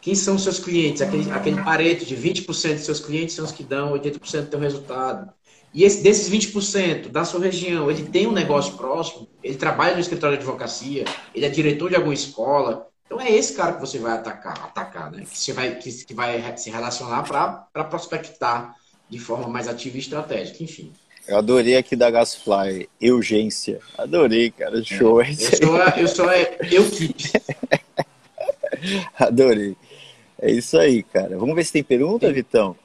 quem 0.00 0.14
são 0.14 0.38
seus 0.38 0.60
clientes? 0.60 1.02
Aquele, 1.02 1.30
aquele 1.30 1.62
pareto 1.62 2.04
de 2.04 2.16
20% 2.16 2.74
de 2.74 2.80
seus 2.80 3.00
clientes 3.00 3.34
são 3.34 3.44
os 3.44 3.52
que 3.52 3.64
dão 3.64 3.92
80% 3.92 4.42
do 4.42 4.50
teu 4.50 4.60
resultado. 4.60 5.32
E 5.74 5.84
esse, 5.84 6.02
desses 6.02 6.30
20% 6.30 7.08
da 7.08 7.24
sua 7.24 7.40
região, 7.40 7.90
ele 7.90 8.04
tem 8.04 8.26
um 8.26 8.32
negócio 8.32 8.74
próximo, 8.74 9.28
ele 9.42 9.56
trabalha 9.56 9.94
no 9.94 10.00
escritório 10.00 10.36
de 10.36 10.42
advocacia, 10.42 11.04
ele 11.34 11.44
é 11.44 11.48
diretor 11.48 11.90
de 11.90 11.96
alguma 11.96 12.14
escola, 12.14 12.87
então 13.08 13.18
é 13.18 13.32
esse 13.32 13.54
cara 13.54 13.72
que 13.72 13.80
você 13.80 13.98
vai 13.98 14.12
atacar, 14.12 14.52
atacar, 14.64 15.10
né? 15.10 15.24
Que 15.24 15.38
você 15.38 15.54
vai, 15.54 15.74
que, 15.76 15.90
que 16.04 16.12
vai 16.12 16.54
se 16.58 16.68
relacionar 16.68 17.22
para 17.22 17.84
prospectar 17.84 18.76
de 19.08 19.18
forma 19.18 19.48
mais 19.48 19.66
ativa 19.66 19.96
e 19.96 20.00
estratégica, 20.00 20.62
enfim. 20.62 20.92
Eu 21.26 21.38
adorei 21.38 21.78
aqui 21.78 21.96
da 21.96 22.10
Gasfly, 22.10 22.86
urgência. 23.02 23.80
Adorei, 23.96 24.50
cara, 24.50 24.84
show. 24.84 25.22
É, 25.22 25.30
eu 25.30 25.34
sou, 25.34 25.76
eu 25.96 26.08
sou 26.08 26.28
a 26.28 26.38
Eukip. 26.70 27.32
adorei. 29.18 29.74
É 30.38 30.50
isso 30.50 30.76
aí, 30.76 31.02
cara. 31.02 31.38
Vamos 31.38 31.54
ver 31.54 31.64
se 31.64 31.72
tem 31.72 31.82
pergunta, 31.82 32.26
tem. 32.26 32.34
Vitão? 32.34 32.76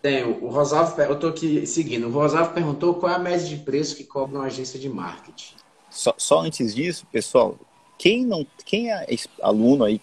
Tem. 0.00 0.22
O 0.22 0.46
Rosalvo, 0.46 1.00
eu 1.02 1.14
estou 1.14 1.30
aqui 1.30 1.66
seguindo. 1.66 2.06
O 2.06 2.12
Rosalvo 2.12 2.54
perguntou 2.54 2.94
qual 2.94 3.10
é 3.10 3.16
a 3.16 3.18
média 3.18 3.48
de 3.48 3.56
preço 3.56 3.96
que 3.96 4.04
cobra 4.04 4.38
uma 4.38 4.46
agência 4.46 4.78
de 4.78 4.88
marketing. 4.88 5.56
Só, 5.90 6.14
só 6.16 6.40
antes 6.40 6.72
disso, 6.72 7.04
pessoal, 7.10 7.58
quem 8.02 8.26
não, 8.26 8.44
quem 8.64 8.90
é 8.90 9.06
aluno 9.40 9.84
aí 9.84 10.00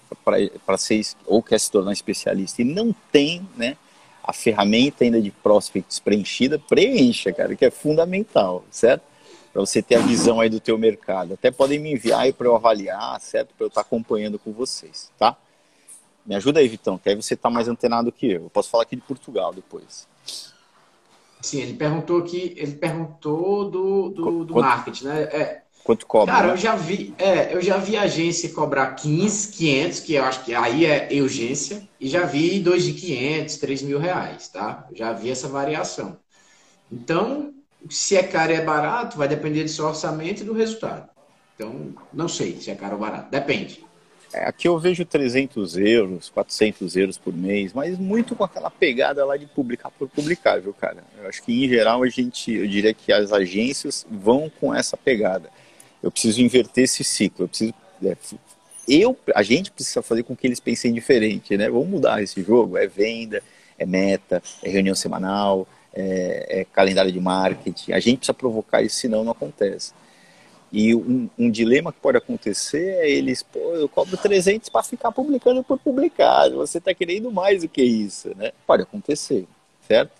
para 0.65 0.77
ser 0.77 1.05
ou 1.25 1.43
quer 1.43 1.59
se 1.59 1.69
tornar 1.69 1.91
especialista 1.91 2.61
e 2.61 2.65
não 2.65 2.95
tem, 3.11 3.45
né, 3.57 3.75
a 4.23 4.31
ferramenta 4.31 5.03
ainda 5.03 5.21
de 5.21 5.29
prospects 5.31 5.99
preenchida, 5.99 6.57
preencha, 6.57 7.33
cara, 7.33 7.53
que 7.57 7.65
é 7.65 7.69
fundamental, 7.69 8.63
certo? 8.71 9.03
Para 9.51 9.59
você 9.59 9.81
ter 9.81 9.95
a 9.95 9.99
visão 9.99 10.39
aí 10.39 10.47
do 10.47 10.61
teu 10.61 10.77
mercado. 10.77 11.33
Até 11.33 11.51
podem 11.51 11.77
me 11.77 11.91
enviar 11.91 12.21
aí 12.21 12.31
para 12.31 12.47
eu 12.47 12.55
avaliar, 12.55 13.19
certo? 13.19 13.53
Para 13.53 13.65
eu 13.65 13.67
estar 13.67 13.83
tá 13.83 13.85
acompanhando 13.85 14.39
com 14.39 14.53
vocês, 14.53 15.11
tá? 15.19 15.35
Me 16.25 16.35
ajuda 16.35 16.61
aí, 16.61 16.69
Vitão, 16.69 16.97
que 16.97 17.09
aí 17.09 17.15
você 17.15 17.33
está 17.33 17.49
mais 17.49 17.67
antenado 17.67 18.13
que 18.13 18.27
eu. 18.27 18.43
Eu 18.43 18.49
posso 18.49 18.69
falar 18.69 18.83
aqui 18.83 18.95
de 18.95 19.01
Portugal 19.01 19.53
depois. 19.53 20.07
Sim, 21.41 21.59
ele 21.59 21.73
perguntou 21.73 22.19
aqui, 22.19 22.53
ele 22.55 22.75
perguntou 22.75 23.69
do, 23.69 24.09
do, 24.09 24.45
do 24.45 24.55
marketing, 24.55 25.03
né? 25.03 25.23
É, 25.23 25.63
Quanto 25.89 26.05
cobra? 26.05 26.35
Cara, 26.35 26.47
né? 26.49 26.53
eu 26.53 26.57
já 26.57 26.75
vi, 26.75 27.15
é, 27.17 27.51
eu 27.51 27.59
já 27.63 27.77
vi 27.77 27.97
agência 27.97 28.47
cobrar 28.49 28.93
15, 28.93 29.51
500, 29.53 29.99
que 30.01 30.13
eu 30.13 30.23
acho 30.23 30.45
que 30.45 30.53
aí 30.53 30.85
é 30.85 31.09
urgência, 31.19 31.81
e 31.99 32.07
já 32.07 32.27
vi 32.27 32.59
dois 32.59 32.83
de 32.83 32.93
500, 32.93 33.57
3 33.57 33.81
mil 33.81 33.97
reais, 33.97 34.47
tá? 34.49 34.85
Eu 34.91 34.95
já 34.95 35.11
vi 35.13 35.31
essa 35.31 35.47
variação. 35.47 36.15
Então, 36.91 37.55
se 37.89 38.15
é 38.15 38.21
caro 38.21 38.51
e 38.51 38.55
é 38.57 38.61
barato, 38.63 39.17
vai 39.17 39.27
depender 39.27 39.63
do 39.63 39.69
seu 39.71 39.87
orçamento 39.87 40.41
e 40.41 40.43
do 40.43 40.53
resultado. 40.53 41.09
Então, 41.55 41.95
não 42.13 42.27
sei 42.27 42.55
se 42.57 42.69
é 42.69 42.75
caro 42.75 42.93
ou 42.93 42.99
barato, 42.99 43.31
depende. 43.31 43.83
É, 44.31 44.47
aqui 44.47 44.67
eu 44.67 44.77
vejo 44.77 45.03
300 45.03 45.75
euros, 45.75 46.29
400 46.29 46.95
euros 46.97 47.17
por 47.17 47.33
mês, 47.33 47.73
mas 47.73 47.97
muito 47.97 48.35
com 48.35 48.43
aquela 48.43 48.69
pegada 48.69 49.25
lá 49.25 49.35
de 49.37 49.47
publicar 49.47 49.89
por 49.89 50.07
publicar, 50.07 50.61
viu, 50.61 50.71
cara? 50.71 51.03
Eu 51.19 51.27
acho 51.27 51.41
que, 51.41 51.65
em 51.65 51.67
geral, 51.67 52.03
a 52.03 52.09
gente, 52.09 52.53
eu 52.53 52.67
diria 52.67 52.93
que 52.93 53.11
as 53.11 53.33
agências 53.33 54.05
vão 54.07 54.51
com 54.59 54.71
essa 54.71 54.95
pegada 54.95 55.49
eu 56.01 56.11
preciso 56.11 56.41
inverter 56.41 56.85
esse 56.85 57.03
ciclo. 57.03 57.45
Eu 57.45 57.47
preciso. 57.47 57.73
É, 58.03 58.15
eu, 58.87 59.15
a 59.35 59.43
gente 59.43 59.71
precisa 59.71 60.01
fazer 60.01 60.23
com 60.23 60.35
que 60.35 60.47
eles 60.47 60.59
pensem 60.59 60.93
diferente, 60.93 61.55
né? 61.55 61.69
Vamos 61.69 61.87
mudar 61.87 62.23
esse 62.23 62.41
jogo. 62.41 62.77
É 62.77 62.87
venda, 62.87 63.43
é 63.77 63.85
meta, 63.85 64.41
é 64.63 64.69
reunião 64.69 64.95
semanal, 64.95 65.67
é, 65.93 66.61
é 66.61 66.65
calendário 66.65 67.11
de 67.11 67.19
marketing. 67.19 67.91
A 67.91 67.99
gente 67.99 68.19
precisa 68.19 68.33
provocar 68.33 68.81
isso, 68.81 68.95
senão 68.95 69.23
não 69.23 69.31
acontece. 69.31 69.93
E 70.71 70.93
um, 70.93 71.29
um, 71.37 71.49
dilema 71.49 71.91
que 71.91 71.99
pode 71.99 72.17
acontecer 72.17 72.99
é 72.99 73.09
eles, 73.09 73.41
pô, 73.41 73.59
eu 73.75 73.89
cobro 73.89 74.15
300 74.15 74.69
para 74.69 74.83
ficar 74.83 75.11
publicando 75.11 75.63
por 75.63 75.79
publicar. 75.79 76.49
Você 76.51 76.77
está 76.77 76.93
querendo 76.93 77.31
mais 77.31 77.61
do 77.63 77.69
que 77.69 77.81
isso, 77.81 78.35
né? 78.35 78.51
Pode 78.67 78.83
acontecer, 78.83 79.47
certo? 79.87 80.18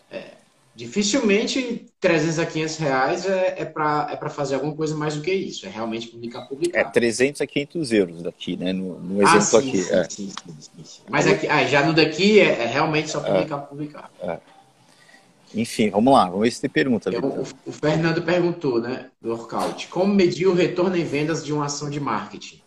Dificilmente 0.79 1.87
300 1.99 2.39
a 2.39 2.45
500 2.45 2.77
reais 2.77 3.25
é, 3.25 3.55
é 3.57 3.65
para 3.65 4.07
é 4.09 4.29
fazer 4.29 4.55
alguma 4.55 4.73
coisa 4.73 4.95
mais 4.95 5.13
do 5.13 5.21
que 5.21 5.29
isso. 5.29 5.65
É 5.65 5.69
realmente 5.69 6.07
publicar, 6.07 6.43
publicar. 6.43 6.79
É 6.79 6.83
300 6.85 7.41
a 7.41 7.45
500 7.45 7.91
euros 7.91 8.21
daqui, 8.21 8.55
né? 8.55 8.71
No, 8.71 8.97
no 8.97 9.19
ah, 9.19 9.35
exemplo 9.35 9.57
ah, 9.57 9.61
sim, 9.61 9.67
aqui. 9.67 9.77
Sim, 9.83 9.93
é. 9.93 10.03
sim, 10.09 10.31
sim, 10.85 11.01
Mas 11.09 11.27
aqui, 11.27 11.49
ah, 11.49 11.65
já 11.65 11.85
no 11.85 11.91
daqui 11.91 12.39
é, 12.39 12.63
é 12.63 12.65
realmente 12.65 13.09
só 13.09 13.19
publicar, 13.19 13.57
é. 13.57 13.59
publicar. 13.59 14.11
É. 14.21 14.39
Enfim, 15.53 15.89
vamos 15.89 16.13
lá. 16.13 16.27
Vamos 16.27 16.43
ver 16.43 16.51
se 16.51 16.61
tem 16.61 16.69
pergunta. 16.69 17.09
Eu, 17.09 17.25
o, 17.25 17.45
o, 17.65 17.71
Fernando 17.73 18.21
perguntou, 18.21 18.79
né? 18.79 19.07
Do 19.21 19.31
workout. 19.31 19.85
Como 19.89 20.13
medir 20.13 20.47
o 20.47 20.53
retorno 20.53 20.95
em 20.95 21.03
vendas 21.03 21.43
de 21.43 21.51
uma 21.51 21.65
ação 21.65 21.89
de 21.89 21.99
marketing? 21.99 22.61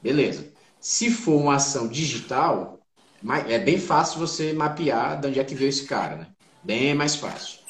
Beleza. 0.00 0.46
Se 0.78 1.10
for 1.10 1.34
uma 1.34 1.56
ação 1.56 1.88
digital, 1.88 2.78
é 3.48 3.58
bem 3.58 3.76
fácil 3.76 4.20
você 4.20 4.52
mapear 4.52 5.20
de 5.20 5.26
onde 5.26 5.40
é 5.40 5.44
que 5.44 5.56
veio 5.56 5.68
esse 5.68 5.84
cara, 5.84 6.14
né? 6.14 6.26
Bem 6.62 6.94
mais 6.94 7.14
fácil. 7.16 7.60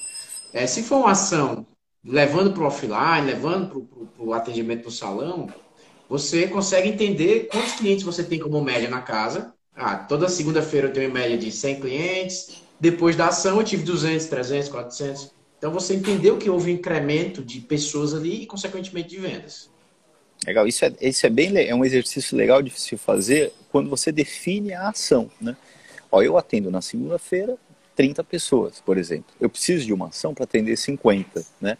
É, 0.52 0.66
se 0.66 0.82
for 0.82 0.98
uma 0.98 1.12
ação 1.12 1.66
levando 2.04 2.52
para 2.52 2.62
o 2.62 2.66
offline, 2.66 3.26
levando 3.26 3.88
para 4.16 4.24
o 4.24 4.32
atendimento 4.32 4.84
no 4.84 4.90
salão, 4.90 5.48
você 6.08 6.48
consegue 6.48 6.88
entender 6.88 7.48
quantos 7.50 7.74
clientes 7.74 8.04
você 8.04 8.24
tem 8.24 8.38
como 8.38 8.60
média 8.60 8.90
na 8.90 9.00
casa. 9.00 9.54
Ah, 9.74 9.96
toda 9.96 10.28
segunda-feira 10.28 10.88
eu 10.88 10.92
tenho 10.92 11.08
em 11.08 11.12
média 11.12 11.38
de 11.38 11.52
100 11.52 11.80
clientes. 11.80 12.62
Depois 12.80 13.14
da 13.14 13.28
ação 13.28 13.58
eu 13.58 13.64
tive 13.64 13.84
200, 13.84 14.26
300, 14.26 14.68
400. 14.70 15.34
Então 15.56 15.70
você 15.70 15.94
entendeu 15.94 16.38
que 16.38 16.50
houve 16.50 16.72
um 16.72 16.74
incremento 16.74 17.44
de 17.44 17.60
pessoas 17.60 18.14
ali 18.14 18.42
e, 18.42 18.46
consequentemente, 18.46 19.10
de 19.10 19.18
vendas. 19.18 19.70
Legal, 20.46 20.66
isso 20.66 20.84
é, 20.86 20.92
isso 21.02 21.26
é 21.26 21.30
bem 21.30 21.54
é 21.56 21.74
um 21.74 21.84
exercício 21.84 22.36
legal 22.36 22.62
de 22.62 22.70
se 22.70 22.96
fazer 22.96 23.52
quando 23.70 23.90
você 23.90 24.10
define 24.10 24.72
a 24.72 24.88
ação, 24.88 25.30
né? 25.38 25.54
Ó, 26.10 26.22
eu 26.22 26.38
atendo 26.38 26.70
na 26.70 26.80
segunda-feira, 26.80 27.58
30 28.00 28.24
pessoas, 28.24 28.80
por 28.80 28.96
exemplo. 28.96 29.26
Eu 29.38 29.50
preciso 29.50 29.84
de 29.84 29.92
uma 29.92 30.08
ação 30.08 30.32
para 30.32 30.44
atender 30.44 30.74
50, 30.74 31.44
né? 31.60 31.76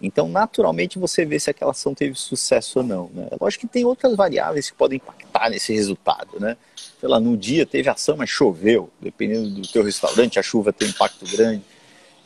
Então, 0.00 0.28
naturalmente, 0.28 1.00
você 1.00 1.24
vê 1.24 1.40
se 1.40 1.50
aquela 1.50 1.72
ação 1.72 1.92
teve 1.92 2.14
sucesso 2.14 2.78
ou 2.78 2.84
não. 2.84 3.10
Né? 3.12 3.28
Lógico 3.40 3.66
que 3.66 3.72
tem 3.72 3.84
outras 3.84 4.14
variáveis 4.14 4.70
que 4.70 4.76
podem 4.76 4.98
impactar 4.98 5.50
nesse 5.50 5.72
resultado. 5.72 6.38
Né? 6.38 6.56
Sei 7.00 7.08
lá, 7.08 7.18
no 7.18 7.36
dia 7.36 7.66
teve 7.66 7.88
ação, 7.88 8.16
mas 8.16 8.30
choveu. 8.30 8.88
Dependendo 9.00 9.50
do 9.50 9.66
teu 9.66 9.82
restaurante, 9.82 10.38
a 10.38 10.44
chuva 10.44 10.72
tem 10.72 10.86
um 10.86 10.90
impacto 10.92 11.26
grande. 11.26 11.64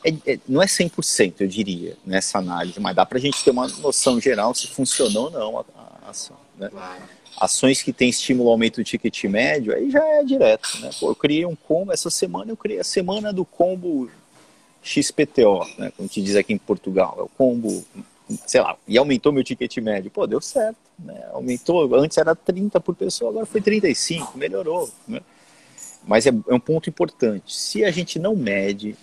É, 0.05 0.33
é, 0.33 0.39
não 0.47 0.61
é 0.61 0.67
100%, 0.67 1.33
eu 1.39 1.47
diria, 1.47 1.97
nessa 2.05 2.37
análise, 2.37 2.79
mas 2.79 2.95
dá 2.95 3.03
para 3.03 3.17
a 3.17 3.21
gente 3.21 3.43
ter 3.43 3.49
uma 3.49 3.67
noção 3.67 4.21
geral 4.21 4.53
se 4.53 4.67
funcionou 4.67 5.25
ou 5.25 5.31
não 5.31 5.59
a, 5.59 5.65
a 6.05 6.09
ação. 6.11 6.37
Né? 6.55 6.69
Ações 7.37 7.81
que 7.81 7.93
tem 7.93 8.09
estímulo 8.09 8.49
ao 8.49 8.53
aumento 8.53 8.77
do 8.77 8.83
ticket 8.83 9.23
médio, 9.25 9.73
aí 9.73 9.89
já 9.89 10.05
é 10.05 10.23
direto. 10.23 10.79
Né? 10.81 10.89
Pô, 10.99 11.09
eu 11.09 11.15
criei 11.15 11.45
um 11.45 11.55
combo, 11.55 11.91
essa 11.91 12.09
semana 12.09 12.51
eu 12.51 12.57
criei 12.57 12.79
a 12.79 12.83
semana 12.83 13.31
do 13.31 13.45
combo 13.45 14.09
XPTO, 14.81 15.65
né? 15.77 15.91
como 15.95 16.07
te 16.09 16.21
diz 16.21 16.35
aqui 16.35 16.53
em 16.53 16.57
Portugal. 16.57 17.15
É 17.17 17.21
o 17.21 17.29
combo, 17.29 17.83
sei 18.45 18.61
lá, 18.61 18.77
e 18.87 18.97
aumentou 18.97 19.31
meu 19.31 19.43
ticket 19.43 19.77
médio. 19.77 20.11
Pô, 20.11 20.25
deu 20.27 20.41
certo. 20.41 20.77
Né? 20.97 21.21
Aumentou, 21.31 21.95
antes 21.95 22.17
era 22.17 22.35
30 22.35 22.79
por 22.79 22.95
pessoa, 22.95 23.31
agora 23.31 23.45
foi 23.45 23.61
35, 23.61 24.37
melhorou. 24.37 24.89
Né? 25.07 25.21
Mas 26.05 26.25
é, 26.25 26.29
é 26.29 26.53
um 26.53 26.59
ponto 26.59 26.89
importante. 26.89 27.55
Se 27.55 27.83
a 27.83 27.91
gente 27.91 28.19
não 28.19 28.35
mede, 28.35 28.95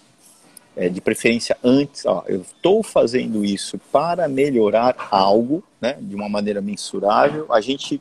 é, 0.76 0.88
de 0.88 1.00
preferência 1.00 1.56
antes, 1.64 2.04
ó, 2.04 2.22
eu 2.28 2.42
estou 2.42 2.82
fazendo 2.82 3.44
isso 3.44 3.78
para 3.90 4.28
melhorar 4.28 5.08
algo, 5.10 5.64
né, 5.80 5.96
de 6.00 6.14
uma 6.14 6.28
maneira 6.28 6.60
mensurável, 6.60 7.50
a 7.50 7.60
gente 7.60 8.00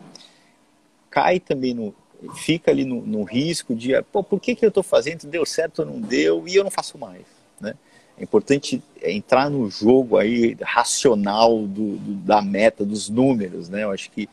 cai 1.09 1.39
também 1.39 1.73
no, 1.73 1.95
fica 2.35 2.71
ali 2.71 2.83
no, 2.83 3.01
no 3.01 3.23
risco 3.23 3.73
de, 3.73 3.99
pô, 4.11 4.21
por 4.21 4.39
que, 4.39 4.55
que 4.55 4.65
eu 4.65 4.69
estou 4.69 4.83
fazendo, 4.83 5.25
deu 5.25 5.45
certo 5.45 5.79
ou 5.79 5.85
não 5.85 6.01
deu, 6.01 6.47
e 6.47 6.55
eu 6.55 6.63
não 6.63 6.71
faço 6.71 6.97
mais, 6.97 7.25
né? 7.59 7.75
É 8.17 8.23
importante 8.23 8.81
entrar 9.03 9.49
no 9.49 9.69
jogo 9.69 10.17
aí 10.17 10.55
racional 10.61 11.63
do, 11.63 11.97
do, 11.97 12.13
da 12.25 12.41
meta, 12.41 12.85
dos 12.85 13.09
números, 13.09 13.67
né? 13.67 13.83
Eu 13.83 13.91
acho 13.91 14.09
que 14.09 14.29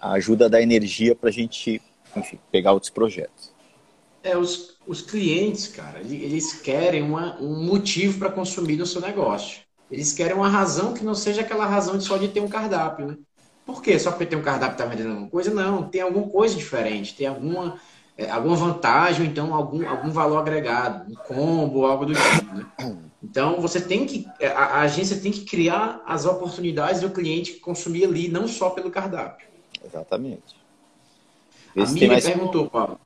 ajuda 0.00 0.46
a 0.46 0.48
dar 0.48 0.62
energia 0.62 1.16
para 1.16 1.28
a 1.28 1.32
gente, 1.32 1.82
enfim, 2.16 2.38
pegar 2.52 2.72
outros 2.72 2.90
projetos. 2.90 3.50
É, 4.22 4.36
os, 4.36 4.77
os 4.88 5.02
clientes, 5.02 5.68
cara, 5.68 6.00
eles 6.00 6.54
querem 6.54 7.02
uma, 7.02 7.38
um 7.38 7.62
motivo 7.62 8.18
para 8.18 8.32
consumir 8.32 8.76
no 8.76 8.86
seu 8.86 9.02
negócio. 9.02 9.60
Eles 9.90 10.14
querem 10.14 10.34
uma 10.34 10.48
razão 10.48 10.94
que 10.94 11.04
não 11.04 11.14
seja 11.14 11.42
aquela 11.42 11.66
razão 11.66 11.98
de 11.98 12.04
só 12.04 12.16
de 12.16 12.28
ter 12.28 12.40
um 12.40 12.48
cardápio, 12.48 13.06
né? 13.06 13.16
Por 13.66 13.82
quê? 13.82 13.98
Só 13.98 14.10
porque 14.10 14.24
tem 14.24 14.38
um 14.38 14.42
cardápio 14.42 14.72
está 14.72 14.86
vendendo 14.86 15.10
alguma 15.10 15.28
coisa? 15.28 15.52
Não, 15.52 15.82
tem 15.82 16.00
alguma 16.00 16.26
coisa 16.30 16.54
diferente, 16.54 17.14
tem 17.14 17.26
alguma, 17.26 17.78
é, 18.16 18.30
alguma 18.30 18.56
vantagem, 18.56 19.26
então 19.26 19.54
algum, 19.54 19.86
algum 19.86 20.10
valor 20.10 20.38
agregado, 20.38 21.12
um 21.12 21.14
combo, 21.14 21.84
algo 21.84 22.06
do 22.06 22.14
tipo, 22.14 22.54
né? 22.54 22.66
Então, 23.22 23.60
você 23.60 23.82
tem 23.82 24.06
que, 24.06 24.26
a, 24.42 24.52
a 24.52 24.80
agência 24.80 25.20
tem 25.20 25.30
que 25.30 25.44
criar 25.44 26.02
as 26.06 26.24
oportunidades 26.24 27.02
do 27.02 27.10
cliente 27.10 27.54
consumir 27.54 28.04
ali, 28.04 28.28
não 28.28 28.48
só 28.48 28.70
pelo 28.70 28.90
cardápio. 28.90 29.46
Exatamente. 29.84 30.56
a 31.76 31.84
minha 31.86 32.08
mais... 32.08 32.24
perguntou, 32.24 32.70
Paulo. 32.70 32.98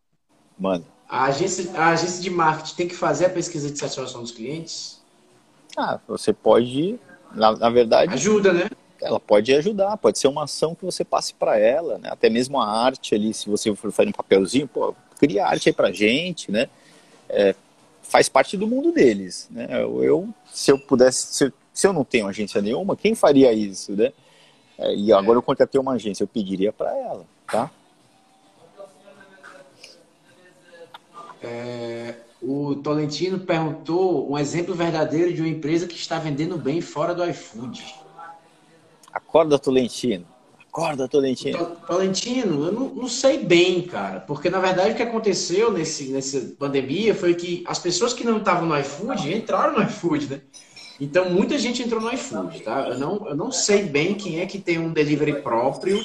Mano. 0.56 0.84
A 1.12 1.24
agência, 1.24 1.70
a 1.78 1.90
agência 1.90 2.22
de 2.22 2.30
marketing 2.30 2.74
tem 2.74 2.88
que 2.88 2.94
fazer 2.94 3.26
a 3.26 3.28
pesquisa 3.28 3.70
de 3.70 3.78
satisfação 3.78 4.22
dos 4.22 4.30
clientes? 4.30 4.98
Ah, 5.76 6.00
você 6.08 6.32
pode, 6.32 6.98
na, 7.34 7.54
na 7.54 7.68
verdade. 7.68 8.14
Ajuda, 8.14 8.50
né? 8.50 8.70
Ela 8.98 9.20
pode 9.20 9.52
ajudar, 9.52 9.98
pode 9.98 10.18
ser 10.18 10.28
uma 10.28 10.44
ação 10.44 10.74
que 10.74 10.86
você 10.86 11.04
passe 11.04 11.34
para 11.34 11.58
ela, 11.58 11.98
né? 11.98 12.08
Até 12.10 12.30
mesmo 12.30 12.58
a 12.58 12.66
arte 12.66 13.14
ali, 13.14 13.34
se 13.34 13.50
você 13.50 13.74
for 13.74 13.92
fazer 13.92 14.08
um 14.08 14.12
papelzinho, 14.12 14.66
pô, 14.66 14.94
cria 15.18 15.44
arte 15.44 15.68
aí 15.68 15.74
pra 15.74 15.92
gente, 15.92 16.50
né? 16.50 16.70
É, 17.28 17.54
faz 18.00 18.30
parte 18.30 18.56
do 18.56 18.66
mundo 18.66 18.90
deles, 18.90 19.48
né? 19.50 19.68
Eu, 19.70 20.30
se 20.50 20.72
eu 20.72 20.78
pudesse, 20.78 21.34
se, 21.34 21.52
se 21.74 21.86
eu 21.86 21.92
não 21.92 22.04
tenho 22.04 22.26
agência 22.26 22.62
nenhuma, 22.62 22.96
quem 22.96 23.14
faria 23.14 23.52
isso, 23.52 23.92
né? 23.92 24.14
É, 24.78 24.94
e 24.94 25.12
agora 25.12 25.36
eu 25.36 25.42
contratei 25.42 25.78
uma 25.78 25.92
agência, 25.92 26.24
eu 26.24 26.28
pediria 26.28 26.72
para 26.72 26.96
ela, 26.96 27.26
tá? 27.46 27.70
É, 31.42 32.14
o 32.40 32.76
Tolentino 32.76 33.38
perguntou 33.38 34.30
um 34.30 34.38
exemplo 34.38 34.74
verdadeiro 34.74 35.32
de 35.32 35.40
uma 35.40 35.48
empresa 35.48 35.86
que 35.86 35.96
está 35.96 36.18
vendendo 36.18 36.56
bem 36.56 36.80
fora 36.80 37.14
do 37.14 37.24
iFood. 37.24 37.82
Acorda, 39.12 39.58
Tolentino. 39.58 40.26
Acorda, 40.68 41.06
Tolentino. 41.06 41.76
Tolentino, 41.86 42.66
eu 42.66 42.72
não, 42.72 42.88
não, 42.88 43.08
sei 43.08 43.38
bem, 43.44 43.82
cara. 43.82 44.20
Porque, 44.20 44.48
na 44.48 44.58
verdade, 44.58 44.92
o 44.92 44.94
que 44.94 45.02
aconteceu 45.02 45.70
nesse, 45.70 46.04
nessa 46.04 46.54
pandemia 46.58 47.14
foi 47.14 47.34
que 47.34 47.62
as 47.66 47.78
pessoas 47.78 48.14
que 48.14 48.24
não 48.24 48.38
estavam 48.38 48.66
no 48.66 48.78
iFood 48.78 49.34
entraram 49.34 49.78
no 49.78 49.82
iFood, 49.84 50.28
né? 50.28 50.40
Então, 50.98 51.28
muita 51.28 51.58
gente 51.58 51.82
entrou 51.82 52.00
no 52.00 52.12
iFood, 52.12 52.60
tá? 52.60 52.88
Eu 52.88 52.98
não, 52.98 53.28
eu 53.28 53.36
não 53.36 53.52
sei 53.52 53.82
bem 53.82 54.14
quem 54.14 54.40
é 54.40 54.46
que 54.46 54.58
tem 54.58 54.78
um 54.78 54.92
delivery 54.92 55.42
próprio 55.42 56.00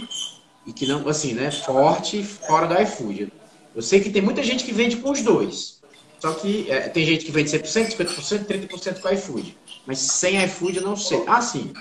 e 0.65 0.73
que 0.73 0.85
não, 0.85 1.07
assim, 1.07 1.33
né, 1.33 1.49
forte 1.49 2.21
fora 2.23 2.67
do 2.67 2.81
iFood. 2.81 3.31
Eu 3.77 3.83
sei 3.83 3.99
que 3.99 4.09
tem 4.09 4.23
muita 4.23 4.41
gente 4.41 4.63
que 4.65 4.71
vende 4.71 4.97
com 4.97 5.11
os 5.11 5.21
dois. 5.21 5.79
Só 6.17 6.33
que 6.33 6.65
é, 6.67 6.89
tem 6.89 7.05
gente 7.05 7.23
que 7.23 7.31
vende 7.31 7.51
100%, 7.51 7.95
50%, 7.95 8.45
30% 8.45 9.01
com 9.01 9.09
iFood. 9.09 9.55
Mas 9.85 9.99
sem 9.99 10.43
iFood 10.45 10.77
eu 10.77 10.81
não 10.81 10.95
sei. 10.95 11.23
Ah, 11.27 11.39
sim. 11.43 11.71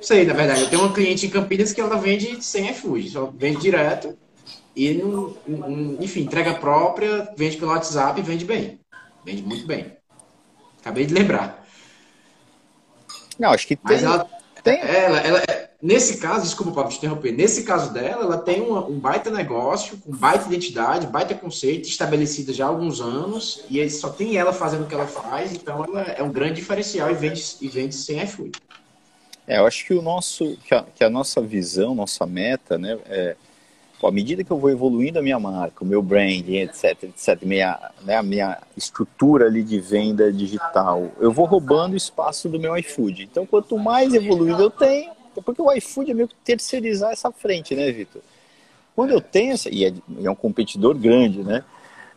Sei, 0.00 0.24
na 0.24 0.32
verdade. 0.32 0.62
Eu 0.62 0.70
tenho 0.70 0.80
uma 0.80 0.94
cliente 0.94 1.26
em 1.26 1.28
Campinas 1.28 1.74
que 1.74 1.82
ela 1.82 1.98
vende 1.98 2.42
sem 2.42 2.70
iFood. 2.70 3.10
Só 3.10 3.26
vende 3.26 3.60
direto. 3.60 4.16
E, 4.74 4.94
não, 4.94 5.36
enfim, 6.00 6.22
entrega 6.22 6.54
própria, 6.54 7.30
vende 7.36 7.58
pelo 7.58 7.72
WhatsApp 7.72 8.18
e 8.18 8.22
vende 8.22 8.46
bem. 8.46 8.80
Vende 9.22 9.42
muito 9.42 9.66
bem. 9.66 9.98
Acabei 10.80 11.04
de 11.04 11.12
lembrar. 11.12 11.62
Não, 13.38 13.50
acho 13.50 13.66
que 13.66 13.76
tem. 13.76 13.96
Mas 13.96 14.02
ela, 14.02 14.26
tem. 14.62 14.80
Ela, 14.80 15.18
ela, 15.18 15.42
nesse 15.84 16.16
caso, 16.16 16.44
desculpa, 16.44 16.72
Pablo, 16.72 16.90
te 16.90 16.96
interromper. 16.96 17.30
Nesse 17.30 17.62
caso 17.62 17.92
dela, 17.92 18.24
ela 18.24 18.38
tem 18.38 18.62
uma, 18.62 18.86
um 18.86 18.98
baita 18.98 19.30
negócio, 19.30 19.98
com 19.98 20.10
baita 20.10 20.46
identidade, 20.46 21.06
baita 21.06 21.34
conceito, 21.34 21.86
estabelecido 21.86 22.54
já 22.54 22.64
há 22.64 22.68
alguns 22.68 23.02
anos, 23.02 23.62
e 23.68 23.88
só 23.90 24.08
tem 24.08 24.36
ela 24.36 24.52
fazendo 24.52 24.84
o 24.84 24.86
que 24.86 24.94
ela 24.94 25.06
faz, 25.06 25.52
então 25.52 25.84
ela 25.84 26.02
é 26.02 26.22
um 26.22 26.32
grande 26.32 26.54
diferencial 26.54 27.10
e 27.10 27.14
vende, 27.14 27.44
e 27.60 27.68
vende 27.68 27.94
sem 27.94 28.22
iFood. 28.22 28.52
É, 29.46 29.58
eu 29.58 29.66
acho 29.66 29.84
que 29.84 29.92
o 29.92 30.00
nosso, 30.00 30.56
que 30.64 30.74
a, 30.74 30.84
que 30.94 31.04
a 31.04 31.10
nossa 31.10 31.42
visão, 31.42 31.94
nossa 31.94 32.24
meta, 32.24 32.78
né, 32.78 32.98
é 33.04 33.36
à 34.02 34.10
medida 34.10 34.44
que 34.44 34.50
eu 34.50 34.58
vou 34.58 34.70
evoluindo 34.70 35.18
a 35.18 35.22
minha 35.22 35.38
marca, 35.38 35.82
o 35.82 35.86
meu 35.86 36.02
branding, 36.02 36.56
etc, 36.56 37.04
etc, 37.04 37.42
minha, 37.42 37.90
né, 38.02 38.16
a 38.16 38.22
minha 38.22 38.58
estrutura 38.76 39.46
ali 39.46 39.62
de 39.62 39.80
venda 39.80 40.30
digital, 40.30 41.10
eu 41.18 41.32
vou 41.32 41.46
roubando 41.46 41.96
espaço 41.96 42.48
do 42.48 42.60
meu 42.60 42.76
iFood. 42.76 43.22
Então, 43.22 43.46
quanto 43.46 43.78
mais 43.78 44.12
evoluído 44.12 44.62
eu 44.62 44.70
tenho, 44.70 45.10
porque 45.42 45.62
o 45.62 45.72
iFood 45.72 46.10
é 46.10 46.14
meio 46.14 46.28
que 46.28 46.34
terceirizar 46.44 47.12
essa 47.12 47.30
frente, 47.32 47.74
né, 47.74 47.90
Vitor? 47.90 48.22
Quando 48.94 49.10
eu 49.10 49.20
tenho 49.20 49.52
essa, 49.52 49.68
e 49.68 49.84
é, 49.84 49.92
é 50.22 50.30
um 50.30 50.34
competidor 50.34 50.94
grande, 50.94 51.42
né? 51.42 51.64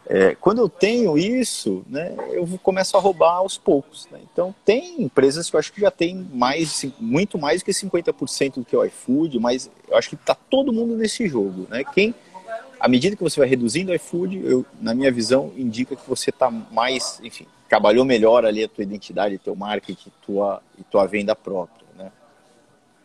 É, 0.10 0.36
quando 0.36 0.60
eu 0.60 0.70
tenho 0.70 1.18
isso, 1.18 1.84
né, 1.86 2.16
eu 2.32 2.48
começo 2.64 2.96
a 2.96 3.00
roubar 3.00 3.36
aos 3.36 3.58
poucos. 3.58 4.08
Né? 4.10 4.20
Então, 4.32 4.56
tem 4.64 5.02
empresas 5.02 5.50
que 5.50 5.56
eu 5.56 5.60
acho 5.60 5.74
que 5.74 5.82
já 5.82 5.92
tem 5.92 6.16
mais, 6.32 6.86
muito 6.98 7.38
mais 7.38 7.62
que 7.62 7.72
50% 7.72 8.54
do 8.56 8.64
que 8.64 8.76
o 8.76 8.86
iFood, 8.86 9.38
mas 9.38 9.70
eu 9.86 9.98
acho 9.98 10.08
que 10.10 10.16
está 10.16 10.34
todo 10.34 10.72
mundo 10.72 10.96
nesse 10.96 11.28
jogo. 11.28 11.68
Né? 11.70 11.84
Quem, 11.84 12.16
à 12.80 12.88
medida 12.88 13.18
que 13.18 13.24
você 13.24 13.38
vai 13.38 13.50
reduzindo 13.50 13.92
o 13.92 13.96
iFood, 13.96 14.42
eu, 14.46 14.66
na 14.80 14.96
minha 14.96 15.12
visão, 15.12 15.52
indica 15.58 15.94
que 15.94 16.08
você 16.08 16.30
está 16.30 16.50
mais, 16.50 17.20
enfim, 17.22 17.46
trabalhou 17.68 18.06
melhor 18.06 18.46
ali 18.46 18.64
a 18.64 18.70
tua 18.70 18.86
identidade, 18.86 19.38
teu 19.38 19.58
marketing, 19.58 20.10
tua, 20.26 20.62
e 20.80 20.84
tua 20.84 21.06
venda 21.06 21.36
própria. 21.36 21.86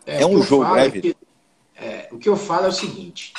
É, 0.06 0.22
é 0.22 0.26
um 0.26 0.42
jogo, 0.42 0.74
né, 0.74 0.88
Vitor? 0.88 1.14
É, 1.76 2.08
o 2.12 2.18
que 2.18 2.28
eu 2.28 2.36
falo 2.36 2.66
é 2.66 2.68
o 2.68 2.72
seguinte: 2.72 3.32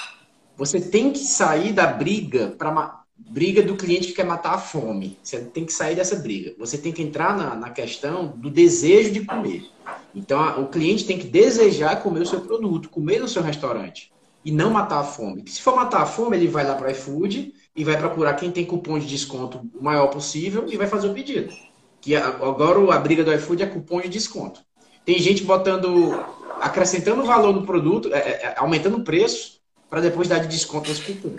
você 0.55 0.79
tem 0.79 1.11
que 1.11 1.19
sair 1.19 1.71
da 1.71 1.87
briga 1.87 2.53
para 2.57 3.03
briga 3.17 3.61
do 3.61 3.75
cliente 3.75 4.07
que 4.07 4.13
quer 4.13 4.25
matar 4.25 4.53
a 4.53 4.57
fome. 4.57 5.17
Você 5.23 5.39
tem 5.39 5.65
que 5.65 5.73
sair 5.73 5.95
dessa 5.95 6.15
briga. 6.15 6.53
Você 6.57 6.77
tem 6.77 6.91
que 6.91 7.01
entrar 7.01 7.35
na, 7.35 7.55
na 7.55 7.69
questão 7.69 8.27
do 8.27 8.49
desejo 8.49 9.11
de 9.11 9.25
comer. 9.25 9.69
Então, 10.13 10.39
a, 10.39 10.59
o 10.59 10.67
cliente 10.67 11.05
tem 11.05 11.17
que 11.17 11.27
desejar 11.27 12.01
comer 12.01 12.21
o 12.21 12.25
seu 12.25 12.41
produto, 12.41 12.89
comer 12.89 13.19
no 13.19 13.27
seu 13.27 13.41
restaurante. 13.41 14.11
E 14.45 14.51
não 14.51 14.71
matar 14.71 14.99
a 14.99 15.03
fome. 15.03 15.43
Se 15.47 15.61
for 15.61 15.75
matar 15.75 16.01
a 16.01 16.05
fome, 16.05 16.35
ele 16.35 16.47
vai 16.47 16.65
lá 16.65 16.75
para 16.75 16.87
o 16.87 16.91
iFood 16.91 17.53
e 17.75 17.83
vai 17.83 17.97
procurar 17.97 18.33
quem 18.33 18.51
tem 18.51 18.65
cupom 18.65 18.99
de 18.99 19.07
desconto 19.07 19.61
o 19.73 19.83
maior 19.83 20.07
possível 20.07 20.65
e 20.67 20.75
vai 20.75 20.87
fazer 20.87 21.07
o 21.07 21.13
pedido. 21.13 21.53
Que 22.01 22.15
agora 22.15 22.93
a 22.93 22.99
briga 22.99 23.23
do 23.23 23.33
iFood 23.33 23.63
é 23.63 23.67
cupom 23.67 24.01
de 24.01 24.09
desconto. 24.09 24.61
Tem 25.05 25.17
gente 25.19 25.43
botando, 25.43 26.13
acrescentando 26.61 27.25
valor 27.25 27.53
no 27.53 27.65
produto, 27.65 28.13
é, 28.13 28.17
é, 28.17 28.53
aumentando 28.57 28.97
o 28.97 29.03
preço 29.03 29.59
para 29.89 30.01
depois 30.01 30.27
dar 30.27 30.39
de 30.39 30.47
desconto 30.47 30.89
nesse 30.89 31.01
cupom. 31.01 31.35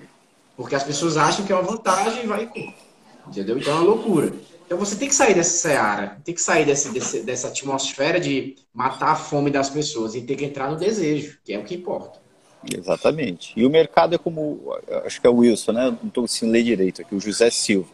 Porque 0.56 0.74
as 0.74 0.84
pessoas 0.84 1.16
acham 1.16 1.44
que 1.44 1.52
é 1.52 1.54
uma 1.54 1.64
vantagem 1.64 2.24
e 2.24 2.26
vai. 2.26 2.50
Entendeu? 3.26 3.58
Então 3.58 3.72
é 3.72 3.76
uma 3.76 3.84
loucura. 3.84 4.32
Então 4.66 4.78
você 4.78 4.96
tem 4.96 5.08
que 5.08 5.14
sair 5.14 5.34
dessa 5.34 5.56
seara, 5.56 6.18
tem 6.24 6.34
que 6.34 6.40
sair 6.40 6.64
desse, 6.64 6.90
desse, 6.90 7.22
dessa 7.22 7.48
atmosfera 7.48 8.18
de 8.18 8.56
matar 8.72 9.12
a 9.12 9.16
fome 9.16 9.50
das 9.50 9.68
pessoas 9.68 10.14
e 10.14 10.22
tem 10.22 10.36
que 10.36 10.44
entrar 10.44 10.70
no 10.70 10.76
desejo, 10.76 11.38
que 11.44 11.52
é 11.52 11.58
o 11.58 11.64
que 11.64 11.74
importa. 11.74 12.18
Exatamente. 12.72 13.52
E 13.56 13.66
o 13.66 13.70
mercado 13.70 14.14
é 14.14 14.18
como, 14.18 14.74
acho 15.04 15.20
que 15.20 15.26
é 15.26 15.30
o 15.30 15.36
Wilson, 15.36 15.72
né? 15.72 15.98
Não 16.00 16.08
estou 16.08 16.26
sem 16.26 16.48
ler 16.50 16.62
direito 16.62 17.02
aqui, 17.02 17.14
o 17.14 17.20
José 17.20 17.50
Silva. 17.50 17.90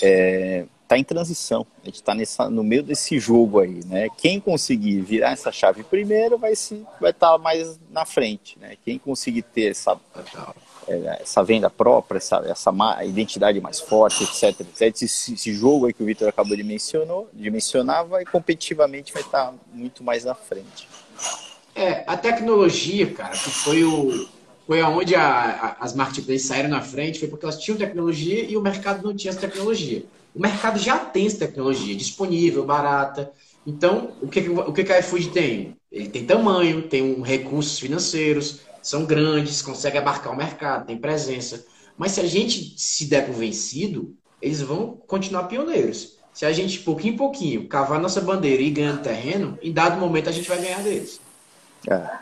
É, 0.00 0.64
tá 0.92 0.98
em 0.98 1.04
transição. 1.04 1.66
A 1.82 1.86
gente 1.86 2.02
está 2.02 2.50
no 2.50 2.62
meio 2.62 2.82
desse 2.82 3.18
jogo 3.18 3.60
aí, 3.60 3.80
né? 3.86 4.08
Quem 4.18 4.38
conseguir 4.38 5.00
virar 5.00 5.30
essa 5.30 5.50
chave 5.50 5.82
primeiro 5.82 6.36
vai 6.36 6.52
estar 6.52 6.76
vai 7.00 7.12
tá 7.12 7.38
mais 7.38 7.80
na 7.90 8.04
frente, 8.04 8.58
né? 8.60 8.76
Quem 8.84 8.98
conseguir 8.98 9.42
ter 9.42 9.70
essa, 9.70 9.98
é, 10.86 11.18
essa 11.22 11.42
venda 11.42 11.70
própria, 11.70 12.18
essa, 12.18 12.36
essa 12.46 12.72
identidade 13.04 13.60
mais 13.60 13.80
forte, 13.80 14.24
etc, 14.24 14.60
etc. 14.60 15.02
Esse, 15.02 15.34
esse 15.34 15.54
jogo 15.54 15.86
aí 15.86 15.94
que 15.94 16.02
o 16.02 16.06
Vitor 16.06 16.28
acabou 16.28 16.56
de, 16.56 16.62
mencionou, 16.62 17.28
de 17.32 17.50
mencionar, 17.50 18.04
vai 18.04 18.24
competitivamente 18.24 19.12
vai 19.12 19.22
estar 19.22 19.54
muito 19.72 20.04
mais 20.04 20.24
na 20.24 20.34
frente. 20.34 20.88
É, 21.74 22.04
a 22.06 22.18
tecnologia, 22.18 23.10
cara, 23.12 23.30
que 23.30 23.50
foi 23.50 23.82
o 23.82 24.28
foi 24.66 24.80
aonde 24.80 25.14
a, 25.14 25.24
a, 25.24 25.84
as 25.84 25.92
marketplaces 25.94 26.46
saíram 26.46 26.68
na 26.68 26.80
frente, 26.80 27.18
foi 27.18 27.28
porque 27.28 27.44
elas 27.44 27.58
tinham 27.58 27.76
tecnologia 27.76 28.44
e 28.44 28.56
o 28.56 28.62
mercado 28.62 29.02
não 29.02 29.14
tinha 29.14 29.30
essa 29.30 29.40
tecnologia. 29.40 30.04
O 30.34 30.40
mercado 30.40 30.78
já 30.78 30.98
tem 30.98 31.26
essa 31.26 31.38
tecnologia 31.38 31.94
disponível, 31.94 32.64
barata. 32.64 33.30
Então, 33.66 34.12
o 34.20 34.28
que, 34.28 34.40
o 34.48 34.72
que 34.72 34.92
a 34.92 34.98
iFood 34.98 35.28
tem? 35.28 35.76
Ele 35.90 36.08
tem 36.08 36.24
tamanho, 36.24 36.88
tem 36.88 37.02
um, 37.02 37.20
recursos 37.20 37.78
financeiros, 37.78 38.60
são 38.82 39.04
grandes, 39.04 39.60
conseguem 39.60 40.00
abarcar 40.00 40.32
o 40.32 40.36
mercado, 40.36 40.86
tem 40.86 40.96
presença. 40.96 41.64
Mas 41.96 42.12
se 42.12 42.20
a 42.20 42.26
gente 42.26 42.74
se 42.76 43.04
der 43.04 43.26
por 43.26 43.34
vencido, 43.34 44.16
eles 44.40 44.62
vão 44.62 44.98
continuar 45.06 45.44
pioneiros. 45.44 46.16
Se 46.32 46.46
a 46.46 46.52
gente, 46.52 46.78
pouquinho 46.78 47.14
em 47.14 47.16
pouquinho, 47.16 47.68
cavar 47.68 48.00
nossa 48.00 48.20
bandeira 48.20 48.62
e 48.62 48.70
ganhando 48.70 49.02
terreno, 49.02 49.58
em 49.62 49.70
dado 49.70 50.00
momento 50.00 50.30
a 50.30 50.32
gente 50.32 50.48
vai 50.48 50.60
ganhar 50.60 50.82
deles. 50.82 51.20
É. 51.86 52.18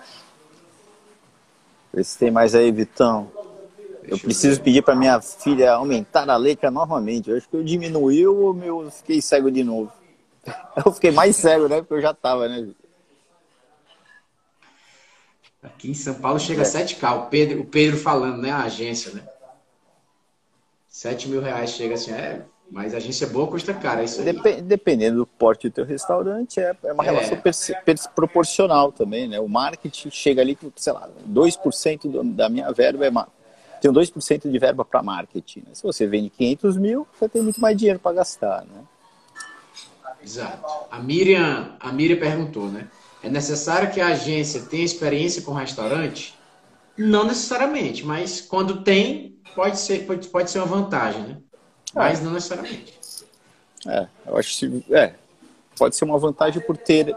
Vê 1.94 2.04
se 2.04 2.18
tem 2.18 2.30
mais 2.30 2.54
aí, 2.54 2.72
Vitão. 2.72 3.30
Eu 4.04 4.18
preciso 4.18 4.60
eu 4.60 4.64
pedir 4.64 4.82
para 4.82 4.94
minha 4.94 5.20
filha 5.20 5.72
aumentar 5.72 6.28
a 6.28 6.36
letra 6.36 6.70
novamente. 6.70 7.30
Eu 7.30 7.36
acho 7.36 7.48
que 7.48 7.56
eu 7.56 7.62
diminuiu 7.62 8.36
ou 8.36 8.54
meu 8.54 8.90
fiquei 8.90 9.20
cego 9.20 9.50
de 9.50 9.62
novo. 9.62 9.92
Eu 10.84 10.90
fiquei 10.92 11.10
mais 11.10 11.36
cego, 11.36 11.68
né? 11.68 11.80
Porque 11.80 11.92
eu 11.92 12.00
já 12.00 12.14
tava, 12.14 12.48
né? 12.48 12.66
Aqui 15.62 15.90
em 15.90 15.94
São 15.94 16.14
Paulo 16.14 16.40
chega 16.40 16.62
é. 16.62 16.64
a 16.64 16.68
7K. 16.68 17.18
O 17.18 17.26
Pedro, 17.26 17.60
o 17.60 17.64
Pedro 17.66 17.98
falando, 17.98 18.40
né? 18.40 18.50
A 18.50 18.62
agência, 18.62 19.12
né? 19.12 19.22
7 20.88 21.28
mil 21.28 21.42
reais 21.42 21.70
chega 21.70 21.94
assim, 21.94 22.12
é. 22.12 22.42
Mas 22.70 22.94
agência 22.94 23.26
boa 23.26 23.48
custa 23.48 23.74
cara, 23.74 24.02
é 24.02 24.04
isso. 24.04 24.22
Dep 24.22 24.62
dependendo 24.62 25.18
do 25.18 25.26
porte 25.26 25.68
do 25.68 25.74
teu 25.74 25.84
restaurante, 25.84 26.60
é, 26.60 26.74
é 26.84 26.92
uma 26.92 27.04
é. 27.04 27.10
relação 27.10 27.36
proporcional 28.14 28.92
também, 28.92 29.26
né? 29.26 29.40
O 29.40 29.48
marketing 29.48 30.10
chega 30.10 30.40
ali, 30.40 30.56
sei 30.76 30.92
lá, 30.92 31.08
2% 31.28 32.10
do, 32.10 32.22
da 32.22 32.48
minha 32.48 32.70
verba 32.72 33.06
é 33.06 33.10
tenho 33.80 33.94
2% 33.94 34.50
de 34.50 34.58
verba 34.58 34.84
para 34.84 35.02
marketing. 35.02 35.60
Né? 35.60 35.74
Se 35.74 35.82
você 35.82 36.06
vende 36.06 36.30
500 36.30 36.76
mil, 36.76 37.06
você 37.18 37.28
tem 37.28 37.42
muito 37.42 37.60
mais 37.60 37.76
dinheiro 37.76 37.98
para 37.98 38.16
gastar, 38.16 38.64
né? 38.64 38.82
Exato. 40.22 40.62
A 40.90 40.98
Miriam, 41.00 41.76
a 41.80 41.92
Miriam 41.92 42.18
perguntou, 42.18 42.68
né? 42.68 42.88
É 43.22 43.28
necessário 43.28 43.90
que 43.90 44.00
a 44.00 44.08
agência 44.08 44.62
tenha 44.62 44.84
experiência 44.84 45.42
com 45.42 45.52
restaurante? 45.52 46.38
Não 46.96 47.24
necessariamente, 47.24 48.04
mas 48.04 48.40
quando 48.40 48.82
tem, 48.82 49.38
pode 49.54 49.78
ser, 49.78 50.06
pode, 50.06 50.28
pode 50.28 50.50
ser 50.50 50.58
uma 50.58 50.66
vantagem, 50.66 51.22
né? 51.22 51.36
Mas 51.94 52.20
é. 52.20 52.22
não 52.22 52.32
necessariamente. 52.32 52.98
É, 53.86 54.06
eu 54.26 54.36
acho 54.36 54.58
que 54.58 54.94
é, 54.94 55.14
pode 55.78 55.96
ser 55.96 56.04
uma 56.04 56.18
vantagem 56.18 56.60
por 56.62 56.76
ter, 56.76 57.16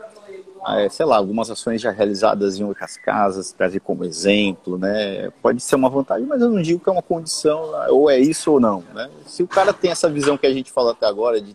sei 0.90 1.06
lá, 1.06 1.18
algumas 1.18 1.50
ações 1.50 1.82
já 1.82 1.92
realizadas 1.92 2.60
em 2.60 2.64
outras 2.64 2.98
casas, 2.98 3.52
trazer 3.52 3.80
como 3.80 4.04
exemplo, 4.04 4.78
né? 4.78 5.30
Pode 5.42 5.62
ser 5.62 5.76
uma 5.76 5.90
vantagem, 5.90 6.26
mas 6.26 6.42
eu 6.42 6.50
não 6.50 6.62
digo 6.62 6.80
que 6.80 6.90
é 6.90 6.92
uma 6.92 7.02
condição, 7.02 7.72
ou 7.90 8.10
é 8.10 8.20
isso 8.20 8.52
ou 8.52 8.60
não, 8.60 8.84
né? 8.94 9.10
Se 9.26 9.44
o 9.44 9.48
cara 9.48 9.74
tem 9.74 9.92
essa 9.92 10.10
visão 10.10 10.38
que 10.38 10.48
a 10.48 10.54
gente 10.54 10.72
falou 10.72 10.92
até 10.92 11.06
agora 11.06 11.42
de 11.42 11.52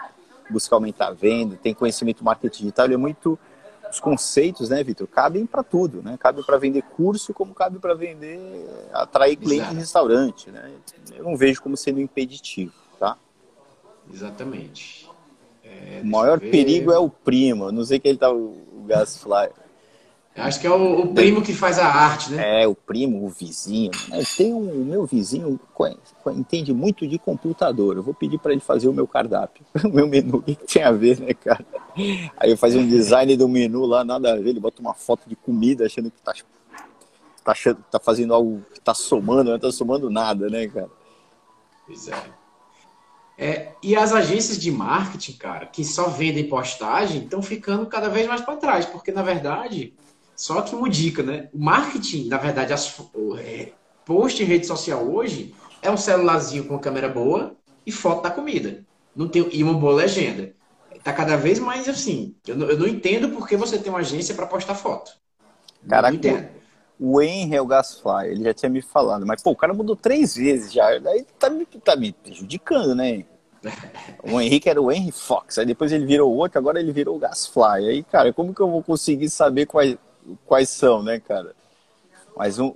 buscar 0.50 0.76
aumentar 0.76 1.08
a 1.08 1.12
venda, 1.12 1.58
tem 1.62 1.74
conhecimento 1.74 2.24
marketing 2.24 2.64
digital, 2.64 2.86
ele 2.86 2.94
é 2.94 2.98
muito 2.98 3.38
os 3.90 4.00
conceitos, 4.00 4.68
né, 4.68 4.84
Vitor, 4.84 5.06
cabem 5.06 5.46
para 5.46 5.62
tudo, 5.62 6.02
né? 6.02 6.16
Cabe 6.18 6.42
para 6.44 6.58
vender 6.58 6.82
curso, 6.82 7.32
como 7.32 7.54
cabe 7.54 7.78
para 7.78 7.94
vender, 7.94 8.38
atrair 8.92 9.36
cliente 9.36 9.72
em 9.72 9.78
restaurante, 9.78 10.50
né? 10.50 10.70
Eu 11.16 11.24
não 11.24 11.36
vejo 11.36 11.62
como 11.62 11.76
sendo 11.76 12.00
impeditivo, 12.00 12.74
tá? 12.98 13.16
Exatamente. 14.12 15.08
É, 15.64 16.00
o 16.02 16.06
maior 16.06 16.38
perigo 16.40 16.92
é 16.92 16.98
o 16.98 17.08
primo. 17.08 17.70
Não 17.70 17.84
sei 17.84 17.98
quem 17.98 18.10
ele 18.10 18.18
tá 18.18 18.28
Gasfly. 18.88 19.50
Acho 20.38 20.60
que 20.60 20.66
é 20.66 20.70
o, 20.70 21.00
o, 21.00 21.14
primo 21.14 21.42
que 21.42 21.52
faz 21.52 21.78
a 21.78 21.86
arte, 21.86 22.32
né? 22.32 22.62
É, 22.62 22.66
o 22.68 22.74
primo, 22.74 23.24
o 23.24 23.28
vizinho. 23.28 23.90
Tem 24.36 24.54
um, 24.54 24.82
o 24.82 24.84
meu 24.84 25.04
vizinho 25.04 25.58
entende 26.28 26.72
muito 26.72 27.08
de 27.08 27.18
computador. 27.18 27.96
Eu 27.96 28.02
vou 28.04 28.14
pedir 28.14 28.38
para 28.38 28.52
ele 28.52 28.60
fazer 28.60 28.88
o 28.88 28.92
meu 28.92 29.06
cardápio, 29.06 29.64
o 29.84 29.88
meu 29.88 30.06
menu. 30.06 30.36
O 30.36 30.42
que, 30.42 30.54
tem 30.54 30.84
a 30.84 30.92
ver, 30.92 31.18
né, 31.18 31.34
cara? 31.34 31.64
Aí 32.36 32.50
eu 32.50 32.56
fazia 32.56 32.80
um 32.80 32.86
design 32.86 33.36
do 33.36 33.48
menu 33.48 33.84
lá, 33.84 34.04
nada 34.04 34.32
a 34.32 34.36
ver. 34.36 34.50
Ele 34.50 34.60
bota 34.60 34.80
uma 34.80 34.94
foto 34.94 35.28
de 35.28 35.34
comida 35.34 35.86
achando 35.86 36.08
que 36.08 36.22
tá, 36.22 36.32
tá, 37.42 37.52
achando, 37.52 37.84
tá 37.90 37.98
fazendo 37.98 38.32
algo 38.32 38.62
que 38.72 38.80
tá 38.80 38.94
somando, 38.94 39.50
não 39.50 39.58
tá 39.58 39.72
somando 39.72 40.08
nada, 40.08 40.48
né, 40.48 40.68
cara? 40.68 40.90
Pois 41.84 42.06
é. 42.06 42.37
É, 43.40 43.68
e 43.80 43.94
as 43.94 44.12
agências 44.12 44.58
de 44.58 44.68
marketing, 44.72 45.34
cara, 45.34 45.66
que 45.66 45.84
só 45.84 46.08
vendem 46.08 46.48
postagem, 46.48 47.22
estão 47.22 47.40
ficando 47.40 47.86
cada 47.86 48.08
vez 48.08 48.26
mais 48.26 48.40
para 48.40 48.56
trás, 48.56 48.84
porque 48.84 49.12
na 49.12 49.22
verdade, 49.22 49.94
só 50.34 50.60
que 50.60 50.74
uma 50.74 50.90
dica, 50.90 51.22
né? 51.22 51.48
O 51.54 51.58
marketing, 51.58 52.26
na 52.26 52.36
verdade, 52.36 52.72
as, 52.72 52.92
é, 53.38 53.70
post 54.04 54.42
em 54.42 54.46
rede 54.46 54.66
social 54.66 55.08
hoje 55.08 55.54
é 55.80 55.88
um 55.88 55.96
celularzinho 55.96 56.64
com 56.64 56.80
câmera 56.80 57.08
boa 57.08 57.54
e 57.86 57.92
foto 57.92 58.22
da 58.22 58.30
comida. 58.30 58.84
Não 59.14 59.28
tem, 59.28 59.48
e 59.52 59.62
uma 59.62 59.74
boa 59.74 59.94
legenda. 59.94 60.52
Tá 61.04 61.12
cada 61.12 61.36
vez 61.36 61.60
mais 61.60 61.88
assim. 61.88 62.34
Eu 62.44 62.56
não, 62.56 62.68
eu 62.68 62.76
não 62.76 62.88
entendo 62.88 63.28
porque 63.30 63.56
você 63.56 63.78
tem 63.78 63.90
uma 63.90 64.00
agência 64.00 64.34
para 64.34 64.46
postar 64.46 64.74
foto. 64.74 65.12
Caraca, 65.88 66.10
não 66.10 66.16
entendo 66.16 66.57
o 67.00 67.20
Henry 67.22 67.56
é 67.56 67.60
o 67.60 67.66
Gasfly, 67.66 68.28
ele 68.28 68.44
já 68.44 68.54
tinha 68.54 68.68
me 68.68 68.82
falado, 68.82 69.24
mas 69.24 69.42
pô, 69.42 69.50
o 69.50 69.56
cara 69.56 69.72
mudou 69.72 69.94
três 69.94 70.34
vezes 70.34 70.72
já, 70.72 70.98
daí 70.98 71.24
tá 71.38 71.48
me, 71.48 71.64
tá 71.64 71.94
me 71.94 72.12
prejudicando, 72.12 72.94
né? 72.94 73.24
O 74.22 74.40
Henrique 74.40 74.68
era 74.68 74.80
o 74.80 74.90
Henry 74.90 75.12
Fox, 75.12 75.58
aí 75.58 75.66
depois 75.66 75.92
ele 75.92 76.06
virou 76.06 76.32
outro, 76.32 76.58
agora 76.58 76.80
ele 76.80 76.92
virou 76.92 77.16
o 77.16 77.18
Gasfly. 77.18 77.88
Aí, 77.88 78.04
cara, 78.04 78.32
como 78.32 78.54
que 78.54 78.60
eu 78.60 78.70
vou 78.70 78.82
conseguir 78.82 79.28
saber 79.30 79.66
quais, 79.66 79.96
quais 80.46 80.68
são, 80.68 81.02
né, 81.02 81.18
cara? 81.18 81.54
Mais 82.36 82.58
um, 82.58 82.74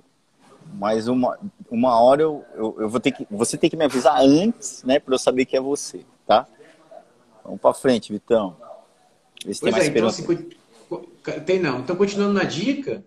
mais 0.73 1.07
uma, 1.07 1.39
uma 1.69 1.99
hora 2.01 2.21
eu, 2.21 2.43
eu, 2.55 2.75
eu, 2.79 2.89
vou 2.89 2.99
ter 2.99 3.11
que, 3.11 3.25
você 3.31 3.57
tem 3.57 3.69
que 3.69 3.77
me 3.77 3.85
avisar 3.85 4.19
antes, 4.19 4.83
né, 4.83 4.99
para 4.99 5.13
eu 5.13 5.19
saber 5.19 5.45
que 5.45 5.55
é 5.55 5.61
você, 5.61 6.05
tá? 6.27 6.45
Vamos 7.43 7.61
para 7.61 7.73
frente, 7.73 8.11
Vitão. 8.11 8.55
Vê 9.45 9.53
se 9.53 9.61
pois 9.61 9.71
tem 9.71 9.71
mais 9.71 9.85
é, 9.87 10.21
então, 10.91 11.41
tem 11.45 11.59
não. 11.59 11.79
Então, 11.79 11.95
continuando 11.95 12.33
na 12.33 12.43
dica, 12.43 13.03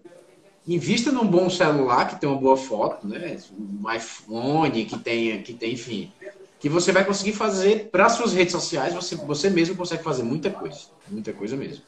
invista 0.67 1.13
num 1.13 1.27
bom 1.27 1.49
celular 1.49 2.09
que 2.09 2.21
tem 2.21 2.29
uma 2.29 2.41
boa 2.41 2.57
foto, 2.57 3.07
né? 3.07 3.39
Um 3.53 3.91
iPhone 3.93 4.85
que 4.85 4.99
tenha, 4.99 5.41
que 5.43 5.55
tem, 5.55 5.75
enfim, 5.75 6.13
que 6.59 6.69
você 6.69 6.91
vai 6.91 7.05
conseguir 7.05 7.33
fazer 7.33 7.89
para 7.91 8.09
suas 8.09 8.33
redes 8.33 8.53
sociais. 8.53 8.95
Você, 8.95 9.15
você 9.15 9.49
mesmo 9.49 9.77
consegue 9.77 10.03
fazer 10.03 10.23
muita 10.23 10.51
coisa, 10.51 10.81
muita 11.09 11.33
coisa 11.33 11.57
mesmo. 11.57 11.83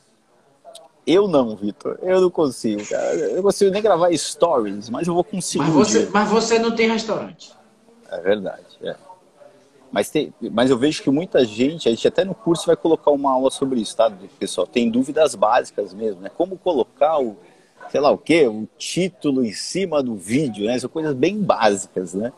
Eu 1.06 1.26
não, 1.26 1.56
Vitor. 1.56 1.98
Eu 2.02 2.20
não 2.20 2.30
consigo, 2.30 2.86
cara. 2.86 3.14
Eu 3.14 3.36
não 3.36 3.42
consigo 3.42 3.70
nem 3.70 3.82
gravar 3.82 4.14
stories, 4.16 4.90
mas 4.90 5.08
eu 5.08 5.14
vou 5.14 5.24
conseguir. 5.24 5.64
Mas 5.64 5.72
você, 5.72 6.08
mas 6.12 6.28
você 6.28 6.58
não 6.58 6.74
tem 6.74 6.88
restaurante. 6.88 7.52
É 8.10 8.20
verdade, 8.20 8.66
é. 8.82 8.94
Mas, 9.90 10.10
tem, 10.10 10.34
mas 10.52 10.68
eu 10.68 10.76
vejo 10.76 11.02
que 11.02 11.10
muita 11.10 11.44
gente, 11.46 11.88
a 11.88 11.90
gente 11.90 12.06
até 12.06 12.22
no 12.22 12.34
curso 12.34 12.66
vai 12.66 12.76
colocar 12.76 13.10
uma 13.10 13.32
aula 13.32 13.50
sobre 13.50 13.80
isso, 13.80 13.96
tá, 13.96 14.12
pessoal? 14.38 14.66
Tem 14.66 14.90
dúvidas 14.90 15.34
básicas 15.34 15.94
mesmo, 15.94 16.20
né? 16.20 16.30
Como 16.36 16.58
colocar 16.58 17.18
o, 17.18 17.38
sei 17.90 18.00
lá 18.00 18.10
o 18.10 18.18
quê, 18.18 18.46
o 18.46 18.68
título 18.78 19.44
em 19.44 19.52
cima 19.52 20.02
do 20.02 20.14
vídeo, 20.14 20.66
né? 20.66 20.78
São 20.78 20.90
coisas 20.90 21.14
bem 21.14 21.40
básicas, 21.40 22.14
né? 22.14 22.32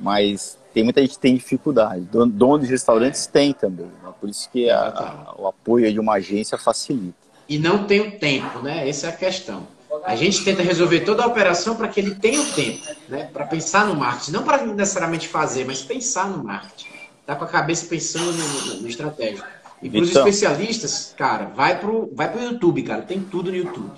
Mas 0.00 0.58
tem 0.74 0.84
muita 0.84 1.00
gente 1.00 1.14
que 1.14 1.18
tem 1.18 1.34
dificuldade. 1.34 2.02
Dono 2.02 2.58
de 2.58 2.66
restaurantes 2.66 3.26
tem 3.26 3.52
também. 3.52 3.86
Né? 3.86 4.12
Por 4.20 4.28
isso 4.28 4.50
que 4.50 4.68
a, 4.68 4.88
a, 4.88 5.34
o 5.40 5.46
apoio 5.46 5.90
de 5.90 5.98
uma 5.98 6.14
agência 6.14 6.58
facilita. 6.58 7.16
E 7.48 7.58
não 7.58 7.84
tem 7.84 8.00
o 8.00 8.18
tempo, 8.18 8.60
né? 8.60 8.88
Essa 8.88 9.06
é 9.06 9.10
a 9.10 9.12
questão. 9.12 9.66
A 10.04 10.14
gente 10.14 10.44
tenta 10.44 10.62
resolver 10.62 11.00
toda 11.00 11.22
a 11.22 11.26
operação 11.26 11.76
para 11.76 11.88
que 11.88 12.00
ele 12.00 12.14
tenha 12.16 12.40
o 12.40 12.52
tempo, 12.52 12.82
né? 13.08 13.30
Para 13.32 13.46
pensar 13.46 13.86
no 13.86 13.94
marketing. 13.94 14.32
Não 14.32 14.42
para 14.42 14.66
necessariamente 14.66 15.28
fazer, 15.28 15.64
mas 15.64 15.82
pensar 15.82 16.28
no 16.28 16.44
marketing. 16.44 16.88
Tá 17.24 17.34
com 17.34 17.44
a 17.44 17.48
cabeça 17.48 17.86
pensando 17.86 18.32
no, 18.32 18.66
no, 18.66 18.82
no 18.82 18.88
estratégico. 18.88 19.46
E 19.82 19.90
para 19.90 20.00
os 20.00 20.10
especialistas, 20.10 21.14
cara, 21.16 21.46
vai 21.46 21.78
pro, 21.78 22.10
vai 22.14 22.30
pro 22.30 22.42
YouTube, 22.42 22.82
cara. 22.82 23.02
Tem 23.02 23.20
tudo 23.20 23.50
no 23.50 23.56
YouTube. 23.56 23.90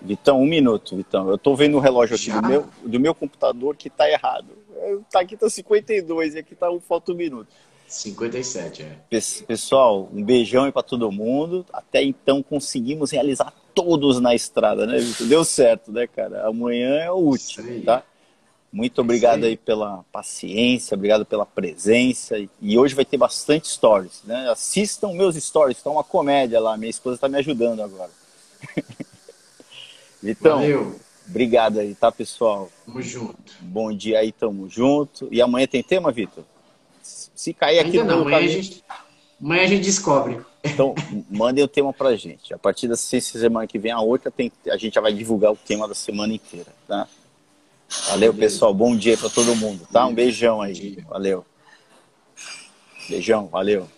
Vitão, 0.00 0.40
um 0.40 0.46
minuto, 0.46 0.96
Vitão. 0.96 1.28
Eu 1.28 1.34
estou 1.34 1.56
vendo 1.56 1.76
o 1.76 1.80
relógio 1.80 2.16
aqui 2.16 2.30
do 2.30 2.46
meu, 2.46 2.66
do 2.84 3.00
meu 3.00 3.14
computador 3.14 3.76
que 3.76 3.88
está 3.88 4.08
errado. 4.08 4.46
Tá 5.10 5.20
aqui 5.20 5.36
tá 5.36 5.50
52 5.50 6.34
e 6.34 6.38
aqui 6.38 6.54
tá 6.54 6.68
falta 6.86 7.12
um 7.12 7.16
minuto. 7.16 7.48
57, 7.88 8.82
é. 8.82 8.98
Pessoal, 9.46 10.08
um 10.12 10.22
beijão 10.22 10.64
aí 10.64 10.72
para 10.72 10.82
todo 10.82 11.10
mundo. 11.10 11.64
Até 11.72 12.02
então 12.02 12.42
conseguimos 12.42 13.10
realizar 13.10 13.52
todos 13.74 14.20
na 14.20 14.34
estrada, 14.34 14.86
né, 14.86 14.98
Vitor? 14.98 15.26
Deu 15.26 15.44
certo, 15.44 15.90
né, 15.90 16.06
cara? 16.06 16.46
Amanhã 16.46 16.96
é 16.96 17.10
o 17.10 17.16
último, 17.16 17.82
tá? 17.82 18.02
Muito 18.70 19.00
obrigado 19.00 19.44
aí. 19.44 19.50
aí 19.50 19.56
pela 19.56 20.04
paciência, 20.12 20.94
obrigado 20.94 21.24
pela 21.24 21.46
presença. 21.46 22.36
E 22.60 22.78
hoje 22.78 22.94
vai 22.94 23.04
ter 23.04 23.16
bastante 23.16 23.68
stories, 23.68 24.22
né? 24.24 24.50
Assistam 24.50 25.12
meus 25.14 25.34
stories, 25.36 25.82
tá 25.82 25.90
uma 25.90 26.04
comédia 26.04 26.60
lá. 26.60 26.76
Minha 26.76 26.90
esposa 26.90 27.14
está 27.14 27.28
me 27.28 27.38
ajudando 27.38 27.82
agora. 27.82 28.10
Vitão, 30.22 30.58
Valeu. 30.58 30.98
obrigado 31.28 31.78
aí, 31.78 31.94
tá, 31.94 32.10
pessoal? 32.10 32.70
Tamo 32.84 33.00
junto. 33.02 33.52
Bom 33.60 33.92
dia 33.92 34.18
aí, 34.18 34.32
tamo 34.32 34.68
junto. 34.68 35.28
E 35.30 35.40
amanhã 35.40 35.66
tem 35.66 35.82
tema, 35.82 36.10
Vitor? 36.10 36.44
Se 37.02 37.54
cair 37.54 37.78
aqui 37.78 37.98
Ainda 37.98 38.16
não, 38.16 38.22
amanhã, 38.22 38.38
a 38.38 38.48
gente, 38.48 38.84
amanhã 39.40 39.62
a 39.62 39.66
gente 39.66 39.84
descobre. 39.84 40.40
Então, 40.64 40.94
mandem 41.30 41.62
o 41.62 41.68
tema 41.68 41.92
pra 41.92 42.16
gente. 42.16 42.52
A 42.52 42.58
partir 42.58 42.88
da 42.88 42.96
semana 42.96 43.66
que 43.66 43.78
vem, 43.78 43.92
a 43.92 44.00
outra, 44.00 44.30
tem, 44.30 44.50
a 44.68 44.76
gente 44.76 44.94
já 44.94 45.00
vai 45.00 45.12
divulgar 45.12 45.52
o 45.52 45.56
tema 45.56 45.86
da 45.86 45.94
semana 45.94 46.34
inteira, 46.34 46.72
tá? 46.86 47.06
Valeu, 48.08 48.34
pessoal. 48.34 48.74
Bom 48.74 48.94
dia 48.94 49.16
para 49.16 49.30
todo 49.30 49.54
mundo, 49.56 49.86
tá? 49.90 50.04
Um 50.06 50.14
beijão 50.14 50.60
aí. 50.60 50.98
Valeu. 51.08 51.44
Beijão, 53.08 53.46
valeu. 53.46 53.88